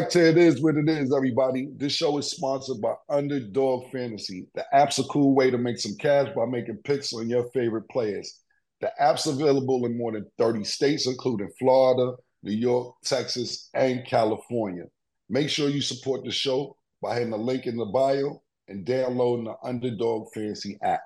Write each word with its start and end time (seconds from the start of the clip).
back 0.00 0.10
to 0.10 0.28
It 0.28 0.36
Is 0.36 0.60
What 0.60 0.76
It 0.76 0.88
Is, 0.88 1.14
everybody. 1.14 1.68
This 1.76 1.92
show 1.92 2.18
is 2.18 2.28
sponsored 2.28 2.80
by 2.80 2.94
Underdog 3.08 3.92
Fantasy. 3.92 4.48
The 4.56 4.64
app's 4.74 4.98
a 4.98 5.04
cool 5.04 5.36
way 5.36 5.52
to 5.52 5.56
make 5.56 5.78
some 5.78 5.94
cash 6.00 6.26
by 6.34 6.46
making 6.46 6.78
picks 6.78 7.12
on 7.12 7.30
your 7.30 7.48
favorite 7.50 7.88
players. 7.90 8.40
The 8.80 8.90
app's 9.00 9.26
available 9.26 9.86
in 9.86 9.96
more 9.96 10.10
than 10.10 10.26
30 10.36 10.64
states, 10.64 11.06
including 11.06 11.48
Florida, 11.60 12.16
New 12.42 12.56
York, 12.56 12.96
Texas, 13.04 13.70
and 13.74 14.04
California. 14.04 14.86
Make 15.28 15.48
sure 15.48 15.68
you 15.68 15.80
support 15.80 16.24
the 16.24 16.32
show 16.32 16.76
by 17.00 17.14
hitting 17.14 17.30
the 17.30 17.36
link 17.36 17.68
in 17.68 17.76
the 17.76 17.84
bio 17.84 18.42
and 18.66 18.84
downloading 18.84 19.44
the 19.44 19.54
Underdog 19.62 20.26
Fantasy 20.34 20.76
app. 20.82 21.02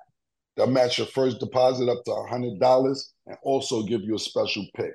They'll 0.57 0.67
match 0.67 0.97
your 0.97 1.09
first 1.09 1.41
deposit 1.41 1.91
up 1.91 2.05
to 2.05 2.11
$100 2.11 3.05
and 3.27 3.37
also 3.43 3.83
give 3.83 4.01
you 4.01 4.15
a 4.15 4.19
special 4.19 4.65
pick. 4.75 4.95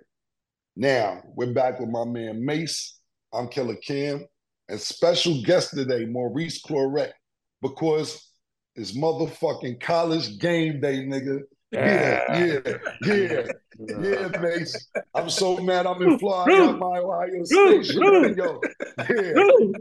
Now, 0.76 1.22
we're 1.36 1.54
back 1.54 1.80
with 1.80 1.90
my 1.90 2.06
man 2.06 2.44
Mace 2.44 2.98
I'm 3.34 3.48
Killer 3.48 3.76
Cam, 3.76 4.26
and 4.70 4.80
special 4.80 5.42
guest 5.44 5.72
today, 5.72 6.06
Maurice 6.06 6.62
Clarett, 6.62 7.14
because 7.62 8.30
it's 8.76 8.96
motherfucking 8.96 9.82
college 9.82 10.38
game 10.40 10.80
day, 10.80 11.04
nigga. 11.06 11.42
Yeah, 11.72 12.38
yeah, 12.38 12.60
yeah, 13.02 13.44
yeah, 13.80 14.28
Mace. 14.42 14.88
I'm 15.16 15.28
so 15.32 15.58
mad 15.58 15.88
I'm 15.88 16.00
in 16.04 16.20
Florida 16.20 16.74
my 16.74 17.00
Ohio 17.00 17.44
State. 17.44 17.92
Yo, 17.96 18.62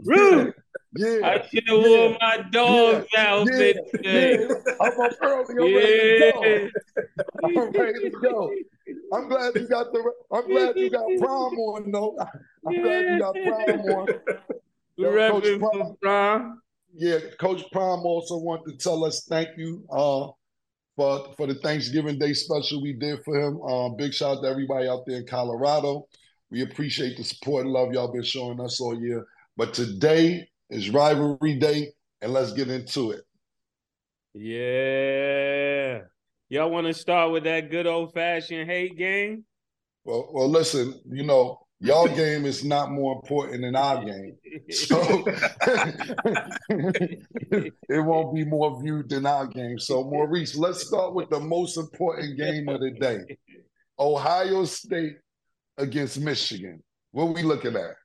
yeah, 0.05 0.51
yeah, 0.95 1.19
I 1.23 1.47
should 1.47 1.67
have 1.67 1.79
yeah, 1.79 1.87
worn 1.87 2.17
my 2.19 2.37
dog's 2.49 3.07
yeah, 3.13 3.27
outfit 3.27 3.77
yeah, 3.77 3.97
today. 3.97 4.47
Yeah. 4.49 4.73
I'm 4.81 5.01
up 5.01 5.11
early. 5.21 5.45
I'm 5.59 5.75
ready 5.75 6.19
to 6.19 6.31
go. 6.31 6.69
I'm 7.43 7.71
ready 7.71 8.09
to 8.09 8.09
go. 8.09 8.51
I'm 9.13 9.29
glad 9.29 9.55
you 9.55 9.67
got 9.67 9.91
the. 9.91 10.11
I'm 10.31 10.47
glad 10.47 10.77
you 10.77 10.89
got 10.89 11.05
prom 11.19 11.53
on 11.55 11.91
though. 11.91 12.17
I'm 12.67 12.81
glad 12.81 13.05
you 13.05 13.19
got 13.19 13.33
prom 13.33 13.79
on. 13.79 14.07
Yo, 14.95 15.31
Coach 15.31 15.59
prom, 15.59 15.95
prom. 16.01 16.61
Yeah, 16.95 17.17
Coach 17.39 17.63
Prime 17.71 18.05
also 18.05 18.37
wanted 18.37 18.71
to 18.71 18.77
tell 18.77 19.03
us 19.03 19.25
thank 19.27 19.49
you 19.57 19.83
uh, 19.89 20.27
for 20.95 21.33
for 21.35 21.47
the 21.47 21.55
Thanksgiving 21.55 22.19
Day 22.19 22.33
special 22.33 22.81
we 22.81 22.93
did 22.93 23.23
for 23.25 23.35
him. 23.35 23.59
Uh, 23.61 23.89
big 23.89 24.13
shout 24.13 24.37
out 24.37 24.43
to 24.43 24.49
everybody 24.49 24.87
out 24.87 25.03
there 25.07 25.17
in 25.17 25.25
Colorado. 25.25 26.07
We 26.51 26.61
appreciate 26.61 27.17
the 27.17 27.23
support 27.23 27.65
and 27.65 27.73
love 27.73 27.91
y'all 27.93 28.13
been 28.13 28.23
showing 28.23 28.59
us 28.59 28.79
all 28.79 28.99
year. 28.99 29.25
But 29.57 29.73
today 29.73 30.47
is 30.69 30.91
rivalry 30.91 31.57
day, 31.57 31.91
and 32.21 32.31
let's 32.31 32.53
get 32.53 32.69
into 32.69 33.11
it. 33.11 33.21
Yeah. 34.35 36.01
Y'all 36.49 36.69
want 36.69 36.87
to 36.87 36.93
start 36.93 37.31
with 37.31 37.43
that 37.45 37.71
good 37.71 37.87
old 37.87 38.13
fashioned 38.13 38.69
hate 38.69 38.97
game? 38.97 39.45
Well, 40.05 40.29
well, 40.31 40.49
listen, 40.49 40.99
you 41.09 41.23
know, 41.23 41.59
y'all 41.79 42.07
game 42.07 42.45
is 42.45 42.63
not 42.63 42.91
more 42.91 43.15
important 43.15 43.61
than 43.61 43.75
our 43.75 44.03
game. 44.03 44.37
So 44.71 45.25
it 46.69 47.73
won't 47.89 48.35
be 48.35 48.45
more 48.45 48.81
viewed 48.81 49.09
than 49.09 49.25
our 49.25 49.47
game. 49.47 49.79
So 49.79 50.03
Maurice, 50.03 50.55
let's 50.55 50.85
start 50.85 51.15
with 51.15 51.29
the 51.29 51.39
most 51.39 51.77
important 51.77 52.37
game 52.37 52.69
of 52.69 52.79
the 52.81 52.91
day. 52.91 53.37
Ohio 53.97 54.65
State 54.65 55.17
against 55.77 56.19
Michigan. 56.19 56.83
What 57.11 57.33
we 57.33 57.41
looking 57.41 57.75
at? 57.75 57.95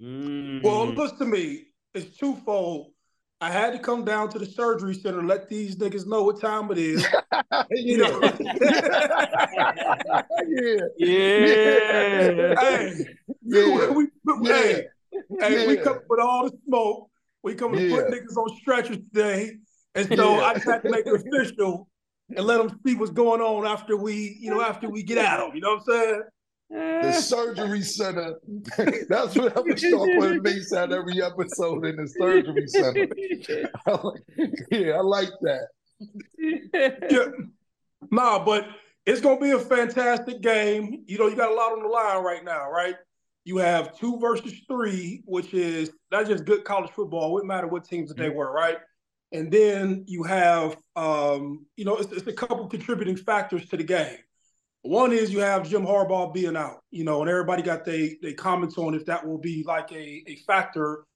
Mm. 0.00 0.62
Well, 0.62 0.86
listen 0.86 1.18
to 1.18 1.24
me 1.24 1.68
it's 1.94 2.16
twofold. 2.16 2.90
I 3.44 3.50
had 3.50 3.74
to 3.74 3.78
come 3.78 4.06
down 4.06 4.30
to 4.30 4.38
the 4.38 4.46
surgery 4.46 4.94
center, 4.94 5.22
let 5.22 5.50
these 5.50 5.76
niggas 5.76 6.06
know 6.06 6.22
what 6.22 6.40
time 6.40 6.70
it 6.70 6.78
is. 6.78 7.06
you 7.72 7.98
know. 7.98 8.18
yeah. 10.48 10.80
Yeah. 10.96 12.54
Hey, 12.58 13.04
yeah. 13.42 13.90
We, 13.90 14.06
we, 14.24 14.48
yeah. 14.48 14.54
Hey, 14.54 14.86
hey 15.40 15.60
yeah. 15.60 15.66
we 15.66 15.76
come 15.76 15.98
with 16.08 16.20
all 16.20 16.48
the 16.48 16.56
smoke. 16.66 17.10
We 17.42 17.54
come 17.54 17.72
to 17.72 17.90
put 17.90 18.06
niggas 18.06 18.34
on 18.34 18.56
stretchers 18.56 18.96
today. 18.96 19.58
And 19.94 20.08
so 20.16 20.42
I 20.42 20.54
just 20.54 20.64
had 20.64 20.82
to 20.82 20.88
make 20.90 21.06
it 21.06 21.12
official 21.14 21.86
and 22.34 22.46
let 22.46 22.56
them 22.56 22.80
see 22.86 22.94
what's 22.94 23.12
going 23.12 23.42
on 23.42 23.66
after 23.66 23.94
we, 23.94 24.38
you 24.40 24.48
know, 24.48 24.62
after 24.62 24.88
we 24.88 25.02
get 25.02 25.18
at 25.18 25.36
them. 25.36 25.50
You 25.54 25.60
know 25.60 25.74
what 25.74 25.80
I'm 25.80 26.02
saying? 26.02 26.22
The 26.74 27.12
surgery 27.12 27.82
center. 27.82 28.34
That's 29.08 29.36
what 29.36 29.56
I'm 29.56 29.76
start 29.76 30.10
putting 30.18 30.42
Mace 30.42 30.72
at 30.72 30.92
every 30.92 31.22
episode 31.22 31.84
in 31.86 31.96
the 31.96 32.08
surgery 32.08 32.66
center. 32.66 33.06
I 33.86 33.90
like, 33.90 34.22
yeah, 34.70 34.92
I 34.94 35.00
like 35.00 35.30
that. 35.42 35.68
yeah. 37.10 37.26
Nah, 38.10 38.44
but 38.44 38.66
it's 39.06 39.20
gonna 39.20 39.40
be 39.40 39.50
a 39.50 39.58
fantastic 39.58 40.40
game. 40.40 41.04
You 41.06 41.18
know, 41.18 41.28
you 41.28 41.36
got 41.36 41.52
a 41.52 41.54
lot 41.54 41.72
on 41.72 41.82
the 41.82 41.88
line 41.88 42.24
right 42.24 42.44
now, 42.44 42.70
right? 42.70 42.96
You 43.44 43.58
have 43.58 43.96
two 43.96 44.18
versus 44.18 44.54
three, 44.66 45.22
which 45.26 45.54
is 45.54 45.90
that's 46.10 46.28
just 46.28 46.44
good 46.44 46.64
college 46.64 46.90
football. 46.90 47.28
It 47.28 47.32
wouldn't 47.32 47.48
matter 47.48 47.68
what 47.68 47.84
teams 47.84 48.08
that 48.08 48.16
they 48.16 48.28
mm-hmm. 48.28 48.36
were, 48.36 48.52
right? 48.52 48.78
And 49.32 49.50
then 49.50 50.04
you 50.06 50.22
have, 50.22 50.76
um, 50.96 51.66
you 51.76 51.84
know, 51.84 51.96
it's, 51.96 52.12
it's 52.12 52.26
a 52.26 52.32
couple 52.32 52.68
contributing 52.68 53.16
factors 53.16 53.68
to 53.68 53.76
the 53.76 53.82
game. 53.82 54.18
One 54.84 55.12
is 55.14 55.32
you 55.32 55.38
have 55.38 55.66
Jim 55.66 55.86
Harbaugh 55.86 56.34
being 56.34 56.56
out, 56.56 56.82
you 56.90 57.04
know, 57.04 57.22
and 57.22 57.30
everybody 57.30 57.62
got 57.62 57.86
they 57.86 58.18
they 58.20 58.34
comments 58.34 58.76
on 58.76 58.94
if 58.94 59.06
that 59.06 59.26
will 59.26 59.38
be 59.38 59.64
like 59.66 59.90
a, 59.92 60.22
a 60.26 60.36
factor 60.46 61.06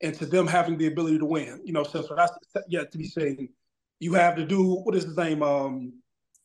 into 0.00 0.26
them 0.26 0.48
having 0.48 0.76
the 0.76 0.88
ability 0.88 1.18
to 1.18 1.24
win, 1.24 1.60
you 1.64 1.72
know. 1.72 1.84
So, 1.84 2.02
so 2.02 2.16
that's 2.16 2.32
yet 2.68 2.90
to 2.90 2.98
be 2.98 3.06
seen. 3.06 3.48
You 4.00 4.14
have 4.14 4.34
to 4.34 4.44
do 4.44 4.74
what 4.82 4.96
is 4.96 5.04
his 5.04 5.16
name? 5.16 5.40
Um, 5.40 5.92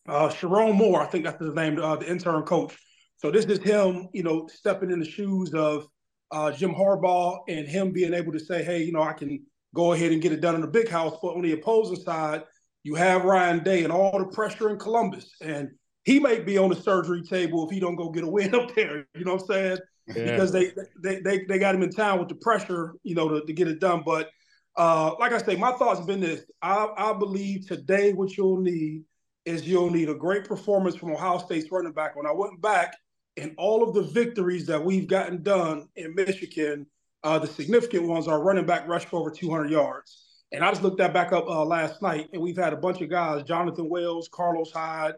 uh, 0.08 0.30
Sherrone 0.30 0.76
Moore, 0.76 1.02
I 1.02 1.08
think 1.08 1.26
that's 1.26 1.44
his 1.44 1.56
name, 1.56 1.80
uh, 1.80 1.96
the 1.96 2.08
intern 2.10 2.44
coach. 2.44 2.78
So 3.18 3.32
this 3.32 3.46
is 3.46 3.58
him, 3.58 4.10
you 4.14 4.22
know, 4.22 4.46
stepping 4.46 4.92
in 4.92 5.00
the 5.00 5.10
shoes 5.10 5.56
of 5.56 5.88
uh, 6.32 6.52
Jim 6.52 6.76
Harbaugh 6.76 7.40
and 7.48 7.68
him 7.68 7.92
being 7.92 8.14
able 8.14 8.34
to 8.34 8.40
say, 8.40 8.64
hey, 8.64 8.84
you 8.84 8.92
know, 8.92 9.02
I 9.02 9.14
can 9.14 9.44
go 9.74 9.94
ahead 9.94 10.12
and 10.12 10.22
get 10.22 10.32
it 10.32 10.42
done 10.42 10.54
in 10.54 10.62
the 10.62 10.68
big 10.68 10.90
house. 10.90 11.18
But 11.24 11.36
on 11.36 11.42
the 11.42 11.54
opposing 11.54 12.04
side, 12.04 12.44
you 12.84 12.94
have 12.94 13.26
Ryan 13.26 13.64
Day 13.64 13.84
and 13.84 13.92
all 13.92 14.20
the 14.20 14.28
pressure 14.28 14.70
in 14.70 14.78
Columbus. 14.78 15.32
And 15.42 15.72
he 16.08 16.22
may 16.22 16.40
be 16.40 16.58
on 16.58 16.70
the 16.70 16.76
surgery 16.76 17.22
table 17.22 17.66
if 17.66 17.70
he 17.70 17.82
don't 17.82 17.98
go 17.98 18.10
get 18.10 18.24
a 18.24 18.28
win 18.28 18.56
up 18.60 18.74
there. 18.74 19.06
You 19.14 19.26
know 19.26 19.34
what 19.34 19.42
I'm 19.42 19.48
saying? 19.48 19.78
Yeah. 20.08 20.24
Because 20.24 20.54
they, 20.54 20.72
they 21.04 21.20
they 21.20 21.44
they 21.44 21.60
got 21.60 21.76
him 21.76 21.84
in 21.84 21.92
town 21.92 22.18
with 22.18 22.30
the 22.30 22.36
pressure, 22.36 22.94
you 23.04 23.14
know, 23.14 23.28
to, 23.28 23.46
to 23.46 23.52
get 23.52 23.68
it 23.68 23.82
done. 23.82 24.04
But 24.06 24.30
uh, 24.78 25.16
like 25.20 25.34
I 25.34 25.38
say, 25.38 25.58
my 25.58 25.74
thoughts 25.74 26.00
have 26.00 26.08
been 26.08 26.22
this. 26.22 26.46
I, 26.62 26.88
I 26.98 27.12
believe 27.12 27.68
today 27.68 28.14
what 28.14 28.38
you'll 28.38 28.62
need 28.62 29.04
is 29.44 29.68
you'll 29.68 29.90
need 29.90 30.08
a 30.08 30.16
great 30.16 30.46
performance 30.46 30.96
from 30.96 31.12
Ohio 31.12 31.40
State's 31.40 31.70
running 31.74 31.92
back. 31.92 32.16
When 32.16 32.26
I 32.26 32.32
went 32.32 32.62
back 32.62 32.96
and 33.36 33.54
all 33.58 33.84
of 33.84 33.94
the 33.94 34.04
victories 34.04 34.66
that 34.68 34.82
we've 34.82 35.10
gotten 35.10 35.44
done 35.44 35.90
in 35.98 36.16
Michigan, 36.16 36.86
uh, 37.24 37.38
the 37.38 37.48
significant 37.48 38.08
ones 38.08 38.30
are 38.30 38.42
running 38.42 38.66
back 38.66 38.88
rush 38.88 39.04
for 39.04 39.20
over 39.20 39.30
200 39.30 39.70
yards. 39.70 40.24
And 40.54 40.64
I 40.64 40.70
just 40.72 40.84
looked 40.84 41.00
that 41.00 41.14
back 41.14 41.34
up 41.34 41.50
uh, 41.50 41.66
last 41.66 42.02
night, 42.02 42.30
and 42.32 42.42
we've 42.42 42.56
had 42.56 42.72
a 42.72 42.78
bunch 42.78 43.02
of 43.02 43.10
guys: 43.10 43.44
Jonathan 43.44 43.90
Wells, 43.90 44.30
Carlos 44.32 44.72
Hyde, 44.72 45.16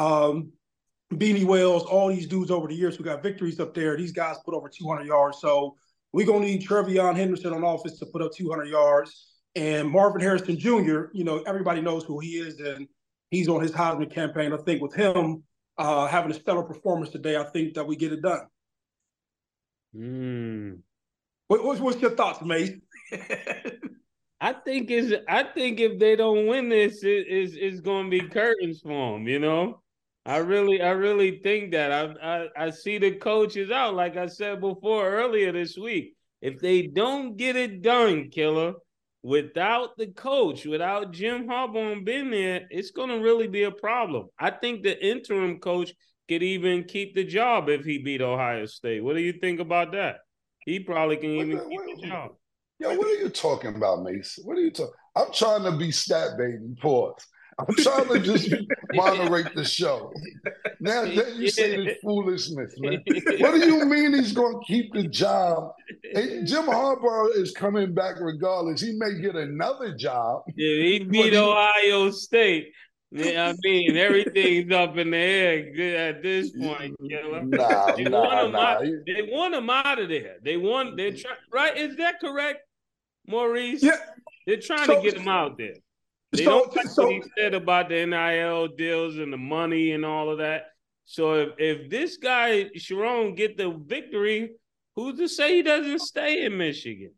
um, 0.00 0.52
Beanie 1.12 1.44
Wells, 1.44 1.84
all 1.84 2.08
these 2.08 2.26
dudes 2.26 2.50
over 2.50 2.68
the 2.68 2.74
years 2.74 2.96
who 2.96 3.04
got 3.04 3.22
victories 3.22 3.60
up 3.60 3.74
there. 3.74 3.96
These 3.96 4.12
guys 4.12 4.36
put 4.44 4.54
over 4.54 4.68
200 4.68 5.06
yards. 5.06 5.40
So 5.40 5.76
we're 6.12 6.26
going 6.26 6.42
to 6.42 6.48
need 6.48 6.66
TreVeyon 6.66 7.16
Henderson 7.16 7.52
on 7.52 7.64
offense 7.64 7.98
to 7.98 8.06
put 8.06 8.22
up 8.22 8.32
200 8.34 8.64
yards. 8.64 9.26
And 9.56 9.90
Marvin 9.90 10.20
Harrison 10.20 10.58
Jr., 10.58 11.06
you 11.12 11.24
know, 11.24 11.42
everybody 11.46 11.80
knows 11.80 12.04
who 12.04 12.20
he 12.20 12.38
is, 12.38 12.60
and 12.60 12.86
he's 13.30 13.48
on 13.48 13.60
his 13.60 13.72
Heisman 13.72 14.12
campaign. 14.12 14.52
I 14.52 14.58
think 14.58 14.80
with 14.80 14.94
him 14.94 15.42
uh, 15.76 16.06
having 16.06 16.30
a 16.30 16.34
stellar 16.34 16.62
performance 16.62 17.10
today, 17.10 17.36
I 17.36 17.44
think 17.44 17.74
that 17.74 17.86
we 17.86 17.96
get 17.96 18.12
it 18.12 18.22
done. 18.22 18.46
Mm. 19.94 20.78
What, 21.48 21.64
what's, 21.64 21.80
what's 21.80 22.00
your 22.00 22.12
thoughts, 22.12 22.40
Mace? 22.42 22.70
I 24.40 24.54
think 24.54 24.90
is 24.90 25.14
I 25.28 25.42
think 25.42 25.80
if 25.80 25.98
they 25.98 26.16
don't 26.16 26.46
win 26.46 26.70
this, 26.70 27.02
it 27.02 27.26
is 27.26 27.54
it's 27.56 27.80
going 27.80 28.06
to 28.06 28.10
be 28.10 28.26
curtains 28.26 28.80
for 28.80 29.12
them. 29.12 29.28
You 29.28 29.38
know, 29.38 29.82
I 30.26 30.38
really 30.38 30.82
I 30.82 30.90
really 30.90 31.40
think 31.42 31.72
that 31.72 31.92
I, 31.92 32.14
I 32.22 32.66
I 32.66 32.70
see 32.70 32.98
the 32.98 33.12
coaches 33.12 33.70
out. 33.70 33.94
Like 33.94 34.16
I 34.16 34.26
said 34.26 34.60
before 34.60 35.08
earlier 35.08 35.52
this 35.52 35.76
week, 35.78 36.14
if 36.42 36.58
they 36.60 36.86
don't 36.86 37.36
get 37.36 37.56
it 37.56 37.82
done, 37.82 38.28
killer, 38.30 38.74
without 39.22 39.96
the 39.96 40.08
coach, 40.08 40.66
without 40.66 41.12
Jim 41.12 41.46
Harbaugh 41.46 42.04
being 42.04 42.30
there, 42.30 42.66
it's 42.70 42.90
going 42.90 43.08
to 43.08 43.18
really 43.18 43.48
be 43.48 43.64
a 43.64 43.70
problem. 43.70 44.28
I 44.38 44.50
think 44.50 44.82
the 44.82 45.04
interim 45.04 45.58
coach 45.58 45.92
could 46.28 46.42
even 46.42 46.84
keep 46.84 47.14
the 47.14 47.24
job 47.24 47.68
if 47.68 47.84
he 47.84 47.98
beat 47.98 48.22
Ohio 48.22 48.66
State. 48.66 49.02
What 49.02 49.16
do 49.16 49.22
you 49.22 49.34
think 49.40 49.60
about 49.60 49.92
that? 49.92 50.18
He 50.64 50.80
probably 50.80 51.16
can 51.16 51.30
even 51.30 51.68
keep 51.68 52.00
the 52.00 52.06
job. 52.06 52.30
Yo, 52.78 52.94
what 52.96 53.06
are 53.08 53.22
you 53.22 53.28
talking 53.28 53.74
about, 53.74 54.02
Mace? 54.02 54.38
What 54.42 54.56
are 54.56 54.62
you 54.62 54.70
talking? 54.70 54.94
I'm 55.16 55.32
trying 55.32 55.64
to 55.64 55.76
be 55.76 55.90
stat 55.90 56.38
baby. 56.38 56.74
Pause. 56.80 57.26
I'm 57.68 57.74
trying 57.76 58.08
to 58.08 58.20
just 58.20 58.54
moderate 58.92 59.54
the 59.54 59.64
show. 59.64 60.12
Now 60.80 61.04
then 61.04 61.36
you 61.36 61.48
say 61.48 61.76
this 61.84 61.98
foolishness, 62.02 62.74
man. 62.78 63.02
What 63.38 63.60
do 63.60 63.66
you 63.66 63.84
mean 63.84 64.14
he's 64.14 64.32
going 64.32 64.58
to 64.58 64.64
keep 64.66 64.92
the 64.92 65.04
job? 65.04 65.72
And 66.14 66.46
Jim 66.46 66.64
Harbaugh 66.64 67.34
is 67.36 67.52
coming 67.52 67.94
back 67.94 68.16
regardless. 68.20 68.80
He 68.80 68.92
may 68.92 69.20
get 69.20 69.36
another 69.36 69.94
job. 69.94 70.42
Yeah, 70.56 70.82
he 70.82 70.98
beat 71.00 71.34
Ohio 71.34 72.10
State. 72.10 72.72
Yeah, 73.12 73.48
I 73.48 73.54
mean 73.62 73.96
everything's 73.96 74.72
up 74.72 74.96
in 74.96 75.10
the 75.10 75.16
air 75.16 76.08
at 76.08 76.22
this 76.22 76.50
point. 76.50 76.94
You? 77.00 77.40
Nah, 77.42 77.96
they 77.96 78.04
nah, 78.04 78.20
want 78.20 78.46
him 78.46 78.52
nah. 78.52 78.60
Out, 78.60 78.82
they 79.04 79.22
want 79.22 79.54
him 79.54 79.68
out 79.68 79.98
of 79.98 80.08
there. 80.08 80.36
They 80.44 80.56
want 80.56 80.96
they 80.96 81.10
try 81.12 81.32
right. 81.52 81.76
Is 81.76 81.96
that 81.96 82.20
correct, 82.20 82.60
Maurice? 83.26 83.82
Yeah, 83.82 83.96
they're 84.46 84.60
trying 84.60 84.86
so, 84.86 84.96
to 84.96 85.02
get 85.02 85.18
him 85.18 85.26
out 85.26 85.58
there. 85.58 85.74
They 86.32 86.44
so, 86.44 86.50
don't 86.50 86.76
like 86.76 86.86
so, 86.86 87.04
what 87.06 87.12
he 87.14 87.22
said 87.36 87.54
about 87.54 87.88
the 87.88 88.06
NIL 88.06 88.68
deals 88.68 89.16
and 89.16 89.32
the 89.32 89.38
money 89.38 89.92
and 89.92 90.04
all 90.04 90.30
of 90.30 90.38
that. 90.38 90.66
So 91.04 91.34
if, 91.34 91.48
if 91.58 91.90
this 91.90 92.18
guy 92.18 92.70
Sherrone 92.76 93.36
get 93.36 93.56
the 93.56 93.70
victory, 93.70 94.52
who's 94.94 95.18
to 95.18 95.28
say 95.28 95.56
he 95.56 95.62
doesn't 95.62 96.00
stay 96.00 96.44
in 96.44 96.56
Michigan? 96.56 97.12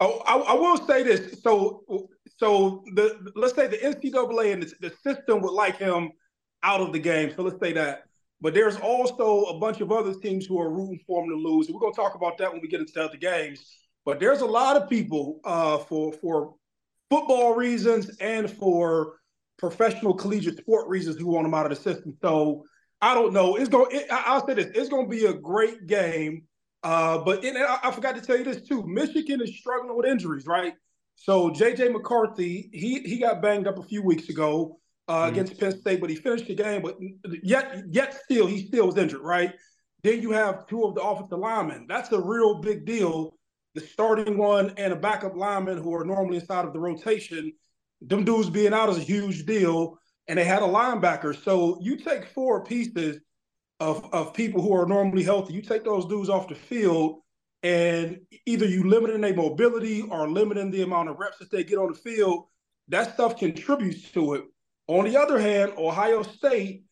Oh, 0.00 0.22
I, 0.26 0.36
I 0.36 0.54
will 0.54 0.78
say 0.86 1.02
this. 1.02 1.42
So 1.42 2.08
so 2.38 2.84
the 2.94 3.32
let's 3.34 3.54
say 3.54 3.66
the 3.66 3.78
NCAA 3.78 4.52
and 4.52 4.62
the, 4.62 4.88
the 4.88 4.92
system 5.02 5.40
would 5.42 5.52
like 5.52 5.78
him 5.78 6.10
out 6.62 6.80
of 6.80 6.92
the 6.92 6.98
game. 6.98 7.32
So 7.34 7.42
let's 7.42 7.60
say 7.60 7.72
that. 7.74 8.04
But 8.40 8.52
there's 8.52 8.76
also 8.76 9.44
a 9.44 9.58
bunch 9.58 9.80
of 9.80 9.90
other 9.90 10.14
teams 10.14 10.44
who 10.44 10.60
are 10.60 10.70
rooting 10.70 11.00
for 11.06 11.22
him 11.22 11.30
to 11.30 11.36
lose. 11.36 11.70
We're 11.70 11.80
gonna 11.80 11.94
talk 11.94 12.14
about 12.14 12.36
that 12.38 12.52
when 12.52 12.60
we 12.60 12.68
get 12.68 12.80
into 12.80 12.92
the 12.94 13.04
other 13.04 13.16
games. 13.16 13.66
But 14.04 14.20
there's 14.20 14.42
a 14.42 14.46
lot 14.46 14.76
of 14.76 14.88
people 14.88 15.40
uh, 15.44 15.78
for 15.78 16.12
for 16.12 16.54
football 17.10 17.54
reasons 17.54 18.10
and 18.18 18.50
for 18.50 19.18
professional 19.58 20.14
collegiate 20.14 20.58
sport 20.58 20.88
reasons 20.88 21.16
who 21.16 21.26
want 21.26 21.46
him 21.46 21.54
out 21.54 21.70
of 21.70 21.76
the 21.76 21.82
system. 21.82 22.16
So 22.20 22.64
I 23.00 23.14
don't 23.14 23.32
know. 23.32 23.56
It's 23.56 23.68
going. 23.68 23.88
It, 23.90 24.06
I'll 24.10 24.46
say 24.46 24.54
this. 24.54 24.66
It's 24.74 24.88
going 24.88 25.08
to 25.08 25.10
be 25.10 25.26
a 25.26 25.34
great 25.34 25.86
game. 25.86 26.44
Uh, 26.82 27.18
but 27.18 27.44
I, 27.44 27.78
I 27.84 27.90
forgot 27.90 28.14
to 28.14 28.20
tell 28.20 28.36
you 28.36 28.44
this 28.44 28.62
too. 28.62 28.84
Michigan 28.86 29.40
is 29.42 29.58
struggling 29.58 29.96
with 29.96 30.06
injuries, 30.06 30.46
right? 30.46 30.74
So 31.16 31.50
JJ 31.50 31.92
McCarthy, 31.92 32.70
he 32.72 33.00
he 33.00 33.18
got 33.18 33.42
banged 33.42 33.66
up 33.66 33.78
a 33.78 33.82
few 33.82 34.02
weeks 34.02 34.28
ago 34.28 34.78
uh, 35.08 35.22
mm-hmm. 35.22 35.32
against 35.32 35.58
Penn 35.58 35.78
State, 35.78 36.00
but 36.00 36.10
he 36.10 36.16
finished 36.16 36.46
the 36.46 36.54
game. 36.54 36.82
But 36.82 36.96
yet 37.42 37.82
yet 37.90 38.14
still 38.24 38.46
he 38.46 38.66
still 38.66 38.86
was 38.86 38.96
injured, 38.96 39.22
right? 39.22 39.52
Then 40.02 40.22
you 40.22 40.30
have 40.32 40.66
two 40.68 40.84
of 40.84 40.94
the 40.94 41.02
offensive 41.02 41.38
linemen. 41.38 41.86
That's 41.88 42.12
a 42.12 42.20
real 42.20 42.60
big 42.60 42.84
deal. 42.84 43.36
The 43.76 43.82
starting 43.82 44.38
one 44.38 44.72
and 44.78 44.90
a 44.90 44.96
backup 44.96 45.36
lineman 45.36 45.76
who 45.76 45.94
are 45.94 46.04
normally 46.04 46.38
inside 46.38 46.64
of 46.64 46.72
the 46.72 46.80
rotation. 46.80 47.52
Them 48.00 48.24
dudes 48.24 48.48
being 48.48 48.72
out 48.72 48.88
is 48.88 48.96
a 48.96 49.02
huge 49.02 49.44
deal. 49.44 49.98
And 50.28 50.38
they 50.38 50.44
had 50.44 50.62
a 50.62 50.66
linebacker. 50.66 51.36
So 51.44 51.78
you 51.82 51.98
take 51.98 52.24
four 52.24 52.64
pieces 52.64 53.20
of, 53.78 54.08
of 54.14 54.32
people 54.32 54.62
who 54.62 54.72
are 54.72 54.86
normally 54.86 55.22
healthy, 55.22 55.52
you 55.52 55.60
take 55.60 55.84
those 55.84 56.06
dudes 56.06 56.30
off 56.30 56.48
the 56.48 56.54
field 56.54 57.20
and 57.62 58.18
either 58.46 58.64
you 58.64 58.88
limiting 58.88 59.20
their 59.20 59.34
mobility 59.34 60.00
or 60.00 60.26
limiting 60.26 60.70
the 60.70 60.80
amount 60.80 61.10
of 61.10 61.18
reps 61.18 61.38
that 61.38 61.50
they 61.50 61.62
get 61.62 61.76
on 61.78 61.92
the 61.92 61.98
field, 61.98 62.46
that 62.88 63.12
stuff 63.12 63.38
contributes 63.38 64.10
to 64.12 64.34
it. 64.34 64.44
On 64.88 65.04
the 65.04 65.20
other 65.20 65.38
hand, 65.38 65.72
Ohio 65.76 66.22
State, 66.22 66.84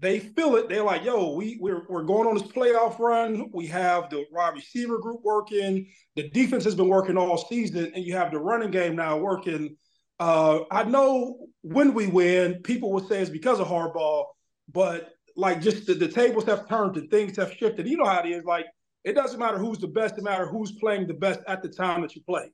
they 0.00 0.18
feel 0.18 0.56
it. 0.56 0.68
They're 0.68 0.82
like, 0.82 1.04
yo, 1.04 1.34
we, 1.34 1.58
we're, 1.60 1.86
we're 1.88 2.04
going 2.04 2.26
on 2.26 2.34
this 2.34 2.42
playoff 2.42 2.98
run. 2.98 3.50
We 3.52 3.66
have 3.66 4.08
the 4.08 4.24
wide 4.32 4.54
receiver 4.54 4.98
group 4.98 5.20
working. 5.22 5.86
The 6.16 6.28
defense 6.30 6.64
has 6.64 6.74
been 6.74 6.88
working 6.88 7.18
all 7.18 7.36
season, 7.36 7.92
and 7.94 8.04
you 8.04 8.14
have 8.16 8.32
the 8.32 8.38
running 8.38 8.70
game 8.70 8.96
now 8.96 9.18
working. 9.18 9.76
Uh, 10.18 10.60
I 10.70 10.84
know 10.84 11.46
when 11.62 11.92
we 11.94 12.06
win, 12.06 12.62
people 12.62 12.90
will 12.92 13.06
say 13.06 13.20
it's 13.20 13.30
because 13.30 13.60
of 13.60 13.68
Harbaugh, 13.68 14.24
but 14.72 15.10
like 15.36 15.60
just 15.60 15.86
the, 15.86 15.94
the 15.94 16.08
tables 16.08 16.44
have 16.44 16.68
turned 16.68 16.96
and 16.96 17.10
things 17.10 17.36
have 17.36 17.52
shifted. 17.52 17.86
You 17.86 17.98
know 17.98 18.06
how 18.06 18.20
it 18.20 18.28
is. 18.28 18.44
Like 18.44 18.66
it 19.04 19.14
doesn't 19.14 19.38
matter 19.38 19.58
who's 19.58 19.78
the 19.78 19.88
best, 19.88 20.18
it 20.18 20.24
matter 20.24 20.46
who's 20.46 20.72
playing 20.72 21.06
the 21.06 21.14
best 21.14 21.40
at 21.46 21.62
the 21.62 21.68
time 21.68 22.02
that 22.02 22.14
you 22.14 22.22
play. 22.22 22.50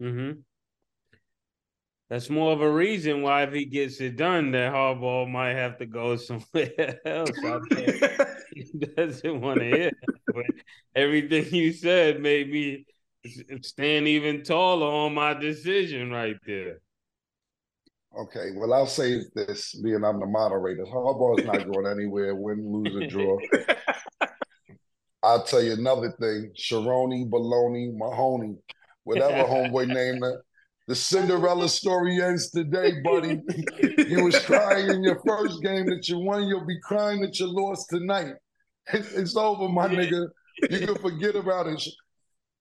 Mm-hmm. 0.00 0.40
That's 2.10 2.30
more 2.30 2.52
of 2.52 2.62
a 2.62 2.70
reason 2.70 3.20
why 3.20 3.42
if 3.42 3.52
he 3.52 3.66
gets 3.66 4.00
it 4.00 4.16
done, 4.16 4.50
that 4.52 4.72
Harbaugh 4.72 5.30
might 5.30 5.54
have 5.54 5.78
to 5.78 5.86
go 5.86 6.16
somewhere 6.16 6.98
else. 7.04 7.30
he 8.54 8.64
doesn't 8.96 9.40
want 9.40 9.60
to 9.60 9.66
hear. 9.66 9.92
But 10.26 10.46
everything 10.94 11.54
you 11.54 11.72
said 11.72 12.20
made 12.20 12.50
me 12.50 12.86
stand 13.60 14.08
even 14.08 14.42
taller 14.42 14.86
on 14.86 15.14
my 15.14 15.34
decision 15.34 16.10
right 16.10 16.36
there. 16.46 16.78
Okay, 18.18 18.52
well, 18.56 18.72
I'll 18.72 18.86
say 18.86 19.20
this, 19.34 19.74
being 19.74 20.02
I'm 20.02 20.18
the 20.18 20.26
moderator. 20.26 20.84
Harbaugh's 20.84 21.44
not 21.44 21.70
going 21.70 21.86
anywhere, 21.86 22.34
win, 22.34 22.66
lose, 22.66 22.96
or 22.96 23.06
draw. 23.06 23.38
I'll 25.22 25.44
tell 25.44 25.62
you 25.62 25.72
another 25.72 26.12
thing: 26.12 26.52
Sharoni, 26.56 27.28
Baloney, 27.28 27.94
Mahoney, 27.94 28.56
whatever 29.04 29.46
homeboy 29.46 29.88
named 29.88 30.24
it. 30.24 30.40
The 30.88 30.94
Cinderella 30.94 31.68
story 31.68 32.22
ends 32.22 32.50
today, 32.50 33.02
buddy. 33.04 33.42
you 34.08 34.24
was 34.24 34.38
crying 34.46 34.88
in 34.88 35.02
your 35.02 35.20
first 35.26 35.62
game 35.62 35.84
that 35.84 36.08
you 36.08 36.18
won. 36.18 36.44
You'll 36.44 36.66
be 36.66 36.80
crying 36.82 37.20
that 37.20 37.38
you 37.38 37.46
lost 37.46 37.90
tonight. 37.90 38.32
It's 38.94 39.36
over, 39.36 39.68
my 39.68 39.86
nigga. 39.86 40.28
You 40.70 40.86
can 40.86 40.94
forget 40.94 41.36
about 41.36 41.66
it. 41.66 41.86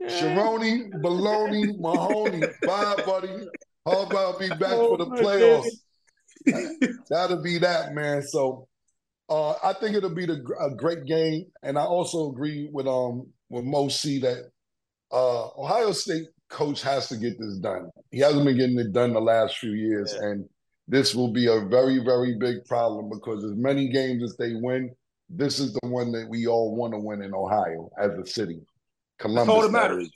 Sharoni, 0.04 0.92
Baloney, 1.02 1.80
Mahoney. 1.80 2.42
Bye, 2.64 3.02
buddy. 3.06 3.48
How 3.86 4.02
about 4.02 4.16
I'll 4.18 4.40
be 4.40 4.50
back 4.50 4.74
oh, 4.74 4.90
for 4.90 4.98
the 4.98 5.06
playoffs? 5.06 7.00
That'll 7.10 7.42
be 7.42 7.60
that, 7.60 7.94
man. 7.94 8.22
So 8.24 8.68
uh, 9.30 9.54
I 9.64 9.72
think 9.72 9.96
it'll 9.96 10.14
be 10.14 10.26
the, 10.26 10.44
a 10.60 10.76
great 10.76 11.06
game, 11.06 11.46
and 11.64 11.80
I 11.80 11.84
also 11.84 12.30
agree 12.30 12.70
with 12.74 12.88
um 12.88 13.28
with 13.48 13.64
Mo 13.64 13.88
C 13.88 14.20
that 14.20 14.52
uh, 15.14 15.48
Ohio 15.58 15.94
State 15.94 16.28
coach 16.50 16.82
has 16.82 17.08
to 17.10 17.18
get 17.18 17.40
this 17.40 17.58
done. 17.58 17.90
He 18.12 18.20
hasn't 18.20 18.46
been 18.46 18.58
getting 18.58 18.80
it 18.80 18.94
done 18.94 19.14
the 19.14 19.20
last 19.20 19.58
few 19.58 19.72
years, 19.72 20.14
yeah. 20.16 20.28
and 20.28 20.50
this 20.88 21.14
will 21.14 21.32
be 21.32 21.48
a 21.48 21.60
very 21.62 22.00
very 22.00 22.36
big 22.36 22.66
problem 22.66 23.10
because 23.10 23.44
as 23.44 23.56
many 23.56 23.90
games 23.90 24.24
as 24.24 24.38
they 24.38 24.54
win, 24.54 24.92
this 25.30 25.60
is 25.60 25.74
the 25.74 25.88
one 25.88 26.12
that 26.14 26.28
we 26.30 26.48
all 26.48 26.76
want 26.76 26.94
to 26.94 27.00
win 27.00 27.22
in 27.22 27.34
Ohio 27.34 27.90
as 28.00 28.12
a 28.12 28.26
city. 28.26 28.62
Columbus. 29.20 29.48
That's 29.48 29.56
all 29.56 29.62
that 29.64 29.72
matters. 29.72 30.10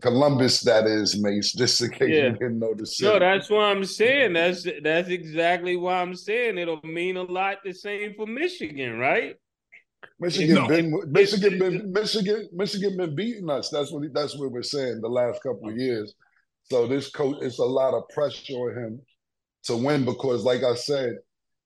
Columbus, 0.00 0.60
that 0.62 0.86
is, 0.86 1.20
Mace. 1.20 1.52
Just 1.52 1.80
in 1.80 1.90
case 1.90 2.08
yeah. 2.08 2.26
you 2.28 2.32
didn't 2.32 2.58
know 2.58 2.74
the 2.74 2.86
city. 2.86 3.08
No, 3.10 3.18
that's 3.18 3.48
what 3.50 3.64
I'm 3.64 3.84
saying. 3.84 4.32
That's 4.32 4.66
that's 4.82 5.08
exactly 5.08 5.76
why 5.76 6.00
I'm 6.00 6.14
saying 6.14 6.58
it'll 6.58 6.80
mean 6.82 7.16
a 7.16 7.22
lot. 7.22 7.58
The 7.64 7.72
same 7.72 8.14
for 8.14 8.26
Michigan, 8.26 8.98
right? 8.98 9.36
Michigan 10.20 10.54
no, 10.56 10.66
been 10.66 11.00
Michigan 11.10 11.58
been 11.58 11.92
Michigan 11.92 12.48
Michigan 12.52 12.96
been 12.96 13.14
beating 13.14 13.48
us. 13.48 13.70
That's 13.70 13.92
what 13.92 14.02
that's 14.12 14.36
what 14.36 14.50
we're 14.50 14.62
saying 14.62 15.00
the 15.00 15.08
last 15.08 15.42
couple 15.42 15.68
of 15.68 15.76
years. 15.76 16.14
So 16.64 16.86
this 16.86 17.10
coach, 17.10 17.36
it's 17.40 17.58
a 17.58 17.64
lot 17.64 17.94
of 17.94 18.08
pressure 18.10 18.54
on 18.54 18.76
him 18.76 19.00
to 19.64 19.76
win 19.76 20.04
because, 20.04 20.44
like 20.44 20.62
I 20.62 20.74
said, 20.74 21.16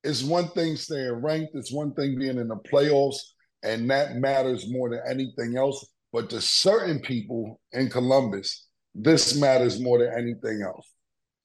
it's 0.04 0.22
one 0.22 0.48
thing 0.48 0.76
staying 0.76 1.12
ranked. 1.12 1.54
It's 1.54 1.72
one 1.72 1.94
thing 1.94 2.18
being 2.18 2.38
in 2.38 2.48
the 2.48 2.56
playoffs, 2.56 3.18
and 3.62 3.90
that 3.90 4.16
matters 4.16 4.70
more 4.70 4.90
than 4.90 5.00
anything 5.08 5.56
else. 5.56 5.86
But 6.12 6.28
to 6.30 6.40
certain 6.40 7.00
people 7.00 7.60
in 7.72 7.88
Columbus, 7.88 8.66
this 8.94 9.36
matters 9.36 9.80
more 9.80 9.98
than 9.98 10.12
anything 10.12 10.62
else. 10.62 10.88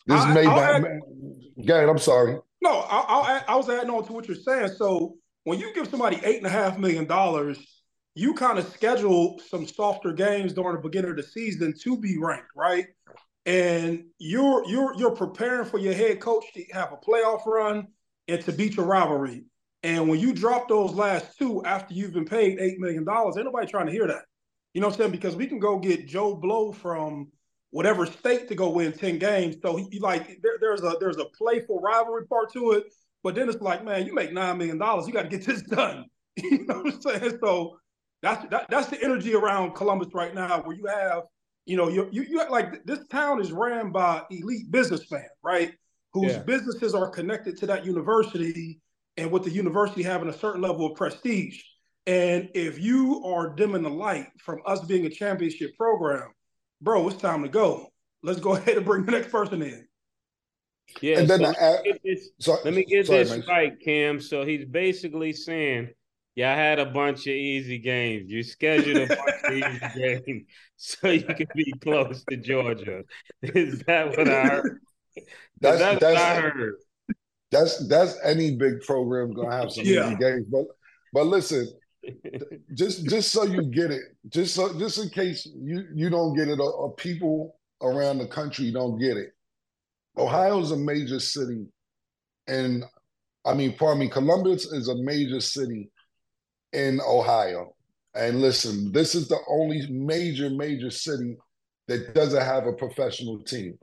This 0.08 0.22
I, 0.22 0.34
may 0.34 0.42
be. 0.42 1.72
Add, 1.72 1.90
I'm 1.90 1.98
sorry. 1.98 2.38
No, 2.62 2.80
I, 2.80 2.98
I, 2.98 3.42
I 3.48 3.56
was 3.56 3.70
adding 3.70 3.90
on 3.90 4.06
to 4.06 4.14
what 4.14 4.28
you're 4.28 4.36
saying. 4.36 4.70
So 4.76 5.16
when 5.48 5.60
you 5.60 5.74
give 5.74 5.88
somebody 5.88 6.20
eight 6.26 6.40
and 6.40 6.46
a 6.46 6.50
half 6.50 6.78
million 6.78 7.06
dollars, 7.06 7.58
you 8.16 8.34
kind 8.34 8.60
of 8.60 8.68
schedule 8.68 9.40
some 9.50 9.66
softer 9.66 10.12
games 10.12 10.52
during 10.52 10.76
the 10.76 10.82
beginning 10.82 11.12
of 11.12 11.16
the 11.16 11.24
season 11.24 11.74
to 11.84 11.98
be 11.98 12.18
ranked, 12.18 12.50
right? 12.54 12.88
And 13.46 14.08
you're 14.20 14.68
you're 14.68 14.94
you're 14.98 15.16
preparing 15.16 15.64
for 15.64 15.78
your 15.78 15.94
head 15.94 16.20
coach 16.20 16.44
to 16.54 16.66
have 16.74 16.92
a 16.92 16.98
playoff 16.98 17.46
run 17.46 17.88
and 18.28 18.42
to 18.44 18.52
beat 18.52 18.76
your 18.76 18.88
rivalry. 18.88 19.46
And 19.84 20.10
when 20.10 20.20
you 20.20 20.34
drop 20.34 20.68
those 20.68 20.92
last 20.92 21.38
two 21.38 21.64
after 21.64 21.94
you've 21.94 22.12
been 22.12 22.26
paid 22.26 22.60
eight 22.60 22.78
million 22.78 23.06
dollars, 23.06 23.38
ain't 23.38 23.46
nobody 23.46 23.68
trying 23.68 23.86
to 23.86 23.94
hear 23.94 24.08
that. 24.08 24.24
You 24.74 24.82
know 24.82 24.88
what 24.88 24.96
I'm 24.96 25.00
saying? 25.00 25.12
Because 25.12 25.38
we 25.38 25.48
can 25.48 25.60
go 25.60 25.80
get 25.80 26.10
Joe 26.10 26.36
Blow 26.36 26.74
from 26.74 27.32
whatever 27.70 28.06
state 28.06 28.50
to 28.50 28.56
go 28.56 28.72
win 28.72 28.92
10 28.92 29.18
games. 29.18 29.56
So 29.62 29.78
he, 29.78 29.98
like 30.00 30.28
there, 30.44 30.58
there's 30.60 30.84
a 30.84 30.98
there's 31.00 31.20
a 31.20 31.26
playful 31.38 31.80
rivalry 31.80 32.28
part 32.28 32.52
to 32.52 32.72
it. 32.72 32.84
But 33.28 33.36
then 33.36 33.50
it's 33.50 33.62
like, 33.62 33.84
man, 33.84 34.06
you 34.06 34.14
make 34.14 34.32
nine 34.32 34.58
million 34.58 34.78
dollars, 34.78 35.06
you 35.06 35.12
got 35.12 35.24
to 35.24 35.28
get 35.28 35.46
this 35.46 35.62
done. 35.70 36.06
you 36.38 36.66
know 36.66 36.78
what 36.78 36.94
I'm 36.94 37.02
saying? 37.02 37.40
So 37.44 37.78
that's 38.22 38.48
that, 38.52 38.68
that's 38.70 38.88
the 38.88 39.04
energy 39.04 39.36
around 39.36 39.76
Columbus 39.76 40.14
right 40.14 40.34
now, 40.34 40.62
where 40.62 40.78
you 40.78 40.86
have, 40.86 41.24
you 41.66 41.76
know, 41.76 41.90
you 41.90 42.08
you, 42.10 42.24
you 42.24 42.50
like 42.50 42.86
this 42.86 43.06
town 43.10 43.42
is 43.42 43.52
ran 43.52 43.92
by 43.92 44.22
elite 44.32 44.72
businessmen, 44.72 45.26
right? 45.44 45.74
Whose 46.14 46.36
yeah. 46.36 46.44
businesses 46.44 46.96
are 46.96 47.10
connected 47.10 47.58
to 47.58 47.66
that 47.66 47.86
university, 47.86 48.80
and 49.18 49.30
with 49.30 49.44
the 49.44 49.52
university 49.52 50.04
having 50.04 50.30
a 50.30 50.34
certain 50.34 50.62
level 50.62 50.86
of 50.86 50.96
prestige. 50.96 51.62
And 52.06 52.50
if 52.54 52.80
you 52.80 53.22
are 53.26 53.50
dimming 53.50 53.84
the 53.84 53.90
light 53.90 54.28
from 54.40 54.62
us 54.66 54.86
being 54.86 55.06
a 55.06 55.10
championship 55.10 55.76
program, 55.76 56.32
bro, 56.80 57.10
it's 57.10 57.22
time 57.22 57.44
to 57.44 57.50
go. 57.50 57.92
Let's 58.24 58.40
go 58.40 58.54
ahead 58.56 58.78
and 58.78 58.86
bring 58.86 59.06
the 59.06 59.12
next 59.12 59.32
person 59.32 59.62
in. 59.62 59.86
Yeah, 61.02 61.20
and 61.20 61.30
then 61.30 61.40
so 61.40 61.46
let, 61.46 61.84
me 61.84 61.94
this, 62.04 62.30
sorry, 62.40 62.62
let 62.66 62.74
me 62.74 62.86
get 62.86 63.08
sorry, 63.08 63.24
this 63.24 63.48
right, 63.48 63.74
Cam. 63.80 64.20
So 64.20 64.46
he's 64.46 64.66
basically 64.66 65.34
saying, 65.34 65.90
"Yeah, 66.36 66.54
I 66.54 66.56
had 66.56 66.80
a 66.80 66.86
bunch 66.86 67.22
of 67.28 67.34
easy 67.34 67.78
games. 67.78 68.32
You 68.32 68.42
scheduled 68.42 68.98
a 68.98 69.16
bunch 69.16 69.44
of 69.44 69.54
easy 69.54 70.26
games 70.26 70.44
so 70.76 71.10
you 71.10 71.24
could 71.24 71.50
be 71.56 71.72
close 71.82 72.24
to 72.30 72.38
Georgia." 72.38 73.04
Is 73.42 73.80
that 73.82 74.18
what 74.18 74.28
I 74.28 74.48
heard? 74.48 74.80
That's, 75.60 75.80
that's, 75.80 76.00
that's 76.00 76.02
what 76.02 76.18
I 76.18 76.36
heard. 76.36 76.76
That's 77.52 77.88
that's 77.88 78.18
any 78.24 78.56
big 78.56 78.82
program 78.82 79.34
gonna 79.34 79.56
have 79.56 79.72
some 79.72 79.86
yeah. 79.86 80.08
easy 80.08 80.16
games, 80.18 80.48
but 80.50 80.66
but 81.14 81.28
listen, 81.28 81.68
just 82.74 83.06
just 83.08 83.32
so 83.32 83.44
you 83.44 83.64
get 83.64 83.92
it, 83.92 84.04
just 84.30 84.56
so 84.56 84.78
just 84.78 84.98
in 84.98 85.10
case 85.10 85.48
you 85.56 85.86
you 85.94 86.10
don't 86.10 86.36
get 86.36 86.48
it, 86.48 86.60
or, 86.60 86.72
or 86.72 86.96
people 86.96 87.58
around 87.82 88.18
the 88.18 88.28
country 88.28 88.72
don't 88.72 89.00
get 89.00 89.18
it. 89.18 89.34
Ohio's 90.18 90.72
a 90.72 90.78
major 90.78 91.20
city, 91.20 91.66
and 92.48 92.84
I 93.46 93.54
mean, 93.54 93.76
pardon 93.78 94.00
me, 94.00 94.10
Columbus 94.10 94.66
is 94.66 94.88
a 94.88 94.96
major 94.96 95.40
city 95.40 95.90
in 96.74 97.00
Ohio. 97.08 97.76
And 98.14 98.42
listen, 98.42 98.92
this 98.92 99.16
is 99.16 99.28
the 99.28 99.40
only 99.48 99.86
major, 99.90 100.50
major 100.50 100.90
city 100.90 101.38
that 101.88 102.14
doesn't 102.14 102.42
have 102.42 102.66
a 102.66 102.74
professional 102.74 103.42
team. 103.44 103.78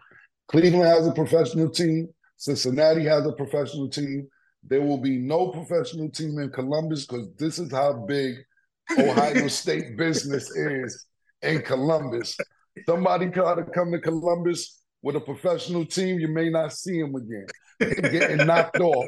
Cleveland 0.48 0.84
has 0.84 1.06
a 1.06 1.12
professional 1.12 1.70
team. 1.70 2.08
Cincinnati 2.36 3.04
has 3.04 3.26
a 3.26 3.32
professional 3.32 3.88
team. 3.88 4.28
There 4.62 4.82
will 4.82 4.98
be 4.98 5.18
no 5.18 5.48
professional 5.48 6.10
team 6.10 6.38
in 6.38 6.50
Columbus 6.50 7.06
because 7.06 7.28
this 7.38 7.58
is 7.58 7.70
how 7.72 8.04
big 8.06 8.36
Ohio 8.98 9.48
State 9.48 9.96
business 9.96 10.50
is 10.50 11.06
in 11.42 11.62
Columbus. 11.62 12.36
Somebody 12.86 13.26
got 13.26 13.54
to 13.54 13.64
come 13.64 13.92
to 13.92 14.00
Columbus 14.00 14.83
with 15.04 15.16
a 15.16 15.20
professional 15.20 15.84
team, 15.84 16.18
you 16.18 16.28
may 16.28 16.48
not 16.48 16.72
see 16.72 17.00
them 17.00 17.14
again. 17.14 17.46
Getting 18.10 18.46
knocked 18.46 18.80
off. 18.80 19.06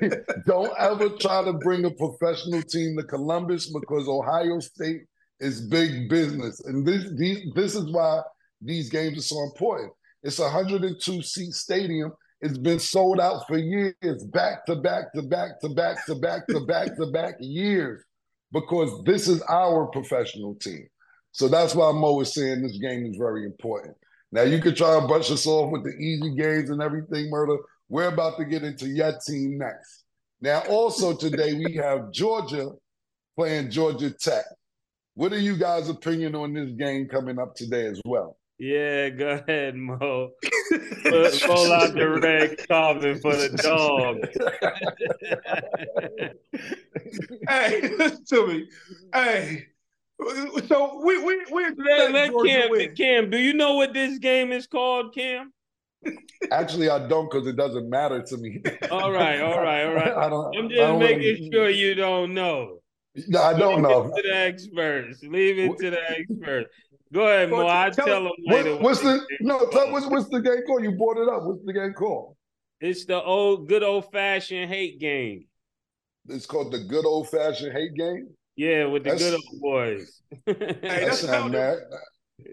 Don't 0.46 0.72
ever 0.78 1.08
try 1.08 1.42
to 1.44 1.54
bring 1.54 1.84
a 1.84 1.90
professional 1.90 2.62
team 2.62 2.96
to 2.98 3.04
Columbus 3.04 3.72
because 3.72 4.06
Ohio 4.08 4.60
State 4.60 5.02
is 5.40 5.62
big 5.62 6.08
business. 6.08 6.60
And 6.66 6.86
this, 6.86 7.10
these, 7.16 7.52
this 7.54 7.74
is 7.74 7.90
why 7.90 8.20
these 8.60 8.90
games 8.90 9.18
are 9.18 9.22
so 9.22 9.42
important. 9.44 9.92
It's 10.22 10.38
a 10.38 10.42
102 10.42 11.22
seat 11.22 11.52
stadium 11.52 12.12
it's 12.42 12.58
been 12.58 12.80
sold 12.80 13.20
out 13.20 13.46
for 13.46 13.56
years, 13.56 14.24
back 14.32 14.66
to 14.66 14.74
back 14.74 15.12
to 15.14 15.22
back 15.22 15.60
to 15.60 15.68
back 15.68 16.04
to 16.06 16.16
back 16.16 16.46
to 16.48 16.60
back 16.66 16.96
to 16.96 17.06
back 17.06 17.36
years, 17.38 18.02
because 18.50 19.04
this 19.04 19.28
is 19.28 19.40
our 19.42 19.86
professional 19.86 20.56
team. 20.56 20.88
So 21.30 21.46
that's 21.46 21.76
why 21.76 21.92
Mo 21.92 22.20
is 22.20 22.34
saying 22.34 22.62
this 22.62 22.78
game 22.78 23.06
is 23.06 23.16
very 23.16 23.44
important. 23.44 23.96
Now 24.32 24.42
you 24.42 24.60
could 24.60 24.76
try 24.76 24.98
to 24.98 25.06
brush 25.06 25.30
us 25.30 25.46
off 25.46 25.70
with 25.70 25.84
the 25.84 25.90
easy 25.90 26.34
games 26.34 26.70
and 26.70 26.82
everything, 26.82 27.30
murder. 27.30 27.58
We're 27.88 28.08
about 28.08 28.38
to 28.38 28.46
get 28.46 28.62
into 28.64 28.88
your 28.88 29.12
team 29.26 29.58
next. 29.58 30.04
Now, 30.40 30.60
also 30.68 31.14
today 31.14 31.54
we 31.54 31.74
have 31.74 32.10
Georgia 32.10 32.70
playing 33.36 33.70
Georgia 33.70 34.10
Tech. 34.10 34.44
What 35.14 35.34
are 35.34 35.38
you 35.38 35.56
guys' 35.58 35.90
opinion 35.90 36.34
on 36.34 36.54
this 36.54 36.72
game 36.72 37.06
coming 37.06 37.38
up 37.38 37.54
today 37.54 37.86
as 37.86 38.00
well? 38.06 38.38
Yeah, 38.58 39.10
go 39.10 39.42
ahead, 39.46 39.74
Mo. 39.74 40.30
Pull 41.02 41.72
out 41.72 41.94
the 41.94 42.18
red 42.22 42.68
carpet 42.68 43.20
for 43.20 43.34
the 43.34 43.48
dog. 43.60 44.18
hey, 47.48 47.80
listen 47.98 48.24
to 48.24 48.46
me. 48.46 48.68
Hey, 49.12 49.66
so 50.66 51.00
we 51.04 51.18
we 51.18 51.44
we 51.50 51.64
let, 51.78 52.12
let 52.12 52.32
Cam, 52.44 52.94
Cam, 52.94 53.30
do 53.30 53.38
you 53.38 53.54
know 53.54 53.74
what 53.74 53.92
this 53.92 54.18
game 54.18 54.52
is 54.52 54.66
called, 54.66 55.14
Cam? 55.14 55.52
Actually, 56.50 56.90
I 56.90 57.06
don't 57.06 57.30
because 57.30 57.46
it 57.46 57.56
doesn't 57.56 57.88
matter 57.88 58.22
to 58.22 58.36
me. 58.36 58.60
all 58.90 59.12
right, 59.12 59.40
all 59.40 59.60
right, 59.60 59.84
all 59.84 59.94
right. 59.94 60.12
I 60.16 60.28
don't, 60.28 60.56
I'm 60.56 60.68
just 60.68 60.98
making 60.98 61.50
sure 61.52 61.68
you 61.68 61.94
don't 61.94 62.34
know. 62.34 62.78
No, 63.28 63.42
I 63.42 63.58
don't 63.58 63.74
Leave 63.74 63.82
know. 63.82 64.06
It 64.06 64.22
to 64.22 64.28
the 64.28 64.36
experts. 64.36 65.22
Leave 65.22 65.58
it 65.58 65.78
to 65.78 65.90
the 65.90 66.10
experts. 66.10 66.74
Go 67.12 67.26
ahead, 67.26 67.50
Mo. 67.50 67.66
I 67.68 67.90
tell, 67.90 68.06
tell 68.06 68.24
them 68.24 68.32
later. 68.46 68.72
What, 68.74 68.82
what's 68.82 69.00
the 69.00 69.20
no? 69.40 69.66
Tell, 69.70 69.92
what's 69.92 70.06
what's 70.06 70.28
the 70.30 70.40
game 70.40 70.62
called? 70.66 70.82
You 70.82 70.92
brought 70.92 71.18
it 71.18 71.28
up. 71.28 71.42
What's 71.42 71.64
the 71.64 71.72
game 71.72 71.92
called? 71.92 72.36
It's 72.80 73.04
the 73.04 73.22
old 73.22 73.68
good 73.68 73.82
old 73.82 74.10
fashioned 74.10 74.70
hate 74.70 74.98
game. 74.98 75.44
It's 76.28 76.46
called 76.46 76.72
the 76.72 76.78
good 76.78 77.04
old 77.04 77.28
fashioned 77.28 77.72
hate 77.72 77.94
game. 77.94 78.28
Yeah, 78.56 78.86
with 78.86 79.04
the 79.04 79.10
that's, 79.10 79.22
good 79.22 79.34
old 79.34 79.60
boys. 79.60 80.22
hey, 80.46 80.54
that 80.82 81.14
sound 81.14 81.52
mad. 81.52 81.78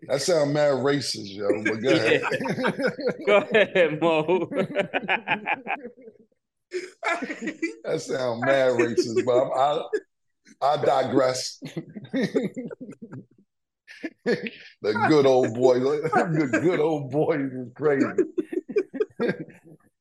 That 0.07 0.21
sound 0.21 0.53
mad 0.53 0.73
racist, 0.75 1.35
yo. 1.35 1.49
But 1.63 1.81
go 1.81 1.89
ahead. 1.89 2.21
go 3.25 3.37
ahead, 3.37 3.99
Mo. 4.01 4.47
that 7.83 8.01
sound 8.01 8.41
mad 8.41 8.73
racist, 8.73 9.25
but 9.25 9.51
I'm, 9.51 9.81
I 10.61 10.77
I 10.77 10.85
digress. 10.85 11.59
the 14.81 14.93
good 15.07 15.25
old 15.25 15.53
boys, 15.55 15.81
the 15.81 16.59
good 16.61 16.79
old 16.79 17.11
boys 17.11 17.51
is 17.51 17.71
crazy. 17.75 18.05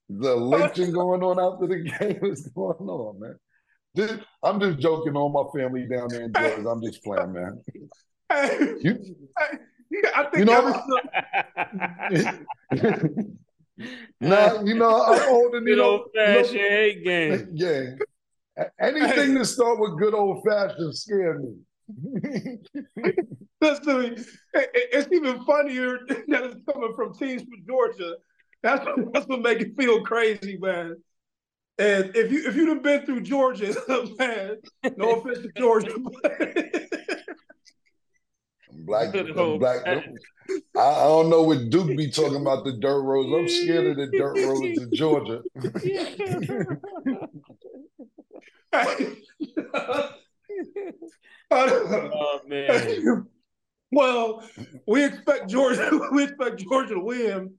the 0.08 0.36
lynching 0.36 0.92
going 0.92 1.22
on 1.22 1.40
after 1.40 1.66
the 1.66 1.78
game 1.78 2.24
is 2.30 2.46
going 2.48 2.88
on, 2.88 3.18
man. 3.20 3.38
I'm 4.42 4.60
just 4.60 4.78
joking 4.78 5.16
on 5.16 5.32
my 5.32 5.44
family 5.58 5.86
down 5.86 6.08
there 6.08 6.22
in 6.22 6.32
Georgia. 6.32 6.68
I'm 6.68 6.82
just 6.82 7.02
playing, 7.02 7.32
man. 7.32 7.60
You, 8.80 9.16
I 10.14 10.24
think 10.24 10.36
you 10.38 10.44
know, 10.44 10.60
now 14.20 14.60
you 14.64 14.74
know 14.74 15.02
I'm 15.02 15.28
old 15.30 15.54
and 15.54 15.66
good 15.66 15.78
old 15.78 16.08
fashioned 16.14 16.58
hate 16.58 17.04
game. 17.04 17.48
Yeah, 17.54 18.64
anything 18.80 19.34
to 19.36 19.44
start 19.44 19.78
with 19.80 19.98
good 19.98 20.14
old 20.14 20.44
fashioned 20.46 20.96
scare 20.96 21.38
me. 21.38 21.54
The, 23.60 24.24
it's 24.52 25.08
even 25.12 25.44
funnier 25.44 25.98
that 26.08 26.44
it's 26.44 26.72
coming 26.72 26.92
from 26.94 27.14
teams 27.14 27.42
from 27.42 27.64
Georgia. 27.66 28.14
That's 28.62 28.86
that's 29.12 29.26
what 29.26 29.40
make 29.40 29.60
it 29.60 29.76
feel 29.76 30.02
crazy, 30.02 30.58
man. 30.58 30.96
And 31.78 32.16
if 32.16 32.32
you 32.32 32.48
if 32.48 32.56
you'd 32.56 32.70
have 32.70 32.82
been 32.82 33.06
through 33.06 33.20
Georgia, 33.20 33.72
man, 34.18 34.56
no 34.96 35.10
offense 35.20 35.38
to 35.38 35.52
Georgia. 35.56 35.94
black, 38.72 39.12
black. 39.12 39.86
I, 39.86 40.02
I 40.80 41.04
don't 41.04 41.30
know 41.30 41.42
what 41.42 41.70
Duke 41.70 41.96
be 41.96 42.10
talking 42.10 42.40
about 42.40 42.64
the 42.64 42.72
dirt 42.72 43.02
roads. 43.02 43.32
I'm 43.32 43.48
scared 43.48 43.86
of 43.86 43.96
the 43.96 44.06
dirt 44.06 44.36
roads 44.38 44.82
in 44.82 44.94
Georgia 44.94 45.42
oh 51.50 52.40
man. 52.46 53.26
well, 53.90 54.42
we 54.86 55.04
expect 55.04 55.48
Georgia. 55.48 55.98
We 56.12 56.24
expect 56.24 56.58
Georgia 56.58 56.94
to 56.94 57.00
win, 57.00 57.54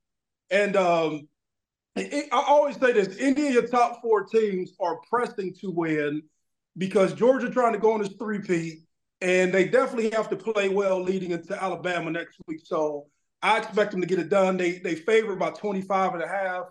and 0.51 0.75
um, 0.75 1.13
it, 1.13 1.27
I 1.95 2.27
always 2.31 2.77
say 2.77 2.93
this: 2.93 3.17
any 3.19 3.47
of 3.47 3.53
your 3.53 3.67
top 3.67 4.01
four 4.01 4.23
teams 4.23 4.73
are 4.79 4.99
pressing 5.09 5.53
to 5.61 5.71
win 5.71 6.21
because 6.77 7.13
Georgia 7.13 7.49
trying 7.49 7.73
to 7.73 7.79
go 7.79 7.93
on 7.93 8.01
this 8.01 8.13
three-peat, 8.17 8.83
and 9.21 9.53
they 9.53 9.67
definitely 9.67 10.11
have 10.11 10.29
to 10.29 10.35
play 10.35 10.69
well 10.69 11.01
leading 11.01 11.31
into 11.31 11.61
Alabama 11.61 12.11
next 12.11 12.37
week. 12.47 12.61
So 12.63 13.07
I 13.41 13.57
expect 13.57 13.91
them 13.91 14.01
to 14.01 14.07
get 14.07 14.19
it 14.19 14.29
done. 14.29 14.57
They 14.57 14.79
they 14.79 14.95
favor 14.95 15.33
about 15.33 15.57
25 15.57 16.13
and 16.13 16.23
a 16.23 16.27
half. 16.27 16.65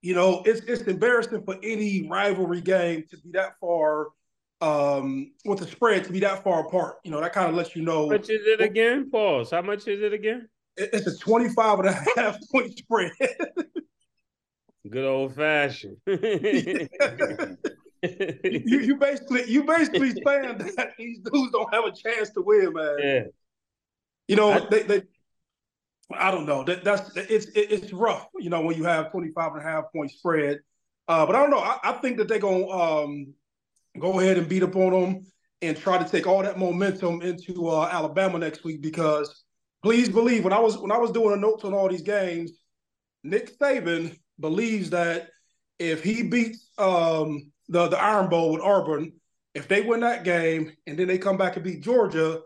You 0.00 0.14
know, 0.14 0.42
it's 0.44 0.60
it's 0.60 0.82
embarrassing 0.82 1.42
for 1.44 1.56
any 1.62 2.08
rivalry 2.08 2.60
game 2.60 3.04
to 3.10 3.16
be 3.18 3.30
that 3.32 3.58
far 3.60 4.08
um, 4.60 5.32
with 5.44 5.60
the 5.60 5.66
spread 5.66 6.04
to 6.04 6.12
be 6.12 6.20
that 6.20 6.44
far 6.44 6.66
apart. 6.66 6.96
You 7.04 7.10
know, 7.10 7.20
that 7.20 7.32
kind 7.32 7.48
of 7.48 7.54
lets 7.54 7.74
you 7.74 7.82
know. 7.82 8.08
How 8.08 8.16
much 8.16 8.30
is 8.30 8.46
it 8.46 8.60
again? 8.60 9.10
Pause. 9.10 9.50
How 9.50 9.62
much 9.62 9.88
is 9.88 10.02
it 10.02 10.12
again? 10.12 10.48
It's 10.76 11.08
a 11.08 11.16
25 11.16 11.80
and 11.80 11.88
a 11.88 12.04
half 12.16 12.38
point 12.52 12.78
spread. 12.78 13.10
Good 14.88 15.04
old 15.04 15.34
fashioned. 15.34 15.96
you, 16.06 16.88
you 18.02 18.96
basically 18.96 19.44
you 19.50 19.64
basically 19.64 20.10
saying 20.26 20.58
that 20.58 20.92
these 20.96 21.18
dudes 21.18 21.52
don't 21.52 21.72
have 21.74 21.84
a 21.84 21.92
chance 21.92 22.30
to 22.30 22.42
win, 22.42 22.72
man. 22.72 22.96
Yeah. 22.98 23.22
You 24.28 24.36
know, 24.36 24.52
I, 24.52 24.66
they, 24.70 24.82
they 24.82 25.02
I 26.12 26.30
don't 26.30 26.46
know. 26.46 26.64
That 26.64 26.84
that's 26.84 27.16
it's 27.16 27.46
it's 27.54 27.92
rough, 27.92 28.28
you 28.38 28.50
know, 28.50 28.60
when 28.62 28.76
you 28.76 28.84
have 28.84 29.10
25 29.10 29.52
and 29.52 29.60
a 29.60 29.64
half 29.64 29.84
point 29.92 30.10
spread. 30.10 30.60
Uh, 31.06 31.26
but 31.26 31.34
I 31.34 31.40
don't 31.40 31.50
know. 31.50 31.58
I, 31.60 31.78
I 31.82 31.92
think 31.92 32.18
that 32.18 32.28
they're 32.28 32.38
gonna 32.38 32.68
um, 32.68 33.34
go 33.98 34.20
ahead 34.20 34.38
and 34.38 34.48
beat 34.48 34.62
up 34.62 34.76
on 34.76 34.92
them 34.92 35.26
and 35.60 35.76
try 35.76 35.98
to 35.98 36.08
take 36.08 36.26
all 36.26 36.42
that 36.42 36.58
momentum 36.58 37.20
into 37.22 37.68
uh, 37.68 37.88
Alabama 37.90 38.38
next 38.38 38.64
week 38.64 38.80
because 38.80 39.44
please 39.82 40.08
believe 40.08 40.44
when 40.44 40.52
I 40.52 40.58
was 40.58 40.78
when 40.78 40.92
I 40.92 40.98
was 40.98 41.10
doing 41.10 41.30
the 41.30 41.36
notes 41.36 41.64
on 41.64 41.74
all 41.74 41.88
these 41.88 42.02
games, 42.02 42.52
Nick 43.22 43.58
Saban 43.58 44.16
believes 44.40 44.90
that 44.90 45.28
if 45.78 46.02
he 46.02 46.22
beats 46.22 46.70
um, 46.78 47.50
the 47.68 47.88
the 47.88 47.98
Iron 47.98 48.28
Bowl 48.28 48.52
with 48.52 48.62
Auburn, 48.62 49.12
if 49.54 49.68
they 49.68 49.82
win 49.82 50.00
that 50.00 50.24
game 50.24 50.72
and 50.86 50.98
then 50.98 51.08
they 51.08 51.18
come 51.18 51.36
back 51.36 51.56
and 51.56 51.64
beat 51.64 51.82
Georgia, 51.82 52.40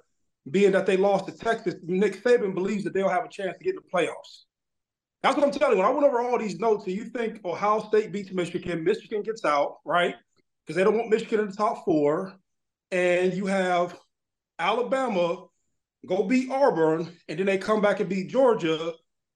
being 0.51 0.73
that 0.73 0.87
they 0.87 0.97
lost 0.97 1.27
to 1.27 1.33
Texas, 1.37 1.75
Nick 1.83 2.23
Saban 2.23 2.55
believes 2.55 2.85
that 2.85 2.95
they'll 2.95 3.09
have 3.09 3.25
a 3.25 3.29
chance 3.29 3.57
to 3.59 3.65
get 3.65 3.75
in 3.75 3.81
the 3.83 3.91
playoffs. 3.93 4.45
That's 5.23 5.37
what 5.37 5.47
I'm 5.47 5.53
telling 5.53 5.77
you. 5.77 5.83
When 5.83 5.91
I 5.91 5.95
went 5.95 6.07
over 6.07 6.21
all 6.21 6.39
these 6.39 6.59
notes, 6.59 6.85
and 6.87 6.97
you 6.97 7.05
think 7.05 7.45
Ohio 7.45 7.81
State 7.81 8.11
beats 8.11 8.33
Michigan, 8.33 8.83
Michigan 8.83 9.23
gets 9.23 9.45
out, 9.45 9.77
right? 9.85 10.17
Because 10.67 10.77
they 10.77 10.85
don't 10.85 10.97
want 10.97 11.11
Michigan 11.11 11.41
in 11.41 11.47
the 11.47 11.53
top 11.53 11.85
four. 11.85 12.35
And 12.91 13.33
you 13.33 13.47
have 13.47 13.97
Alabama 14.59 15.47
go 16.07 16.25
beat 16.25 16.51
Auburn, 16.51 17.09
and 17.29 17.39
then 17.39 17.47
they 17.47 17.59
come 17.59 17.81
back 17.81 18.01
and 18.01 18.09
beat 18.09 18.31
Georgia. 18.31 18.93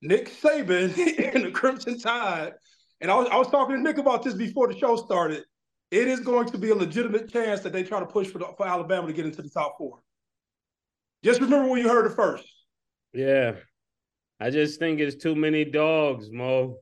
Nick 0.06 0.30
Saban 0.30 0.96
and 1.34 1.44
the 1.44 1.50
Crimson 1.50 1.98
Tide. 1.98 2.52
And 3.00 3.10
I 3.10 3.16
was, 3.16 3.28
I 3.30 3.36
was 3.36 3.48
talking 3.48 3.76
to 3.76 3.82
Nick 3.82 3.98
about 3.98 4.22
this 4.22 4.34
before 4.34 4.72
the 4.72 4.78
show 4.78 4.96
started. 4.96 5.44
It 5.90 6.08
is 6.08 6.20
going 6.20 6.48
to 6.48 6.58
be 6.58 6.70
a 6.70 6.74
legitimate 6.74 7.30
chance 7.30 7.60
that 7.60 7.72
they 7.72 7.82
try 7.82 8.00
to 8.00 8.06
push 8.06 8.28
for, 8.28 8.38
the, 8.38 8.46
for 8.56 8.66
Alabama 8.66 9.06
to 9.06 9.12
get 9.12 9.26
into 9.26 9.42
the 9.42 9.50
top 9.50 9.76
four. 9.78 9.98
Just 11.22 11.40
remember 11.40 11.68
when 11.68 11.80
you 11.80 11.88
heard 11.88 12.06
it 12.06 12.14
first. 12.14 12.46
Yeah. 13.12 13.52
I 14.40 14.50
just 14.50 14.78
think 14.78 15.00
it's 15.00 15.22
too 15.22 15.34
many 15.34 15.64
dogs, 15.64 16.30
Mo. 16.30 16.78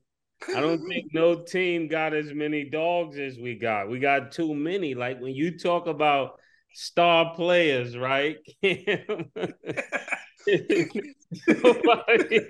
I 0.49 0.61
don't 0.61 0.87
think 0.89 1.07
no 1.13 1.37
team 1.43 1.89
got 1.89 2.15
as 2.15 2.33
many 2.33 2.69
dogs 2.69 3.19
as 3.19 3.39
we 3.39 3.57
got. 3.57 3.89
We 3.89 3.99
got 3.99 4.33
too 4.33 4.55
many. 4.55 4.95
Like 4.95 5.21
when 5.21 5.35
you 5.35 5.59
talk 5.59 5.87
about 5.87 6.41
star 6.73 7.35
players, 7.35 7.97
right? 7.97 8.37
nobody, 11.49 12.41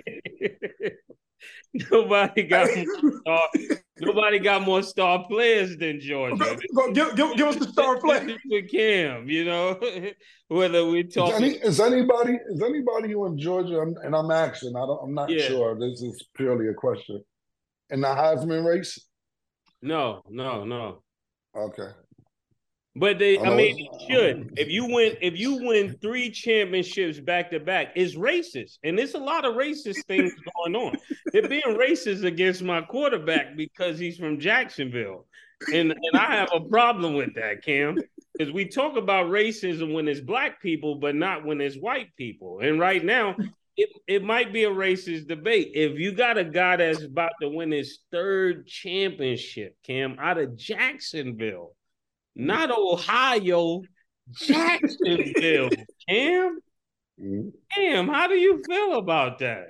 nobody 1.91 2.43
got 2.45 2.69
more 2.77 3.21
star, 3.21 3.49
nobody 4.01 4.39
got 4.39 4.63
more 4.63 4.83
star 4.83 5.27
players 5.29 5.77
than 5.77 6.01
Georgia. 6.01 6.57
Go, 6.75 6.93
give, 6.93 7.17
give, 7.17 7.37
give, 7.37 7.49
us 7.49 7.57
the 7.57 7.69
star 7.69 7.99
player 7.99 8.37
with 8.47 8.71
Cam. 8.71 9.29
You 9.29 9.45
know, 9.45 9.81
whether 10.49 10.87
we 10.87 11.05
talk. 11.05 11.31
Is, 11.31 11.37
any, 11.37 11.49
is, 11.57 11.81
anybody 11.81 12.39
is 12.49 12.63
anybody 12.63 13.13
who 13.13 13.27
in 13.27 13.39
Georgia? 13.39 13.81
And 13.81 14.15
I'm 14.15 14.31
asking. 14.31 14.77
I 14.77 14.81
don't. 14.81 15.01
I'm 15.03 15.15
not 15.15 15.31
yeah. 15.31 15.47
sure. 15.47 15.79
This 15.79 16.03
is 16.03 16.27
purely 16.35 16.69
a 16.69 16.75
question. 16.75 17.23
In 17.91 18.01
the 18.01 18.09
Heisman 18.09 18.65
race? 18.65 18.99
No, 19.83 20.23
no, 20.31 20.65
no. 20.65 21.03
Okay. 21.55 21.89
But 22.97 23.19
they, 23.19 23.39
I, 23.39 23.51
I 23.51 23.57
mean, 23.57 23.89
it 23.91 24.03
should. 24.09 24.37
Um, 24.37 24.51
if 24.57 24.69
you 24.69 24.87
win, 24.87 25.17
if 25.21 25.37
you 25.37 25.57
win 25.65 25.97
three 26.01 26.31
championships 26.31 27.19
back 27.19 27.51
to 27.51 27.59
back, 27.59 27.93
it's 27.97 28.15
racist, 28.15 28.79
and 28.85 28.97
there's 28.97 29.15
a 29.15 29.19
lot 29.19 29.45
of 29.45 29.55
racist 29.55 30.05
things 30.07 30.33
going 30.57 30.77
on. 30.77 30.97
They're 31.33 31.49
being 31.49 31.63
racist 31.65 32.25
against 32.25 32.63
my 32.63 32.83
quarterback 32.83 33.57
because 33.57 33.99
he's 33.99 34.17
from 34.17 34.39
Jacksonville, 34.39 35.27
and 35.73 35.91
and 35.91 36.17
I 36.17 36.37
have 36.37 36.51
a 36.55 36.61
problem 36.61 37.15
with 37.15 37.35
that, 37.35 37.65
Cam, 37.65 37.99
because 38.33 38.53
we 38.53 38.69
talk 38.69 38.97
about 38.97 39.27
racism 39.27 39.93
when 39.93 40.07
it's 40.07 40.21
black 40.21 40.63
people, 40.63 40.95
but 40.95 41.17
not 41.17 41.45
when 41.45 41.61
it's 41.61 41.77
white 41.77 42.15
people. 42.17 42.61
And 42.61 42.79
right 42.79 43.05
now, 43.05 43.35
it, 43.77 43.91
it 44.07 44.23
might 44.23 44.53
be 44.53 44.65
a 44.65 44.71
racist 44.71 45.27
debate. 45.27 45.73
If 45.75 45.99
you 45.99 46.13
got 46.13 46.39
a 46.39 46.45
guy 46.45 46.77
that's 46.77 47.03
about 47.03 47.33
to 47.41 47.49
win 47.49 47.73
his 47.73 47.99
third 48.13 48.69
championship, 48.69 49.77
Cam, 49.85 50.17
out 50.21 50.39
of 50.39 50.57
Jacksonville 50.57 51.75
not 52.37 52.71
Ohio, 52.71 53.83
Jacksonville. 54.33 55.71
Cam. 56.09 56.59
Cam, 57.73 58.09
how 58.09 58.27
do 58.27 58.35
you 58.35 58.63
feel 58.67 58.95
about 58.95 59.39
that? 59.39 59.69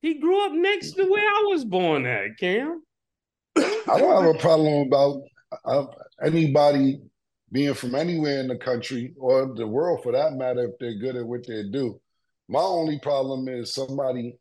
He 0.00 0.18
grew 0.18 0.44
up 0.44 0.52
next 0.52 0.92
to 0.92 1.04
where 1.04 1.26
I 1.26 1.44
was 1.48 1.64
born 1.64 2.06
at, 2.06 2.36
Cam. 2.38 2.82
I 3.56 3.98
don't 3.98 4.24
have 4.24 4.34
a 4.34 4.38
problem 4.38 4.86
about 4.86 5.22
uh, 5.64 5.86
anybody 6.22 7.00
being 7.52 7.74
from 7.74 7.94
anywhere 7.94 8.40
in 8.40 8.48
the 8.48 8.56
country 8.56 9.14
or 9.16 9.54
the 9.54 9.66
world 9.66 10.02
for 10.02 10.12
that 10.12 10.32
matter 10.32 10.64
if 10.64 10.78
they're 10.78 10.98
good 10.98 11.16
at 11.16 11.26
what 11.26 11.46
they 11.46 11.62
do. 11.70 12.00
My 12.48 12.60
only 12.60 12.98
problem 12.98 13.48
is 13.48 13.72
somebody 13.72 14.36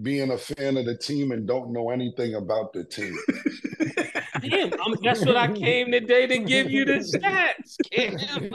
being 0.00 0.30
a 0.30 0.38
fan 0.38 0.76
of 0.78 0.86
the 0.86 0.96
team 0.96 1.32
and 1.32 1.46
don't 1.46 1.72
know 1.72 1.90
anything 1.90 2.34
about 2.34 2.72
the 2.72 2.84
team. 2.84 3.14
Damn, 4.42 4.72
I'm, 4.72 4.94
that's 5.02 5.24
what 5.24 5.36
I 5.36 5.52
came 5.52 5.92
today 5.92 6.26
to 6.26 6.38
give 6.38 6.70
you 6.70 6.84
the 6.84 6.94
stats. 6.94 7.76
Damn, 7.90 8.54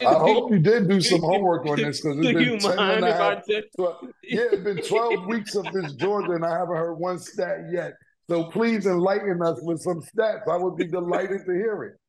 I, 0.00 0.14
hope 0.14 0.50
you 0.50 0.58
did 0.58 0.88
do 0.88 1.00
some 1.00 1.20
homework 1.20 1.66
on 1.66 1.76
this 1.76 2.00
because 2.00 2.18
it's 2.18 2.32
been 2.32 2.58
10 2.58 2.78
and 2.78 3.04
a 3.04 3.12
half, 3.12 3.42
12, 3.76 3.96
yeah, 4.24 4.40
it's 4.52 4.62
been 4.62 4.82
12 4.82 5.26
weeks 5.26 5.54
of 5.54 5.66
this 5.72 5.92
Georgia 5.94 6.32
and 6.32 6.44
I 6.44 6.58
haven't 6.58 6.76
heard 6.76 6.94
one 6.94 7.18
stat 7.18 7.66
yet. 7.72 7.94
So 8.28 8.44
please 8.44 8.86
enlighten 8.86 9.40
us 9.42 9.58
with 9.62 9.80
some 9.80 10.00
stats. 10.00 10.48
I 10.48 10.56
would 10.56 10.76
be 10.76 10.86
delighted 10.86 11.44
to 11.46 11.52
hear 11.52 11.82
it. 11.84 12.00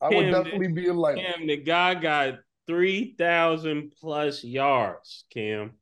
I 0.00 0.10
Cam, 0.10 0.16
would 0.16 0.30
definitely 0.30 0.68
be 0.68 0.86
enlightened. 0.86 1.26
Cam, 1.26 1.46
the 1.46 1.56
guy 1.56 1.94
got 1.94 2.34
3,000 2.66 3.92
plus 4.00 4.44
yards, 4.44 5.24
Cam. 5.32 5.72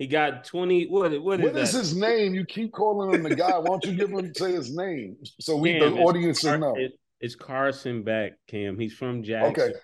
He 0.00 0.06
got 0.06 0.44
20. 0.44 0.86
What, 0.86 1.12
what 1.20 1.40
is 1.40 1.52
What 1.52 1.56
is 1.58 1.72
his 1.72 1.94
name? 1.94 2.34
You 2.34 2.46
keep 2.46 2.72
calling 2.72 3.12
him 3.14 3.22
the 3.22 3.36
guy. 3.36 3.58
Why 3.58 3.66
don't 3.66 3.84
you 3.84 3.94
give 3.94 4.08
him 4.08 4.32
say 4.34 4.52
his 4.52 4.74
name 4.74 5.18
so 5.38 5.58
we 5.58 5.78
Cam, 5.78 5.94
the 5.94 6.00
audience 6.00 6.42
will 6.42 6.56
know? 6.56 6.74
It, 6.74 6.92
it's 7.20 7.34
Carson 7.34 8.02
Beck, 8.02 8.32
Cam. 8.48 8.78
He's 8.78 8.94
from 8.94 9.22
Jackson. 9.22 9.62
Okay. 9.62 9.78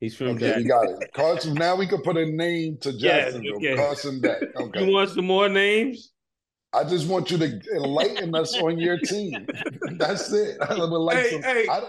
He's 0.00 0.16
from 0.16 0.28
okay, 0.28 0.46
Jackson. 0.46 0.62
You 0.62 0.68
got 0.70 0.88
it. 0.88 1.12
Carson. 1.12 1.52
Now 1.52 1.76
we 1.76 1.86
can 1.86 2.00
put 2.00 2.16
a 2.16 2.24
name 2.24 2.78
to 2.80 2.96
Jacksonville. 2.96 3.60
Yes, 3.60 3.72
okay. 3.72 3.86
Carson 3.86 4.20
Beck. 4.22 4.40
Okay. 4.56 4.86
You 4.86 4.94
want 4.94 5.10
some 5.10 5.26
more 5.26 5.50
names? 5.50 6.12
I 6.72 6.84
just 6.84 7.06
want 7.06 7.30
you 7.30 7.36
to 7.36 7.60
enlighten 7.76 8.34
us 8.34 8.56
on 8.56 8.78
your 8.78 8.96
team. 8.96 9.46
That's 9.98 10.32
it. 10.32 10.56
I 10.62 10.74
would 10.74 10.86
like 10.86 11.18
hey, 11.18 11.30
some, 11.30 11.42
hey. 11.42 11.66
I, 11.70 11.82